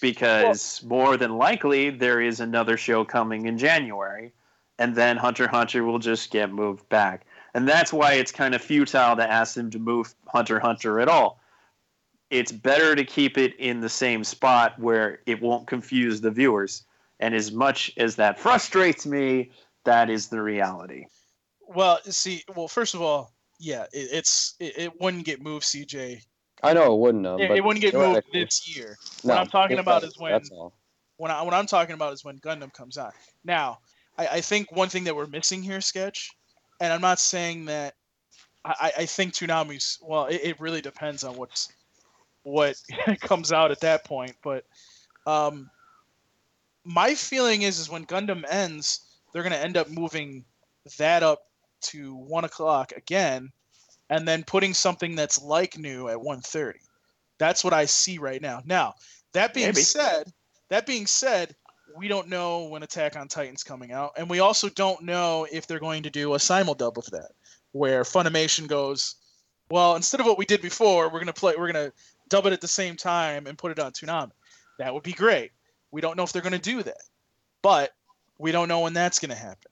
[0.00, 4.32] Because more than likely there is another show coming in January,
[4.78, 7.26] and then Hunter Hunter will just get moved back.
[7.54, 11.08] And that's why it's kind of futile to ask them to move Hunter Hunter at
[11.08, 11.40] all.
[12.30, 16.84] It's better to keep it in the same spot where it won't confuse the viewers.
[17.20, 19.52] And as much as that frustrates me,
[19.84, 21.06] that is the reality.
[21.68, 26.20] well, see, well, first of all, yeah, it, it's it, it wouldn't get moved, CJ.
[26.62, 27.40] I know it wouldn't have.
[27.40, 28.96] It, but it wouldn't get moved this year.
[29.24, 30.42] No, what I'm talking about is when-
[31.18, 33.14] When I what I'm talking about is when Gundam comes out.
[33.44, 33.78] Now,
[34.18, 36.30] I, I think one thing that we're missing here, sketch,
[36.80, 37.94] and I'm not saying that.
[38.64, 40.26] I, I- think Toonami's well.
[40.26, 41.68] It, it really depends on what's
[42.42, 42.74] what
[43.20, 44.64] comes out at that point, but
[45.26, 45.70] um,
[46.84, 49.00] my feeling is is when Gundam ends,
[49.32, 50.44] they're gonna end up moving
[50.98, 51.42] that up
[51.82, 53.52] to one o'clock again,
[54.10, 56.74] and then putting something that's like new at 1.30.
[57.38, 58.62] That's what I see right now.
[58.64, 58.94] Now,
[59.32, 59.80] that being Maybe.
[59.80, 60.32] said,
[60.70, 61.54] that being said,
[61.96, 65.66] we don't know when Attack on Titan's coming out, and we also don't know if
[65.66, 67.30] they're going to do a simuldub of that,
[67.72, 69.16] where Funimation goes,
[69.70, 71.92] well, instead of what we did before, we're gonna play, we're gonna
[72.28, 74.32] dub it at the same time and put it on Toonami.
[74.78, 75.52] That would be great.
[75.90, 77.02] We don't know if they're to do that,
[77.62, 77.92] but
[78.38, 79.70] we don't know when that's to happen.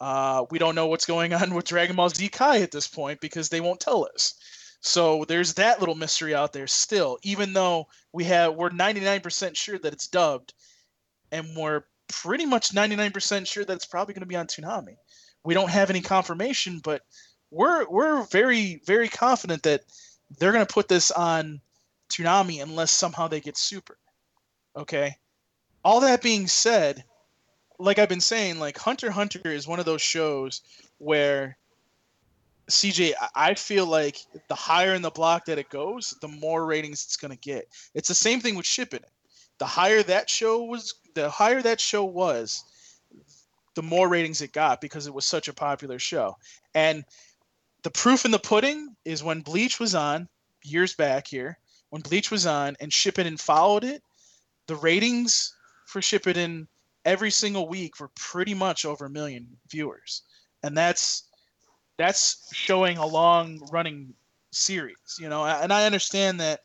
[0.00, 3.20] Uh, we don't know what's going on with Dragon Ball Z Kai at this point
[3.20, 4.34] because they won't tell us.
[4.80, 9.78] So there's that little mystery out there still, even though we have we're 99% sure
[9.78, 10.54] that it's dubbed,
[11.32, 14.96] and we're pretty much 99% sure that it's probably going to be on Toonami.
[15.44, 17.02] We don't have any confirmation, but
[17.50, 19.82] we're we're very very confident that
[20.38, 21.60] they're going to put this on
[22.10, 23.96] Toonami unless somehow they get super.
[24.76, 25.16] Okay.
[25.84, 27.04] All that being said,
[27.78, 30.60] like I've been saying, like Hunter Hunter is one of those shows
[30.98, 31.56] where
[32.68, 37.04] CJ, I- feel like the higher in the block that it goes, the more ratings
[37.04, 37.66] it's gonna get.
[37.94, 39.04] It's the same thing with Shippuden.
[39.60, 42.64] The higher that show was, the higher that show was,
[43.76, 46.36] the more ratings it got because it was such a popular show.
[46.74, 47.04] And
[47.82, 50.28] the proof in the pudding is when Bleach was on
[50.64, 51.58] years back here,
[51.90, 54.02] when Bleach was on and Ship It Shippuden followed it,
[54.66, 55.54] the ratings
[55.86, 56.66] for Shippuden
[57.04, 60.22] every single week were pretty much over a million viewers.
[60.62, 61.24] And that's
[61.96, 64.14] that's showing a long running
[64.52, 65.44] series, you know.
[65.44, 66.60] And I understand that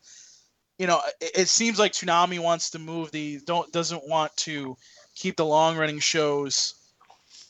[0.78, 4.76] you know, it, it seems like Toonami wants to move the don't doesn't want to
[5.14, 6.74] keep the long running shows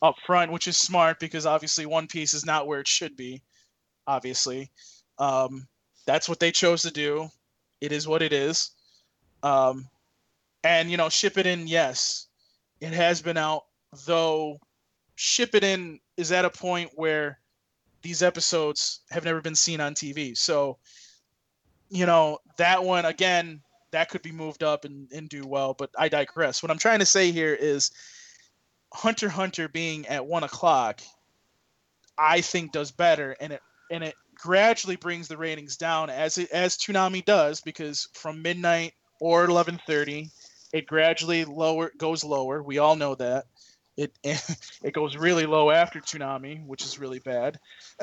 [0.03, 3.43] up front, which is smart because obviously One Piece is not where it should be.
[4.07, 4.71] Obviously,
[5.19, 5.67] um,
[6.07, 7.29] that's what they chose to do.
[7.81, 8.71] It is what it is.
[9.43, 9.89] Um,
[10.63, 11.65] and you know, Shippuden.
[11.67, 12.27] Yes,
[12.81, 13.65] it has been out,
[14.07, 14.61] though.
[15.17, 17.41] Shippuden is at a point where
[18.03, 20.37] these episodes have never been seen on TV.
[20.37, 20.79] So,
[21.89, 23.61] you know, that one again,
[23.93, 25.75] that could be moved up and, and do well.
[25.75, 26.63] But I digress.
[26.63, 27.91] What I'm trying to say here is
[28.93, 31.01] Hunter Hunter being at one o'clock,
[32.19, 33.61] I think does better, and it
[33.91, 38.95] and it gradually brings the ratings down as it as Toonami does because from midnight
[39.21, 40.31] or 11:30,
[40.73, 42.63] it gradually lower goes lower.
[42.63, 43.47] We all know that.
[43.97, 47.59] It it goes really low after Toonami, which is really bad.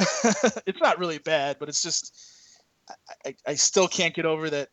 [0.66, 2.16] it's not really bad, but it's just
[3.26, 4.70] I, I, still can't get over that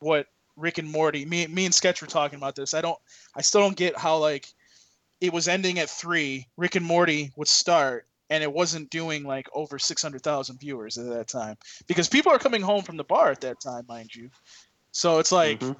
[0.00, 2.74] what Rick and Morty me me and Sketch were talking about this.
[2.74, 2.98] I don't
[3.34, 4.46] I still don't get how like
[5.20, 9.48] it was ending at three, Rick and Morty would start, and it wasn't doing like
[9.52, 11.56] over six hundred thousand viewers at that time.
[11.86, 14.30] Because people are coming home from the bar at that time, mind you.
[14.92, 15.76] So it's like Mhm.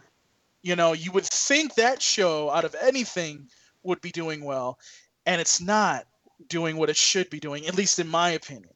[0.62, 3.48] you know, you would think that show out of anything
[3.82, 4.78] would be doing well,
[5.24, 6.06] and it's not
[6.48, 8.74] doing what it should be doing, at least in my opinion.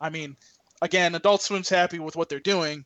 [0.00, 0.36] I mean,
[0.82, 2.84] again, Adult Swim's happy with what they're doing,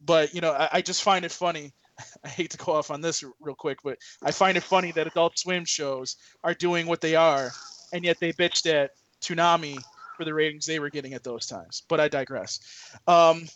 [0.00, 1.72] but you know, I, I just find it funny.
[2.24, 5.06] I hate to go off on this real quick, but I find it funny that
[5.06, 7.50] Adult Swim shows are doing what they are,
[7.92, 9.78] and yet they bitched at Toonami
[10.16, 11.82] for the ratings they were getting at those times.
[11.88, 12.60] But I digress.
[13.06, 13.46] Um,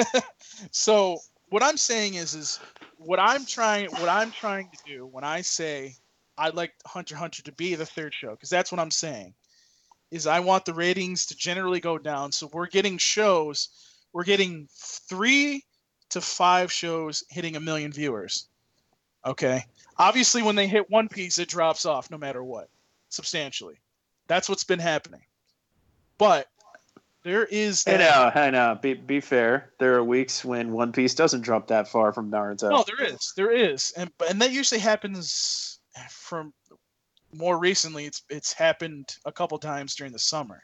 [0.70, 1.18] so
[1.50, 2.60] what I'm saying is, is
[2.98, 5.94] what I'm trying, what I'm trying to do when I say
[6.36, 9.34] I'd like Hunter Hunter to be the third show, because that's what I'm saying,
[10.14, 12.30] is I want the ratings to generally go down.
[12.30, 13.68] So we're getting shows,
[14.12, 15.64] we're getting three
[16.10, 18.46] to five shows hitting a million viewers.
[19.26, 19.64] Okay.
[19.98, 22.68] Obviously, when they hit One Piece, it drops off no matter what,
[23.08, 23.80] substantially.
[24.28, 25.22] That's what's been happening.
[26.16, 26.46] But
[27.24, 28.78] there is I know, I know.
[28.80, 29.72] Be, be fair.
[29.80, 32.70] There are weeks when One Piece doesn't drop that far from Naruto.
[32.70, 36.52] No, there is, there is, and and that usually happens from
[37.34, 38.06] more recently.
[38.06, 40.62] It's it's happened a couple times during the summer,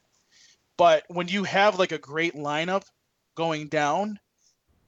[0.76, 2.84] but when you have like a great lineup
[3.34, 4.18] going down,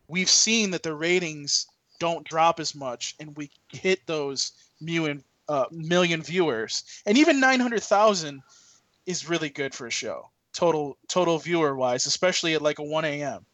[0.09, 1.67] we've seen that the ratings
[2.01, 7.61] don't drop as much, and we hit those million uh, million viewers, and even nine
[7.61, 8.43] hundred thousand
[9.07, 13.05] is really good for a show total total viewer wise, especially at like a one
[13.05, 13.45] a.m.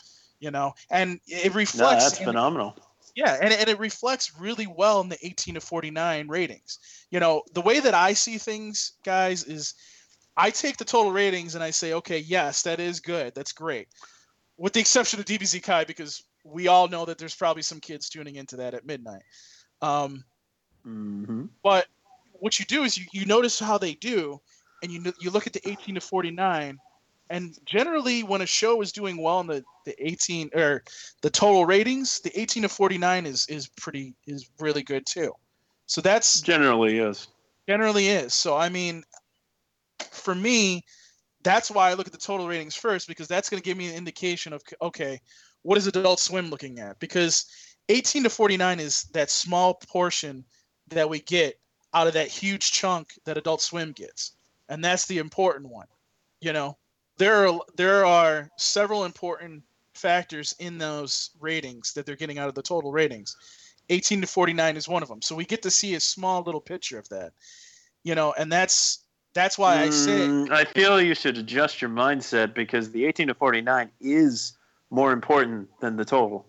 [0.40, 2.04] You know, and it no, reflects.
[2.04, 2.76] that's in- phenomenal.
[3.18, 6.78] Yeah, and, and it reflects really well in the 18 to 49 ratings.
[7.10, 9.74] You know, the way that I see things, guys, is
[10.36, 13.34] I take the total ratings and I say, okay, yes, that is good.
[13.34, 13.88] That's great.
[14.56, 18.08] With the exception of DBZ Kai, because we all know that there's probably some kids
[18.08, 19.24] tuning into that at midnight.
[19.82, 20.22] Um,
[20.84, 21.88] hmm but
[22.34, 24.38] what you do is you, you notice how they do,
[24.80, 26.78] and you you look at the 18 to 49,
[27.30, 30.82] and generally when a show is doing well in the, the 18 or
[31.22, 35.32] the total ratings, the 18 to 49 is is pretty is really good too.
[35.86, 37.28] So that's Generally, is
[37.68, 38.34] generally is.
[38.34, 39.04] So I mean,
[40.10, 40.84] for me,
[41.42, 43.88] that's why I look at the total ratings first because that's going to give me
[43.88, 45.20] an indication of okay,
[45.62, 46.98] what is Adult Swim looking at?
[46.98, 47.46] Because
[47.90, 50.44] 18 to 49 is that small portion
[50.88, 51.58] that we get
[51.94, 54.32] out of that huge chunk that Adult Swim gets,
[54.68, 55.86] and that's the important one.
[56.40, 56.77] You know,
[57.18, 59.62] there are there are several important
[59.94, 63.36] factors in those ratings that they're getting out of the total ratings.
[63.90, 65.22] 18 to 49 is one of them.
[65.22, 67.32] So we get to see a small little picture of that.
[68.04, 69.04] You know, and that's
[69.34, 73.28] that's why I say Mm, I feel you should adjust your mindset because the 18
[73.28, 74.56] to 49 is
[74.90, 76.46] more important than the total.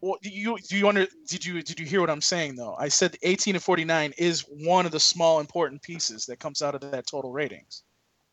[0.00, 2.74] well, do you do you under did you did you hear what I'm saying though?
[2.78, 6.74] I said 18 to 49 is one of the small important pieces that comes out
[6.74, 7.82] of that total ratings.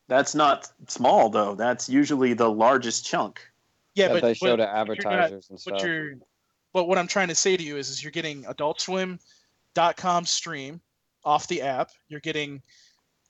[0.07, 1.55] That's not small though.
[1.55, 3.41] That's usually the largest chunk.
[3.95, 5.83] Yeah, that but they show but, to advertisers and but stuff.
[5.83, 6.13] you're
[6.73, 10.81] but what I'm trying to say to you is is you're getting adultswim.com stream
[11.23, 11.91] off the app.
[12.09, 12.61] You're getting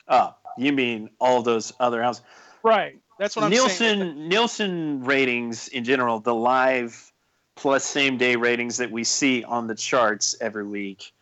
[0.08, 2.24] Ah, you mean all those other houses?
[2.64, 2.98] right.
[3.18, 3.62] That's what I'm saying.
[3.62, 4.28] Nielsen saying.
[4.28, 7.14] Nielsen ratings in general, the live
[7.56, 11.14] plus same day ratings that we see on the charts every week,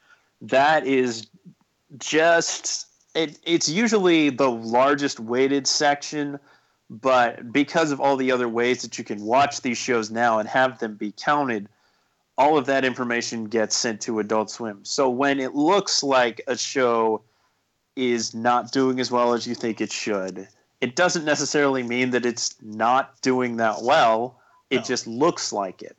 [0.42, 1.28] that is
[2.00, 6.40] just it, it's usually the largest weighted section,
[6.90, 10.48] but because of all the other ways that you can watch these shows now and
[10.50, 11.70] have them be counted,
[12.38, 14.80] all of that information gets sent to Adult Swim.
[14.84, 17.22] So when it looks like a show
[17.96, 20.48] is not doing as well as you think it should,
[20.82, 24.40] it doesn't necessarily mean that it's not doing that well.
[24.72, 24.82] It No.
[24.84, 25.96] just looks like it.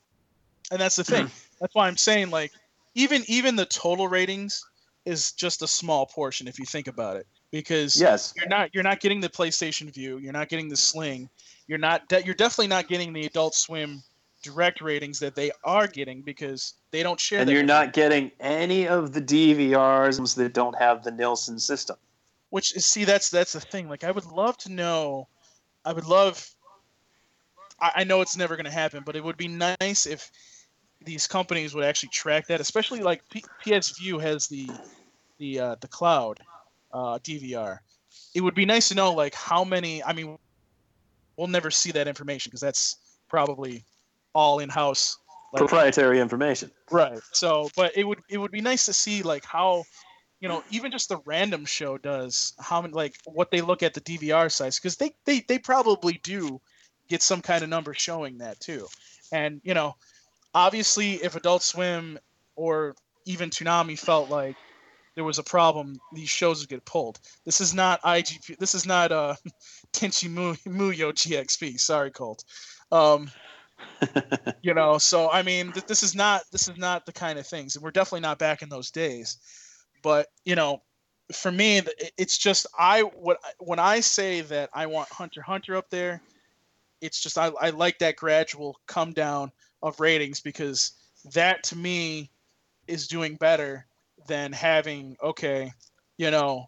[0.73, 1.31] and that's the thing.
[1.61, 2.51] that's why I'm saying like
[2.97, 4.67] even even the total ratings
[5.05, 8.33] is just a small portion if you think about it because Yes.
[8.37, 11.29] you're not you're not getting the PlayStation Vue, you're not getting the Sling,
[11.67, 14.03] you're not de- you're definitely not getting the Adult Swim
[14.43, 17.41] direct ratings that they are getting because they don't share.
[17.41, 21.97] And you're not getting any of the DVRs that don't have the Nielsen system.
[22.51, 23.89] Which is see that's that's the thing.
[23.89, 25.29] Like I would love to know.
[25.85, 26.49] I would love.
[27.81, 30.31] I, I know it's never going to happen, but it would be nice if
[31.05, 32.61] these companies would actually track that.
[32.61, 34.69] Especially like P- PS Vue has the
[35.39, 36.41] the uh, the cloud
[36.93, 37.79] uh, DVR.
[38.35, 40.03] It would be nice to know like how many.
[40.03, 40.39] I mean,
[41.37, 42.97] we'll never see that information because that's
[43.29, 43.85] probably
[44.35, 45.19] all in house.
[45.53, 46.71] Like, Proprietary information.
[46.91, 47.21] Right.
[47.33, 49.85] So, but it would it would be nice to see like how,
[50.41, 53.95] you know, even just the random show does how many like what they look at
[53.95, 56.61] the DVR size because they they they probably do
[57.09, 58.89] get some kind of number showing that too,
[59.31, 59.95] and you know,
[60.55, 62.19] obviously if Adult Swim
[62.57, 62.95] or
[63.27, 64.57] even Toonami felt like
[65.15, 67.21] there was a problem, these shows would get pulled.
[67.45, 68.59] This is not IGP.
[68.59, 69.35] This is not uh
[69.93, 71.79] Tenchi Mu- Muyo GXP.
[71.79, 72.45] Sorry, Colt.
[72.91, 73.31] Um,
[74.63, 77.47] you know so i mean th- this is not this is not the kind of
[77.47, 79.39] things and we're definitely not back in those days
[80.03, 80.83] but you know
[81.33, 81.81] for me
[82.19, 86.23] it's just i what when i say that i want hunter hunter up there
[87.01, 89.53] it's just i, I like that gradual come down
[89.85, 90.93] of ratings because
[91.35, 92.31] that to me
[92.89, 93.87] is doing better
[94.27, 95.73] than having okay
[96.17, 96.67] you know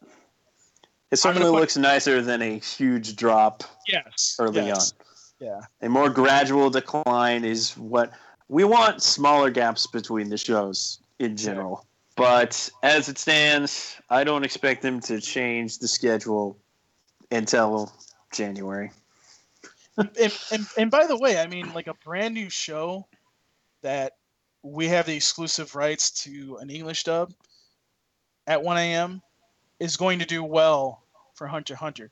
[1.10, 4.92] It certainly looks nicer than a huge drop yes early yes,
[5.40, 5.46] on.
[5.48, 8.12] yeah A more gradual decline is what
[8.48, 11.84] we want smaller gaps between the shows in general.
[12.16, 16.56] But as it stands, I don't expect them to change the schedule
[17.30, 17.92] until
[18.32, 18.90] January.
[19.96, 23.06] And, and and by the way, I mean like a brand new show
[23.82, 24.12] that
[24.62, 27.32] we have the exclusive rights to an English dub
[28.46, 29.22] at 1 a.m.
[29.78, 31.02] is going to do well
[31.34, 32.10] for Hunter Hunter.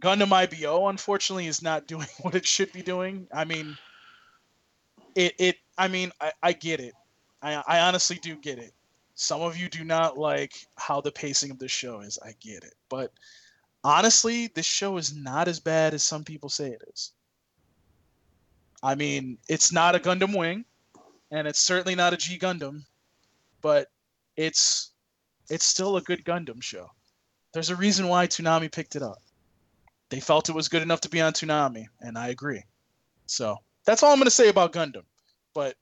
[0.00, 3.26] Gundam IBO unfortunately is not doing what it should be doing.
[3.32, 3.76] I mean,
[5.14, 6.94] it it I mean I, I get it.
[7.42, 8.72] I I honestly do get it.
[9.16, 12.18] Some of you do not like how the pacing of this show is.
[12.24, 13.12] I get it, but
[13.84, 17.12] honestly, this show is not as bad as some people say it is.
[18.84, 20.64] I mean, it's not a Gundam Wing,
[21.30, 22.84] and it's certainly not a G Gundam,
[23.62, 23.88] but
[24.36, 24.90] it's
[25.48, 26.90] it's still a good Gundam show.
[27.54, 29.22] There's a reason why Toonami picked it up.
[30.10, 32.62] They felt it was good enough to be on Toonami, and I agree.
[33.26, 33.56] So
[33.86, 35.04] that's all I'm going to say about Gundam.
[35.54, 35.76] But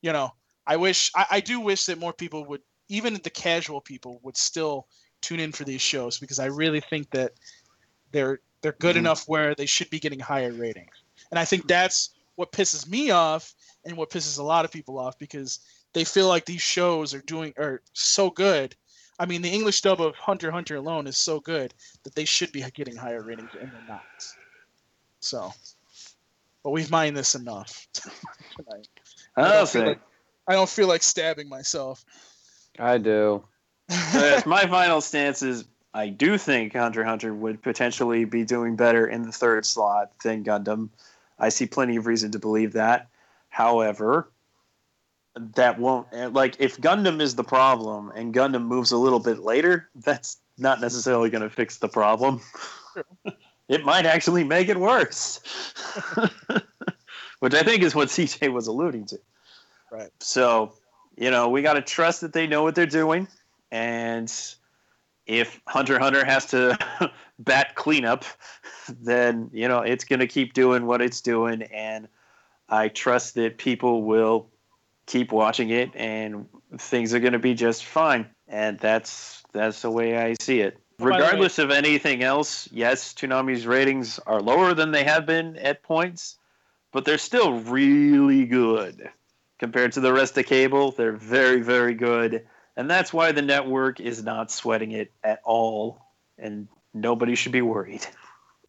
[0.00, 0.32] you know,
[0.66, 4.36] I wish I, I do wish that more people would, even the casual people, would
[4.36, 4.86] still
[5.20, 7.32] tune in for these shows because I really think that
[8.12, 9.00] they're they're good Mhm.
[9.00, 10.94] enough where they should be getting higher ratings.
[11.30, 13.54] And I think that's what pisses me off
[13.84, 15.60] and what pisses a lot of people off because
[15.92, 18.74] they feel like these shows are doing are so good.
[19.18, 21.72] I mean, the English dub of Hunter Hunter alone is so good
[22.04, 24.02] that they should be getting higher ratings and they're not.
[25.20, 25.52] So,
[26.62, 28.88] but we've mined this enough tonight.
[29.36, 30.00] I'll don't feel like-
[30.48, 32.04] I don't feel like stabbing myself.
[32.78, 33.42] I do.
[34.46, 35.64] My final stance is
[35.94, 40.44] I do think Hunter Hunter would potentially be doing better in the third slot than
[40.44, 40.90] Gundam.
[41.38, 43.08] I see plenty of reason to believe that.
[43.48, 44.30] However,
[45.54, 49.40] that won't eh, like if Gundam is the problem and Gundam moves a little bit
[49.40, 52.40] later, that's not necessarily going to fix the problem.
[53.68, 55.40] it might actually make it worse.
[57.40, 59.18] Which I think is what CJ was alluding to.
[59.92, 60.10] Right.
[60.20, 60.72] So
[61.16, 63.26] you know, we got to trust that they know what they're doing.
[63.70, 64.32] And
[65.26, 66.78] if Hunter Hunter has to
[67.38, 68.24] bat cleanup,
[68.88, 71.62] then, you know, it's going to keep doing what it's doing.
[71.62, 72.08] And
[72.68, 74.48] I trust that people will
[75.06, 76.46] keep watching it and
[76.78, 78.26] things are going to be just fine.
[78.48, 80.78] And that's that's the way I see it.
[81.00, 85.56] Oh, way- Regardless of anything else, yes, Toonami's ratings are lower than they have been
[85.56, 86.38] at points,
[86.92, 89.10] but they're still really good
[89.58, 90.92] compared to the rest of cable.
[90.92, 92.46] They're very, very good,
[92.76, 95.98] and that's why the network is not sweating it at all,
[96.38, 98.06] and nobody should be worried.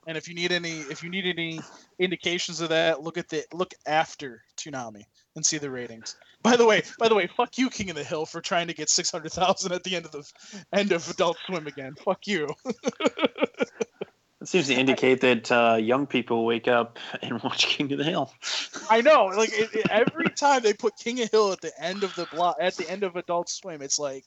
[0.07, 1.59] And if you need any, if you need any
[1.99, 5.03] indications of that, look at the look after Toonami
[5.35, 6.15] and see the ratings.
[6.41, 8.73] By the way, by the way, fuck you, King of the Hill, for trying to
[8.73, 10.23] get six hundred thousand at the end of the
[10.71, 11.95] end of Adult Swim again.
[11.95, 12.47] Fuck you.
[14.41, 18.03] It seems to indicate that uh, young people wake up and watch King of the
[18.03, 18.31] Hill.
[18.89, 21.71] I know, like it, it- every time they put King of the Hill at the
[21.81, 24.25] end of the block, at the end of Adult Swim, it's like,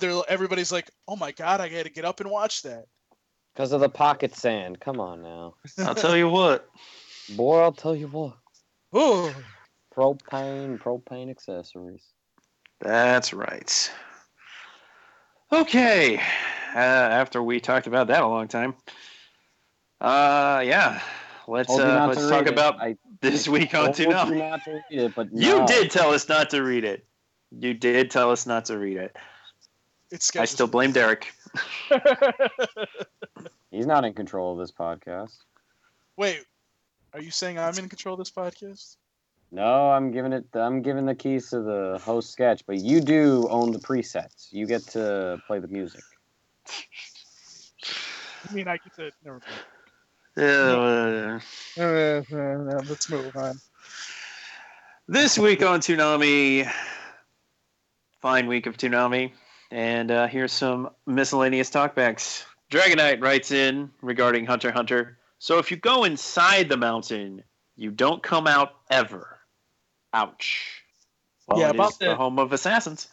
[0.00, 2.86] they're everybody's like, oh my god, I got to get up and watch that.
[3.54, 4.80] Because of the pocket sand.
[4.80, 5.54] Come on now.
[5.78, 6.68] I'll tell you what.
[7.36, 8.36] Boy, I'll tell you what.
[8.92, 9.34] Oh,
[9.94, 12.02] Propane, propane accessories.
[12.80, 13.90] That's right.
[15.52, 16.20] Okay.
[16.76, 18.74] Uh, after we talked about that a long time,
[20.02, 21.00] uh, yeah,
[21.48, 22.52] let's uh, let's talk it.
[22.52, 25.66] about I this week on told you to read You no.
[25.66, 27.06] did tell us not to read it.
[27.50, 29.16] You did tell us not to read it.
[30.10, 31.32] it's I still blame Derek.
[33.70, 35.38] He's not in control of this podcast.
[36.18, 36.44] Wait,
[37.14, 38.96] are you saying I'm in control of this podcast?
[39.50, 40.44] No, I'm giving it.
[40.52, 44.52] I'm giving the keys to the host sketch, but you do own the presets.
[44.52, 46.02] You get to play the music.
[48.48, 49.10] I mean, I get to.
[49.24, 49.40] Never
[50.36, 51.40] Uh,
[51.78, 52.32] mind.
[52.32, 53.58] Uh, let's move on.
[55.08, 56.70] this week on Toonami,
[58.20, 59.32] fine week of Toonami,
[59.70, 62.44] and uh, here's some miscellaneous talkbacks.
[62.70, 65.18] Dragonite writes in regarding Hunter Hunter.
[65.38, 67.42] So if you go inside the mountain,
[67.76, 69.38] you don't come out ever.
[70.12, 70.82] Ouch.
[71.46, 73.08] Well, Yeah, it about is the that- home of assassins.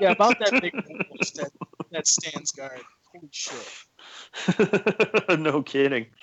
[0.00, 0.72] Yeah, about that big
[1.34, 1.50] that
[1.90, 2.80] that stands guard.
[3.12, 3.68] Holy shit.
[5.38, 6.06] no kidding.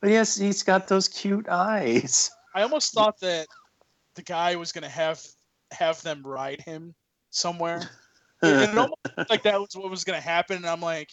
[0.00, 2.28] But yes, he's got those cute eyes.
[2.56, 3.46] I almost thought that
[4.16, 5.22] the guy was gonna have
[5.70, 6.92] have them ride him
[7.30, 7.88] somewhere.
[8.42, 11.10] It, it almost like that was what was gonna happen, and I'm like,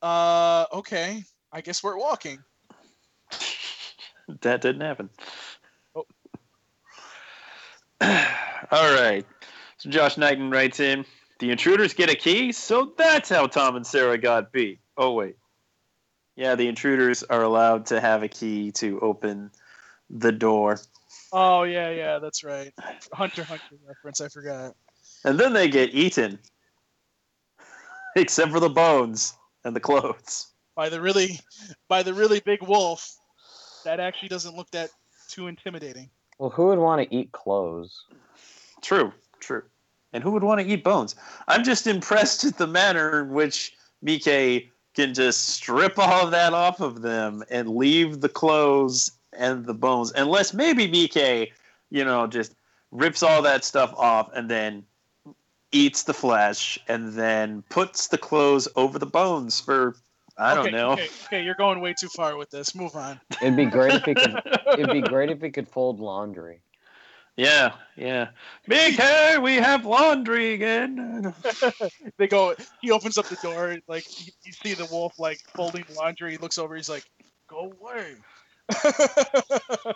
[0.00, 2.38] uh, okay, I guess we're walking.
[4.42, 5.10] that didn't happen.
[5.94, 6.06] Oh.
[8.70, 9.26] All right.
[9.80, 11.06] So Josh Knighton writes in
[11.38, 14.78] The intruders get a key, so that's how Tom and Sarah got beat.
[14.98, 15.36] Oh, wait.
[16.36, 19.50] Yeah, the intruders are allowed to have a key to open
[20.10, 20.78] the door.
[21.32, 22.72] Oh yeah, yeah, that's right.
[23.12, 24.20] Hunter Hunter reference.
[24.20, 24.74] I forgot.
[25.24, 26.38] And then they get eaten.
[28.16, 29.34] Except for the bones
[29.64, 30.48] and the clothes.
[30.74, 31.40] By the really,
[31.88, 33.16] by the really big wolf.
[33.84, 34.90] That actually doesn't look that
[35.28, 36.10] too intimidating.
[36.38, 38.04] Well, who would want to eat clothes?
[38.82, 39.62] True, true.
[40.12, 41.14] And who would want to eat bones?
[41.48, 46.52] I'm just impressed at the manner in which Mike can just strip all of that
[46.52, 50.12] off of them and leave the clothes and the bones.
[50.16, 51.52] Unless maybe Mike,
[51.90, 52.54] you know, just
[52.90, 54.84] rips all that stuff off and then
[55.72, 59.94] eats the flesh and then puts the clothes over the bones for
[60.36, 60.92] I don't okay, know.
[60.92, 62.74] Okay, okay, you're going way too far with this.
[62.74, 63.20] Move on.
[63.42, 64.40] It'd be great if he could.
[64.72, 66.60] It'd be great if he could fold laundry.
[67.36, 68.28] Yeah, yeah.
[68.66, 71.34] Mike, we have laundry again.
[72.18, 72.54] they go.
[72.80, 73.78] He opens up the door.
[73.88, 76.32] Like you, you see the wolf like folding laundry.
[76.32, 76.76] He looks over.
[76.76, 77.04] He's like,
[77.48, 78.14] "Go away."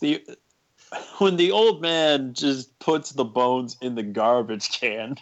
[0.00, 0.22] The
[1.18, 5.16] when the old man just puts the bones in the garbage can.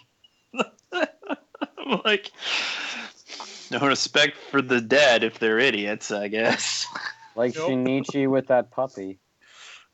[0.53, 2.31] I'm like,
[3.71, 6.87] no respect for the dead if they're idiots, I guess.
[7.35, 7.69] Like Nope.
[7.69, 9.19] Shinichi with that puppy.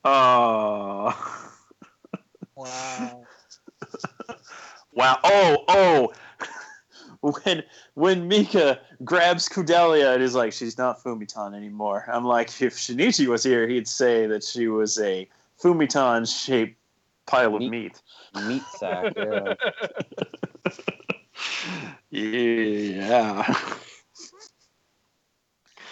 [0.04, 1.14] Oh,
[2.56, 3.24] wow.
[4.94, 5.20] wow!
[5.24, 6.14] Oh, oh!
[7.22, 7.64] When
[7.96, 12.06] when Mika grabs Kudelia and is like, she's not Fumitan anymore.
[12.08, 15.28] I'm like, if Shinichi was here, he'd say that she was a
[15.60, 16.78] Fumitan shaped
[17.26, 17.72] pile of Meat.
[17.72, 18.02] meat.
[18.48, 19.14] Meat sack.
[19.18, 19.54] Yeah.
[22.12, 23.44] Yeah.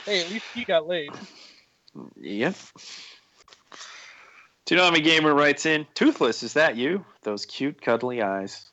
[0.06, 1.12] Hey, at least he got laid.
[2.16, 2.56] Yep.
[4.74, 7.06] Toonami Gamer writes in, Toothless, is that you?
[7.22, 8.72] Those cute, cuddly eyes.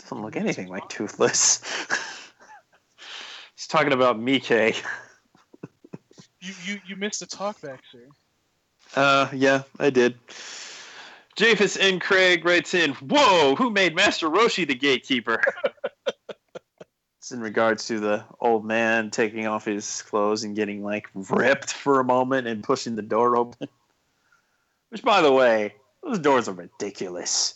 [0.00, 1.62] Doesn't look anything like Toothless.
[3.56, 4.50] He's talking about Mike.
[6.44, 8.00] You you you missed a talk back, sir.
[8.96, 10.18] Uh, yeah, I did.
[11.36, 12.00] Japhus N.
[12.00, 15.40] Craig writes in, Whoa, who made Master Roshi the gatekeeper?
[17.18, 21.72] it's in regards to the old man taking off his clothes and getting like ripped
[21.72, 23.68] for a moment and pushing the door open.
[24.92, 27.54] Which, by the way, those doors are ridiculous.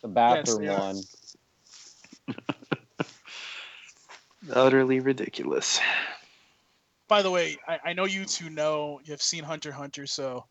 [0.00, 0.78] The bathroom they are.
[0.80, 1.02] one.
[4.54, 5.78] Utterly ridiculous.
[7.08, 10.46] By the way, I, I know you two know you have seen Hunter Hunter, so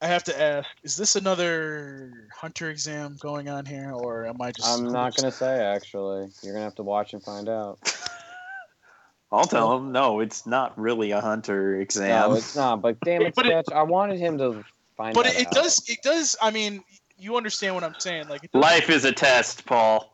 [0.00, 4.52] I have to ask: Is this another Hunter exam going on here, or am I
[4.52, 4.66] just?
[4.66, 6.28] I'm not gonna say actually.
[6.42, 7.78] You're gonna have to watch and find out.
[9.30, 12.30] I'll tell him, no, it's not really a hunter exam.
[12.30, 12.82] No, it's not.
[12.82, 13.76] But damn it, But it- Sketch.
[13.76, 14.62] I wanted him to
[14.96, 15.52] find But that it, it out.
[15.54, 15.82] does.
[15.88, 16.36] It does.
[16.40, 16.82] I mean,
[17.18, 18.28] you understand what I'm saying?
[18.28, 20.12] Like, Life is a test, Paul.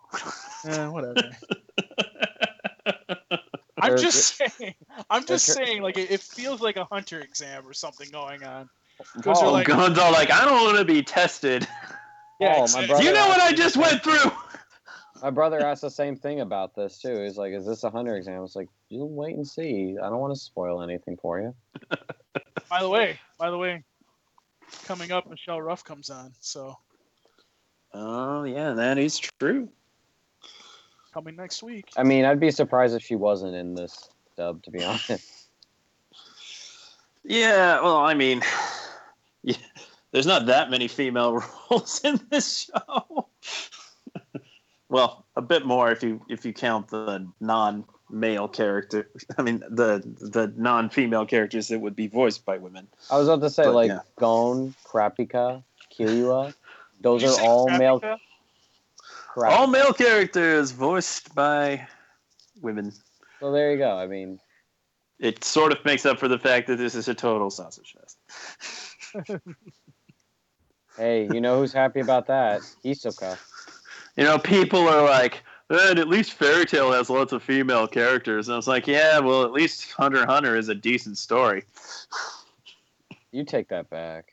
[0.66, 1.30] eh, whatever.
[3.80, 4.74] I'm just saying.
[5.08, 5.82] I'm just saying.
[5.82, 8.68] Like, it, it feels like a Hunter exam or something going on.
[9.16, 11.66] Because Oh, you're like, Guns are like, I don't want to be tested.
[12.40, 12.86] yeah, my exactly.
[12.88, 14.30] brother you know what I just went through?
[15.22, 17.24] My brother asked the same thing about this too.
[17.24, 19.96] He's like, "Is this a hunter exam?" I was like, "You wait and see.
[20.00, 21.52] I don't want to spoil anything for you."
[22.70, 23.82] By the way, by the way,
[24.84, 26.32] coming up, Michelle Ruff comes on.
[26.40, 26.76] So
[27.94, 29.68] Oh, yeah, that is true.
[31.12, 31.86] coming next week.
[31.96, 35.10] I mean, I'd be surprised if she wasn't in this dub, to be honest.
[37.24, 38.42] Yeah, well, I mean,
[39.42, 39.56] yeah,
[40.12, 43.28] there's not that many female roles in this show.
[44.88, 47.26] well, a bit more if you if you count the
[48.10, 49.08] non-male character.
[49.38, 52.86] I mean, the the non-female characters that would be voiced by women.
[53.10, 54.00] I was about to say, But, like yeah.
[54.18, 55.62] Gon, Kurapika,
[55.96, 56.54] Killua.
[57.00, 58.00] Those are say all male.
[58.00, 59.50] Kurapika?
[59.50, 61.86] All male characters voiced by
[62.60, 62.92] women.
[63.40, 63.96] Well, there you go.
[63.96, 64.40] I mean,
[65.20, 69.40] It sort of makes up for the fact that this is a total sausage fest.
[70.96, 72.62] hey, you know who's happy about that?
[72.84, 73.38] Hisoka.
[74.16, 78.48] You know, people are like, "Man, at least Fairy Tail has lots of female characters,"
[78.48, 81.64] and I was like, "Yeah, well, at least Hunter Hunter is a decent story."
[83.32, 84.32] You take that back.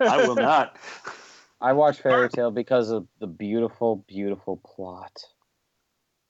[0.00, 0.76] I will not.
[1.60, 5.24] I watch Fairy Tail because of the beautiful, beautiful plot.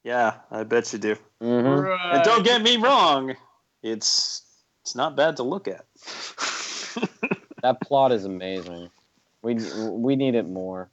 [0.04, 1.16] Yeah, I bet you do.
[1.40, 2.14] hmm Right.
[2.16, 3.34] And don't get me wrong,
[3.82, 4.42] it's
[4.82, 5.86] it's not bad to look at.
[7.62, 8.90] That plot is amazing.
[9.42, 10.90] We we need it more.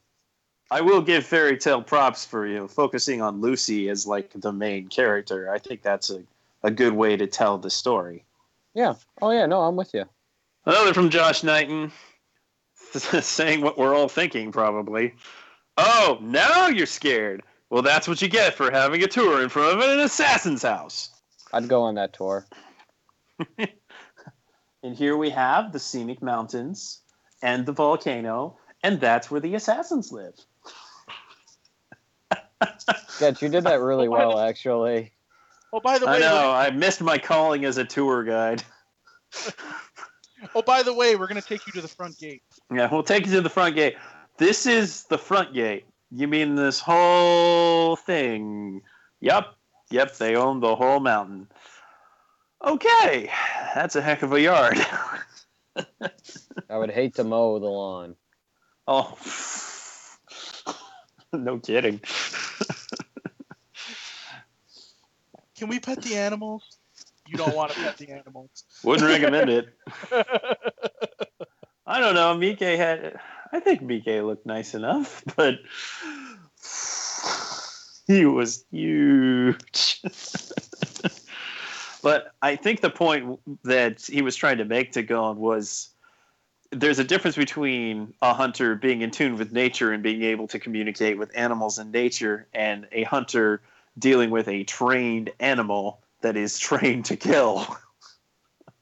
[0.71, 4.53] I will give Fairy Tail props for you know, focusing on Lucy as like the
[4.53, 5.51] main character.
[5.51, 6.23] I think that's a,
[6.63, 8.23] a good way to tell the story.
[8.73, 8.95] Yeah.
[9.21, 9.45] Oh yeah.
[9.45, 10.05] No, I'm with you.
[10.65, 11.91] Another from Josh Knighton,
[12.91, 15.13] saying what we're all thinking, probably.
[15.77, 17.41] Oh, now you're scared.
[17.69, 21.09] Well, that's what you get for having a tour in front of an assassin's house.
[21.53, 22.45] I'd go on that tour.
[24.81, 27.01] And here we have the scenic mountains
[27.41, 30.35] and the volcano, and that's where the assassins live.
[33.07, 35.11] Sketch, you did that really oh, well, actually.
[35.71, 38.63] Oh, by the way, I way, know, I missed my calling as a tour guide.
[40.55, 42.41] oh, by the way, we're gonna take you to the front gate.
[42.73, 43.95] Yeah, we'll take you to the front gate.
[44.37, 45.85] This is the front gate.
[46.11, 48.81] You mean this whole thing?
[49.21, 49.53] Yep,
[49.91, 51.47] yep, they own the whole mountain.
[52.65, 53.31] Okay,
[53.75, 54.77] that's a heck of a yard.
[56.69, 58.15] I would hate to mow the lawn.
[58.87, 59.17] oh,
[61.33, 62.01] no kidding.
[65.59, 66.63] Can we pet the animals?
[67.27, 68.63] You don't want to pet the animals.
[68.83, 69.67] Wouldn't recommend it.
[71.85, 72.37] I don't know.
[72.37, 73.19] Mike had.
[73.51, 75.55] I think Mike looked nice enough, but
[78.07, 80.01] he was huge.
[82.01, 85.89] but I think the point that he was trying to make to Gon was
[86.71, 90.57] there's a difference between a hunter being in tune with nature and being able to
[90.57, 93.61] communicate with animals in nature, and a hunter
[93.99, 97.67] dealing with a trained animal that is trained to kill.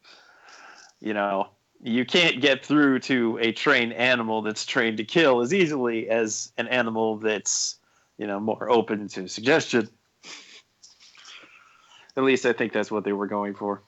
[0.99, 1.49] you know,
[1.81, 6.51] you can't get through to a trained animal that's trained to kill as easily as
[6.57, 7.79] an animal that's,
[8.17, 9.89] you know, more open to suggestion.
[12.15, 13.83] At least I think that's what they were going for.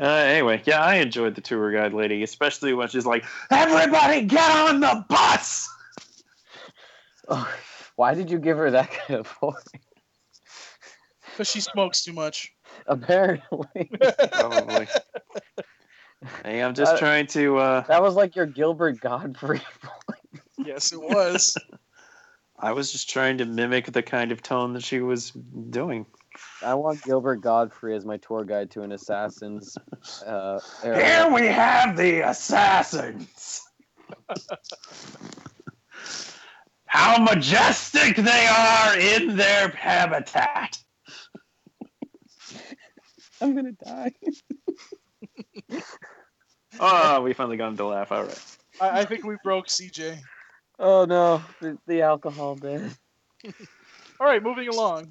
[0.00, 4.50] Uh, anyway, yeah, I enjoyed the tour guide lady, especially when she's like, "Everybody, get
[4.50, 5.68] on the bus!"
[7.28, 7.48] Oh,
[7.96, 9.54] why did you give her that kind of voice?
[11.30, 12.52] Because she smokes too much.
[12.86, 13.90] Apparently,
[14.32, 14.86] Probably.
[16.44, 17.58] hey, I'm just Uh, trying to.
[17.58, 19.62] Uh, that was like your Gilbert Gottfried.
[20.56, 21.56] Yes, it was.
[22.58, 26.06] I was just trying to mimic the kind of tone that she was doing.
[26.62, 29.76] I want Gilbert Gottfried as my tour guide to an assassin's
[30.24, 31.04] uh, area.
[31.04, 33.62] Here we have the assassins.
[36.94, 40.78] How majestic they are in their habitat.
[43.40, 44.12] I'm gonna die.
[46.80, 48.10] Oh, we finally got him to laugh.
[48.10, 48.56] All right.
[48.80, 50.18] I, I think we broke CJ.
[50.80, 52.90] Oh no, the, the alcohol did.
[54.20, 55.06] All right, moving along.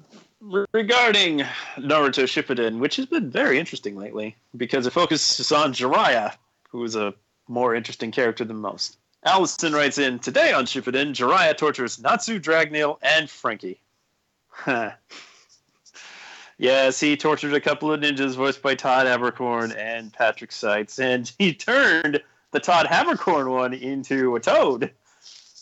[0.74, 1.38] Regarding
[1.78, 6.36] Naruto Shippuden, which has been very interesting lately because it focuses on Jiraiya,
[6.68, 7.14] who is a
[7.48, 8.98] more interesting character than most.
[9.24, 13.80] Allison writes in Today on Shippuden, Jiraiya tortures Natsu, Dragneel, and Frankie.
[14.48, 14.90] Huh.
[16.58, 21.32] yes, he tortured a couple of ninjas voiced by Todd Haberkorn and Patrick Seitz, and
[21.38, 24.90] he turned the Todd Haberkorn one into a toad.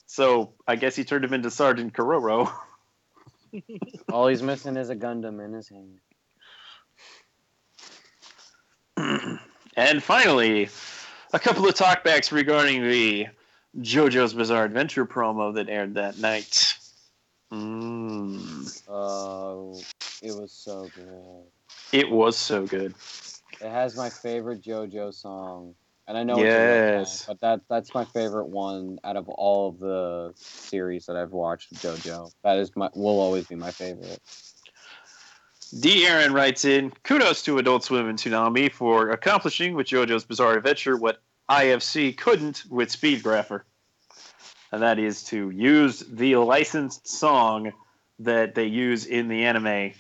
[0.07, 2.53] So I guess he turned him into Sergeant Keroro.
[4.13, 6.01] All he's missing is a Gundam in his hand.
[9.77, 10.69] and finally,
[11.33, 13.29] a couple of talkbacks regarding the
[13.81, 16.75] JoJo's Bizarre Adventure promo that aired that night.
[17.53, 19.83] Mm, Oh,
[20.23, 21.99] it was so good.
[21.99, 22.95] it was so good.
[23.61, 25.75] It has my favorite JoJo song,
[26.07, 27.25] and I know it's a rap Yes.
[27.25, 31.33] song, but that that's my favorite one out of all of the series that I've
[31.33, 31.73] watched.
[31.75, 32.33] JoJo.
[32.43, 34.21] That is my will always be my favorite.
[35.81, 36.07] D.
[36.07, 40.97] Aaron writes in Kudos to Adult Swim and Toonami for accomplishing with JoJo's Bizarre Adventure
[40.99, 41.23] what
[41.53, 43.63] IFC couldn't with Speedgrapher.
[44.73, 47.73] And that is to use the licensed song
[48.21, 49.93] that they use in the anime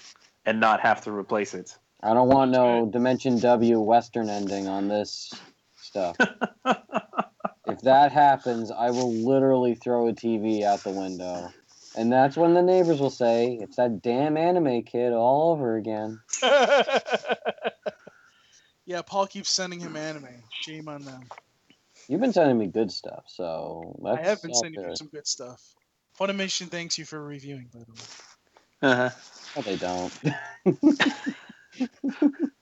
[0.46, 1.76] and not have to replace it.
[2.02, 5.34] I don't want no Dimension W Western ending on this
[5.76, 6.16] stuff.
[7.66, 11.52] if that happens, I will literally throw a TV out the window.
[11.94, 16.22] And that's when the neighbors will say, it's that damn anime kid all over again.
[18.86, 20.28] yeah, Paul keeps sending him anime.
[20.60, 21.22] Shame on them.
[22.08, 25.26] You've been sending me good stuff, so I have been all sending you some good
[25.26, 25.62] stuff.
[26.18, 27.98] Funimation thanks you for reviewing, by the way.
[28.82, 29.10] Uh-huh.
[29.56, 30.12] No, they don't.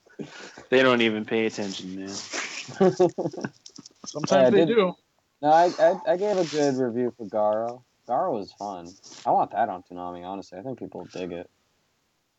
[0.69, 2.07] They don't even pay attention, man.
[4.05, 4.93] Sometimes Yeah, they did- do.
[5.41, 7.83] no, I, I I gave a good review for Garo.
[8.07, 8.87] Garo was fun.
[9.25, 10.57] I want that on Toonami, honestly.
[10.59, 11.49] I think people dig it.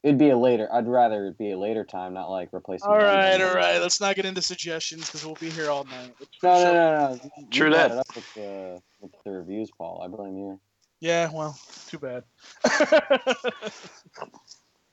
[0.02, 0.68] It'd be a later.
[0.72, 2.88] I'd rather it be a later time, not like replacing.
[2.88, 3.04] All Gundam.
[3.04, 3.80] right, all right.
[3.80, 6.14] Let's not get into suggestions because we'll be here all night.
[6.42, 7.48] No, no, no, no.
[7.50, 7.92] True brought that.
[7.92, 10.02] It up with the with the reviews, Paul.
[10.04, 10.60] I blame you.
[11.00, 11.58] Yeah, well,
[11.88, 12.24] too bad.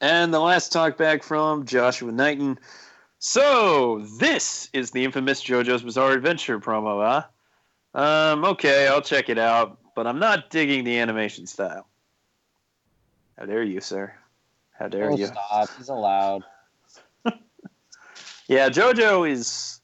[0.01, 2.57] And the last talk back from Joshua Knighton.
[3.19, 7.25] So, this is the infamous JoJo's Bizarre Adventure promo,
[7.93, 7.99] huh?
[8.01, 11.85] Um, okay, I'll check it out, but I'm not digging the animation style.
[13.37, 14.13] How dare you, sir?
[14.79, 15.27] How dare Oh, you?
[15.27, 15.69] stop.
[15.77, 16.43] He's allowed.
[18.47, 19.79] Yeah, JoJo is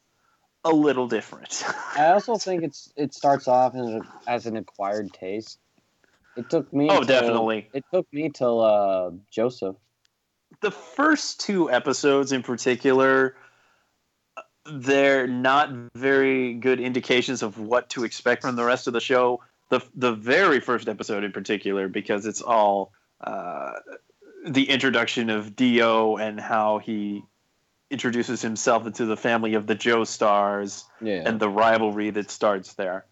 [0.64, 1.64] a little different.
[1.96, 5.60] I also think it's it starts off as, a, as an acquired taste.
[6.36, 6.88] It took me.
[6.90, 7.70] Oh, till- definitely.
[7.74, 9.76] It took me till uh, Joseph.
[10.62, 13.36] the first two episodes in particular
[14.72, 19.40] they're not very good indications of what to expect from the rest of the show
[19.70, 22.92] the the very first episode in particular because it's all
[23.22, 23.74] uh,
[24.46, 27.24] the introduction of Dio and how he
[27.90, 31.24] introduces himself into the family of the Joestars Yeah.
[31.26, 33.06] and the rivalry that starts there.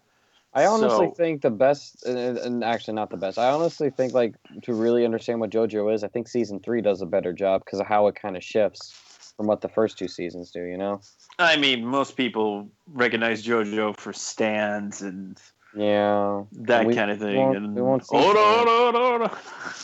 [0.52, 3.38] I honestly So- think the best, and, and actually not the best.
[3.38, 7.02] I honestly think like to really understand what JoJo is, I think season three does
[7.02, 10.06] a better job because of how it kind of shifts from what the first two
[10.06, 10.62] seasons do.
[10.62, 11.00] You know?
[11.40, 15.36] I mean, most people recognize JoJo for stands and
[15.76, 16.44] Yeah.
[16.52, 17.36] that We kind of thing.
[17.36, 18.36] won't- and we won't see Stan.
[18.36, 19.38] ora, ora, ora.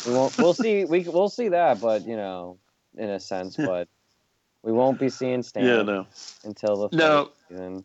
[0.06, 0.84] We won't, we'll see.
[0.84, 2.58] We we'll see that, but you know,
[2.96, 3.88] in a sense, but
[4.62, 6.06] we won't be seeing Stan Yeah, no.
[6.44, 7.30] until the No.
[7.48, 7.84] season.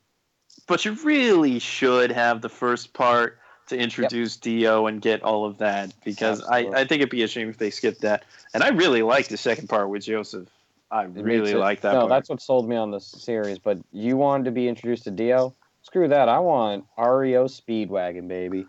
[0.68, 5.57] But you really should have the first part to introduce Dio and get all of
[5.57, 6.80] that because I, Absolutely.
[6.82, 8.23] I think it'd be a shame if they skipped that.
[8.53, 10.48] And I really like the second part with Joseph.
[10.91, 12.10] I It really like that No, part.
[12.10, 13.57] that's what sold me on the series.
[13.57, 15.56] But you wanted to be introduced to Dio?
[15.95, 16.27] Screw that.
[16.27, 18.65] I want REO Speedwagon, baby.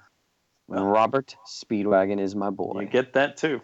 [0.69, 2.83] Well- Robert Speedwagon is my boy.
[2.83, 3.61] You get that too.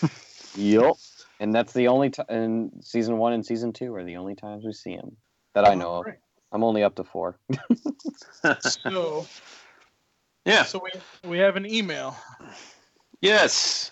[0.56, 0.96] Yup.
[1.38, 2.24] And that's the only time.
[2.30, 5.18] And season one and season two are the only times we see him
[5.52, 6.06] that I know of.
[6.50, 7.38] I'm only up to four.
[8.60, 9.26] So,
[10.46, 10.62] yeah.
[10.62, 12.16] so we, we have an email.
[13.20, 13.90] Yes.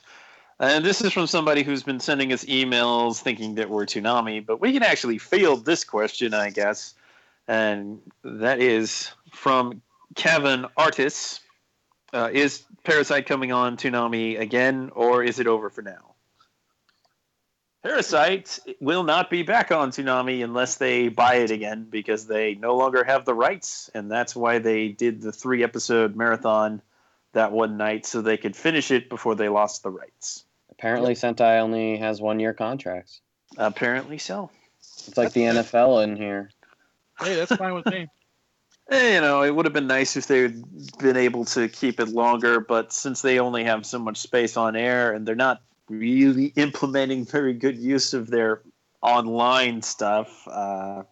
[0.59, 4.59] And this is from somebody who's been sending us emails thinking that we're Toonami, but
[4.59, 6.94] we can actually field this question, I guess.
[7.48, 9.82] And that is from
[10.14, 11.40] Kevin Artis.
[12.12, 16.14] Uh, is Parasyte coming on Toonami again, or is it over for now?
[17.85, 22.77] Parasyte will not be back on Toonami unless they buy it again because they no
[22.77, 26.81] longer have the rights, and that's why they did the three episode marathon
[27.32, 30.44] that one night so they could finish it before they lost the rights.
[30.70, 33.20] Apparently, Sentai only has one year contracts.
[33.56, 34.51] Apparently so.
[34.78, 36.51] It's like the NFL in here.
[37.23, 38.09] Hey, that's fine with me.
[38.90, 40.61] Eh, You know, it would have been nice if they'd
[40.99, 44.74] been able to keep it longer, but since they only have so much space on
[44.74, 48.61] air and they're not really implementing very good use of their
[49.01, 51.05] online stuff, uh,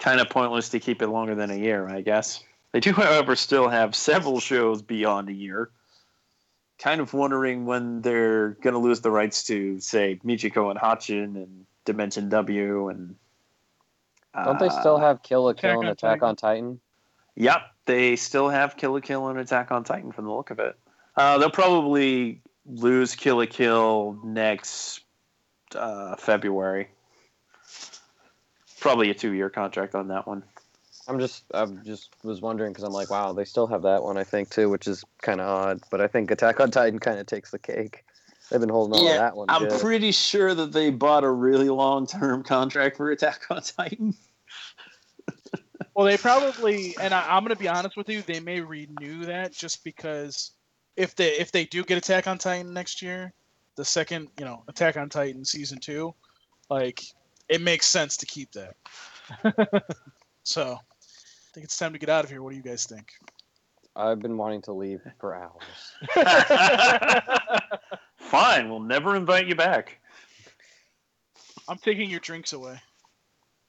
[0.00, 2.42] kind of pointless to keep it longer than a year, I guess.
[2.72, 5.70] They do, however, still have several shows beyond a year.
[6.78, 11.36] Kind of wondering when they're going to lose the rights to, say, Michiko and Hatchin
[11.36, 13.14] and Dimension W and.
[14.34, 16.28] Don't they still uh, have Kill la Kill and Attack Titan.
[16.28, 16.80] on Titan?
[17.36, 20.58] Yep, they still have Kill la Kill and Attack on Titan from the look of
[20.58, 20.76] it.
[21.16, 25.00] Uh, they'll probably lose Kill la Kill next
[25.74, 26.88] uh, February.
[28.80, 30.42] Probably a two-year contract on that one.
[31.08, 34.16] I'm just, I just was wondering because I'm like, wow, they still have that one,
[34.16, 35.80] I think too, which is kind of odd.
[35.90, 38.04] But I think Attack on Titan kind of takes the cake.
[38.52, 39.46] They've been holding on Yeah, to that one.
[39.48, 39.80] I'm good.
[39.80, 44.14] pretty sure that they bought a really long-term contract for Attack on Titan.
[45.94, 49.24] Well, they probably, and I, I'm going to be honest with you, they may renew
[49.24, 50.52] that just because
[50.96, 53.32] if they if they do get Attack on Titan next year,
[53.76, 56.14] the second you know Attack on Titan season two,
[56.70, 57.02] like
[57.48, 58.74] it makes sense to keep that.
[60.44, 62.42] so, I think it's time to get out of here.
[62.42, 63.12] What do you guys think?
[63.96, 66.16] I've been wanting to leave for hours.
[68.32, 70.00] Fine, we'll never invite you back.
[71.68, 72.80] I'm taking your drinks away.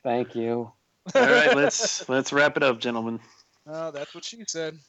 [0.03, 0.71] Thank you.
[1.13, 3.19] All right, let's let's wrap it up, gentlemen.
[3.69, 4.79] Uh, that's what she said.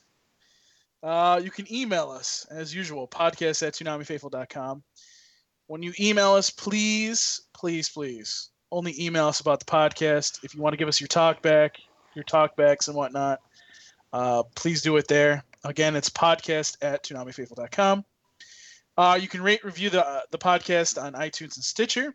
[1.03, 4.85] Uh, you can email us, as usual, podcast at toonamifaithful.com.
[5.67, 10.45] When you email us, please, please, please, only email us about the podcast.
[10.45, 11.81] If you want to give us your talk back,
[12.15, 13.41] your talkbacks and whatnot,
[14.13, 15.43] uh, please do it there.
[15.65, 18.05] Again, it's podcast at toonamifaithful.com.
[18.97, 22.15] Uh, you can rate, review the, uh, the podcast on iTunes and Stitcher.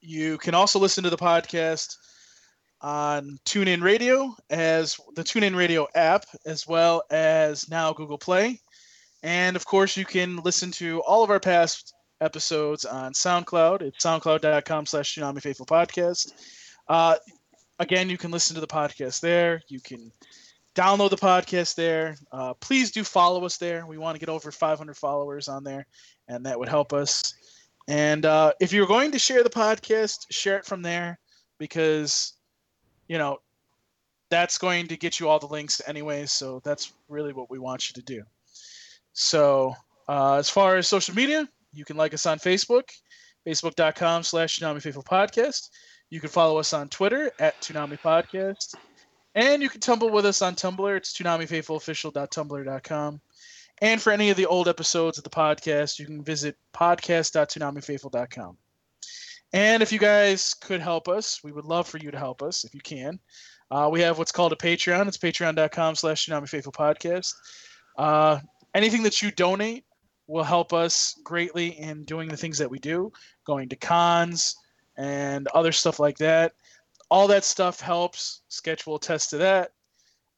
[0.00, 1.96] You can also listen to the podcast
[2.80, 8.60] on TuneIn Radio as the TuneIn Radio app, as well as now Google Play.
[9.22, 13.82] And of course, you can listen to all of our past episodes on SoundCloud.
[13.82, 16.32] It's soundcloud.com slash Toonami Faithful Podcast.
[16.88, 17.16] Uh,
[17.78, 19.62] again, you can listen to the podcast there.
[19.68, 20.12] You can
[20.74, 22.16] download the podcast there.
[22.32, 23.86] Uh, please do follow us there.
[23.86, 25.86] We want to get over 500 followers on there,
[26.28, 27.34] and that would help us.
[27.86, 31.18] And uh, if you're going to share the podcast, share it from there
[31.58, 32.34] because
[33.08, 33.38] you know,
[34.30, 36.26] that's going to get you all the links anyway.
[36.26, 38.22] So that's really what we want you to do.
[39.12, 39.74] So
[40.08, 42.88] uh, as far as social media, you can like us on Facebook,
[43.46, 45.68] facebook.com slash Toonami Faithful Podcast.
[46.10, 48.74] You can follow us on Twitter at Toonami Podcast.
[49.34, 50.96] And you can tumble with us on Tumblr.
[50.96, 53.20] It's ToonamiFaithfulOfficial.tumblr.com.
[53.82, 58.56] And for any of the old episodes of the podcast, you can visit podcast.toonamifaithful.com.
[59.52, 62.64] And if you guys could help us, we would love for you to help us
[62.64, 63.18] if you can.
[63.70, 65.08] Uh, we have what's called a Patreon.
[65.08, 67.34] It's patreon.com slash Toonami Podcast.
[67.96, 68.38] Uh,
[68.74, 69.84] anything that you donate
[70.26, 73.12] will help us greatly in doing the things that we do,
[73.44, 74.56] going to cons
[74.96, 76.52] and other stuff like that.
[77.10, 78.42] All that stuff helps.
[78.48, 79.72] Sketch will attest to that.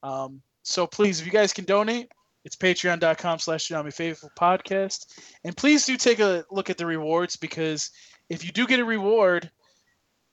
[0.02, 2.08] Um, so please, if you guys can donate,
[2.44, 5.06] it's patreon.com slash Toonami Faithful Podcast.
[5.44, 7.90] And please do take a look at the rewards because
[8.28, 9.50] if you do get a reward,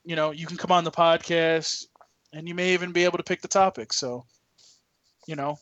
[0.03, 1.85] you know, you can come on the podcast
[2.33, 3.93] and you may even be able to pick the topic.
[3.93, 4.25] So,
[5.27, 5.57] you know,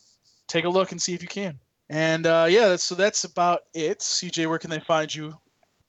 [0.48, 1.58] take a look and see if you can.
[1.88, 4.00] And uh, yeah, that's, so that's about it.
[4.00, 5.34] CJ, where can they find you?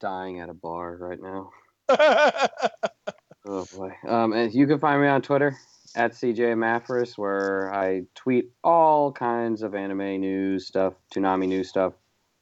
[0.00, 1.50] Dying at a bar right now.
[3.46, 3.92] Oh boy.
[4.06, 5.56] Um, and you can find me on Twitter
[5.94, 11.92] at CJ Maffris, where I tweet all kinds of anime news stuff, Toonami news stuff,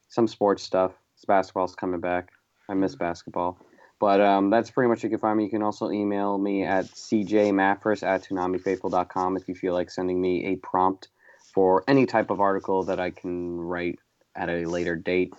[0.09, 0.91] some sports stuff.
[1.25, 2.31] Basketball's coming back.
[2.67, 3.57] I miss basketball.
[3.99, 5.45] But um, that's pretty much you can find me.
[5.45, 10.47] You can also email me at cjmaffris at toonamifaithful.com if you feel like sending me
[10.47, 11.07] a prompt
[11.53, 13.99] for any type of article that I can write
[14.35, 15.33] at a later date.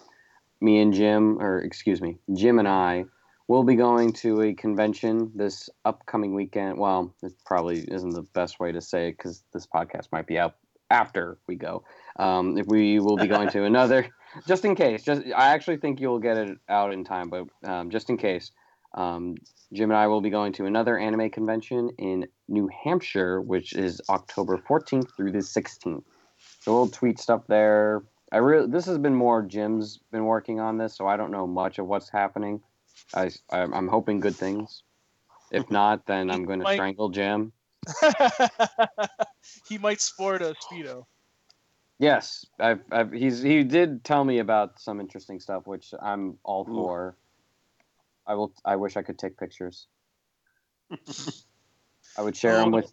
[0.61, 3.05] Me and Jim, or excuse me, Jim and I
[3.49, 6.79] will be going to a convention this upcoming weekend.
[6.79, 10.39] Well, it probably isn't the best way to say it because this podcast might be
[10.39, 10.57] out
[10.91, 11.85] after we go.
[12.19, 14.09] Um, if we will be going to another,
[14.47, 15.03] just in case.
[15.03, 18.51] Just I actually think you'll get it out in time, but um, just in case,
[18.95, 19.37] um,
[19.73, 24.01] Jim and I will be going to another anime convention in New Hampshire, which is
[24.09, 26.05] October 14th through the 16th.
[26.61, 28.05] So we'll tweet stuff there.
[28.33, 31.47] I really this has been more Jim's been working on this, so I don't know
[31.47, 32.61] much of what's happening.
[33.15, 34.83] I, I'm I'm hoping good things.
[35.51, 37.53] If not, then I'm going to Mike- strangle Jim.
[39.69, 41.05] he might sport a speedo.
[41.99, 46.63] Yes, I've, I've, he's he did tell me about some interesting stuff, which I'm all
[46.69, 46.75] Ooh.
[46.75, 47.17] for.
[48.27, 48.53] I will.
[48.65, 49.87] I wish I could take pictures.
[50.91, 52.91] I would share them with.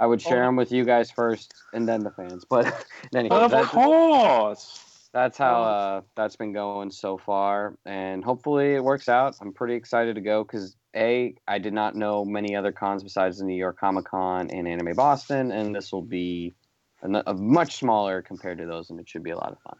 [0.00, 0.46] I would share Oh.
[0.46, 0.58] them oh.
[0.58, 2.44] with you guys first, and then the fans.
[2.44, 2.66] But
[3.14, 4.84] anyway, Of that's, course.
[5.18, 9.36] That's how uh, that's been going so far, and hopefully it works out.
[9.40, 13.38] I'm pretty excited to go because a I did not know many other cons besides
[13.38, 16.54] the New York Comic Con and Anime Boston, and this will be
[17.02, 19.76] a, a much smaller compared to those, and it should be a lot of fun.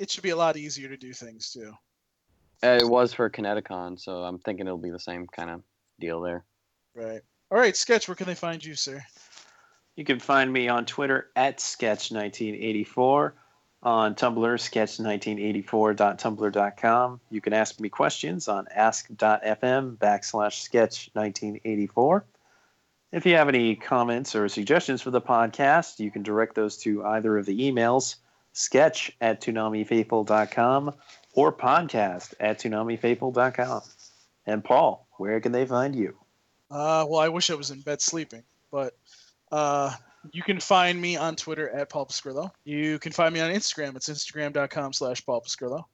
[0.00, 1.72] It should be a lot easier to do things too.
[2.62, 5.62] Uh, It was for Kineticon, so I'm thinking it'll be the same kind of
[6.00, 6.44] deal there.
[6.94, 7.20] Right.
[7.50, 8.08] All right, Sketch.
[8.08, 9.00] Where can they find you, sir?
[9.94, 13.32] You can find me on Twitter at sketch1984,
[13.86, 17.20] on Tumblr sketch1984.tumblr.com.
[17.30, 22.22] You can ask me questions on ask.fm backslash sketch1984.
[23.12, 27.04] If you have any comments or suggestions for the podcast, you can direct those to
[27.04, 28.16] either of the emails
[28.52, 30.92] sketch at toonamifaithful.com
[31.34, 33.82] or podcast at toonamifaithful.com.
[34.46, 36.16] And Paul, where can they find you?
[36.72, 38.42] Uh, well, I wish I was in bed sleeping,
[38.72, 38.96] but
[39.52, 39.94] uh,
[40.32, 42.50] you can find me on Twitter at Paul Pascrillo.
[42.64, 43.96] You can find me on Instagram.
[43.96, 45.84] It's instagram.com slash Paul Pascrillo.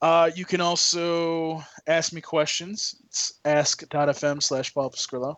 [0.00, 2.96] Uh, you can also ask me questions.
[3.06, 5.36] It's ask.fm slash Paul Pascrillo.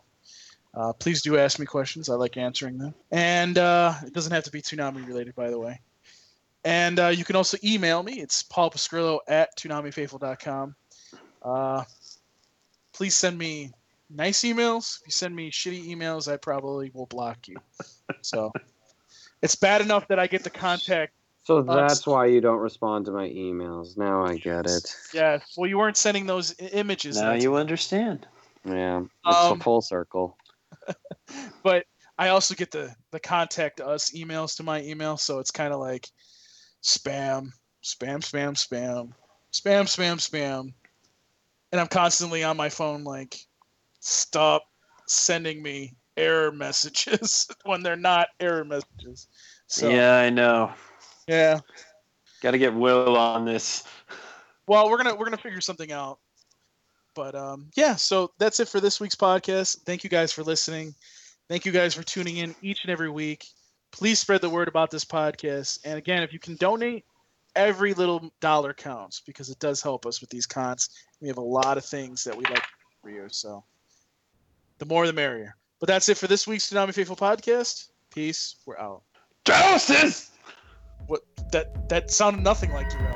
[0.73, 2.09] Uh, please do ask me questions.
[2.09, 2.93] I like answering them.
[3.11, 5.81] And uh, it doesn't have to be Toonami related, by the way.
[6.63, 8.19] And uh, you can also email me.
[8.19, 10.75] It's Paul Pascrillo at ToonamiFaithful.com.
[11.41, 11.83] Uh,
[12.93, 13.71] please send me
[14.13, 14.99] nice emails.
[15.01, 17.57] If you send me shitty emails, I probably will block you.
[18.21, 18.51] So
[19.41, 21.13] it's bad enough that I get the contact.
[21.43, 23.97] So Uh, that's why you don't respond to my emails.
[23.97, 24.95] Now I get it.
[25.13, 27.17] Yeah, well, you weren't sending those I- images.
[27.17, 28.27] Now you understand.
[28.63, 30.37] Yeah, it's Um, a full circle.
[31.63, 31.85] but
[32.19, 35.79] I also get the the contact us emails to my email, so it's kind of
[35.79, 36.07] like
[36.83, 37.51] spam,
[37.83, 39.13] spam, spam, spam,
[39.51, 40.73] spam, spam, spam,
[41.71, 43.39] and I'm constantly on my phone like,
[44.01, 44.63] stop
[45.07, 49.27] sending me error messages when they're not error messages.
[49.67, 50.71] So yeah, I know.
[51.27, 51.59] yeah.
[52.41, 53.83] Got to get Will on this.
[54.67, 56.19] Well, we're gonna we're gonna figure something out.
[57.13, 59.77] But um, yeah, so that's it for this week's podcast.
[59.85, 60.93] Thank you guys for listening.
[61.49, 63.45] Thank you guys for tuning in each and every week.
[63.91, 65.79] Please spread the word about this podcast.
[65.83, 67.03] And again, if you can donate,
[67.55, 70.89] every little dollar counts because it does help us with these cons.
[71.19, 72.63] We have a lot of things that we like
[73.01, 73.63] for you, so
[74.81, 75.55] the more the merrier.
[75.79, 77.89] But that's it for this week's Toonami Faithful podcast.
[78.11, 78.55] Peace.
[78.65, 79.03] We're out.
[79.45, 80.31] Doses!
[81.05, 81.21] What
[81.51, 83.15] that that sounded nothing like Darrell.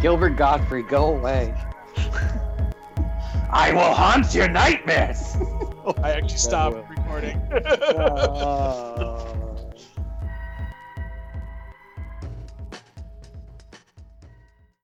[0.00, 1.54] Gilbert Gottfried, go away.
[3.52, 5.36] I will haunt your nightmares!
[6.02, 7.40] I actually stopped recording.
[7.60, 9.49] Uh,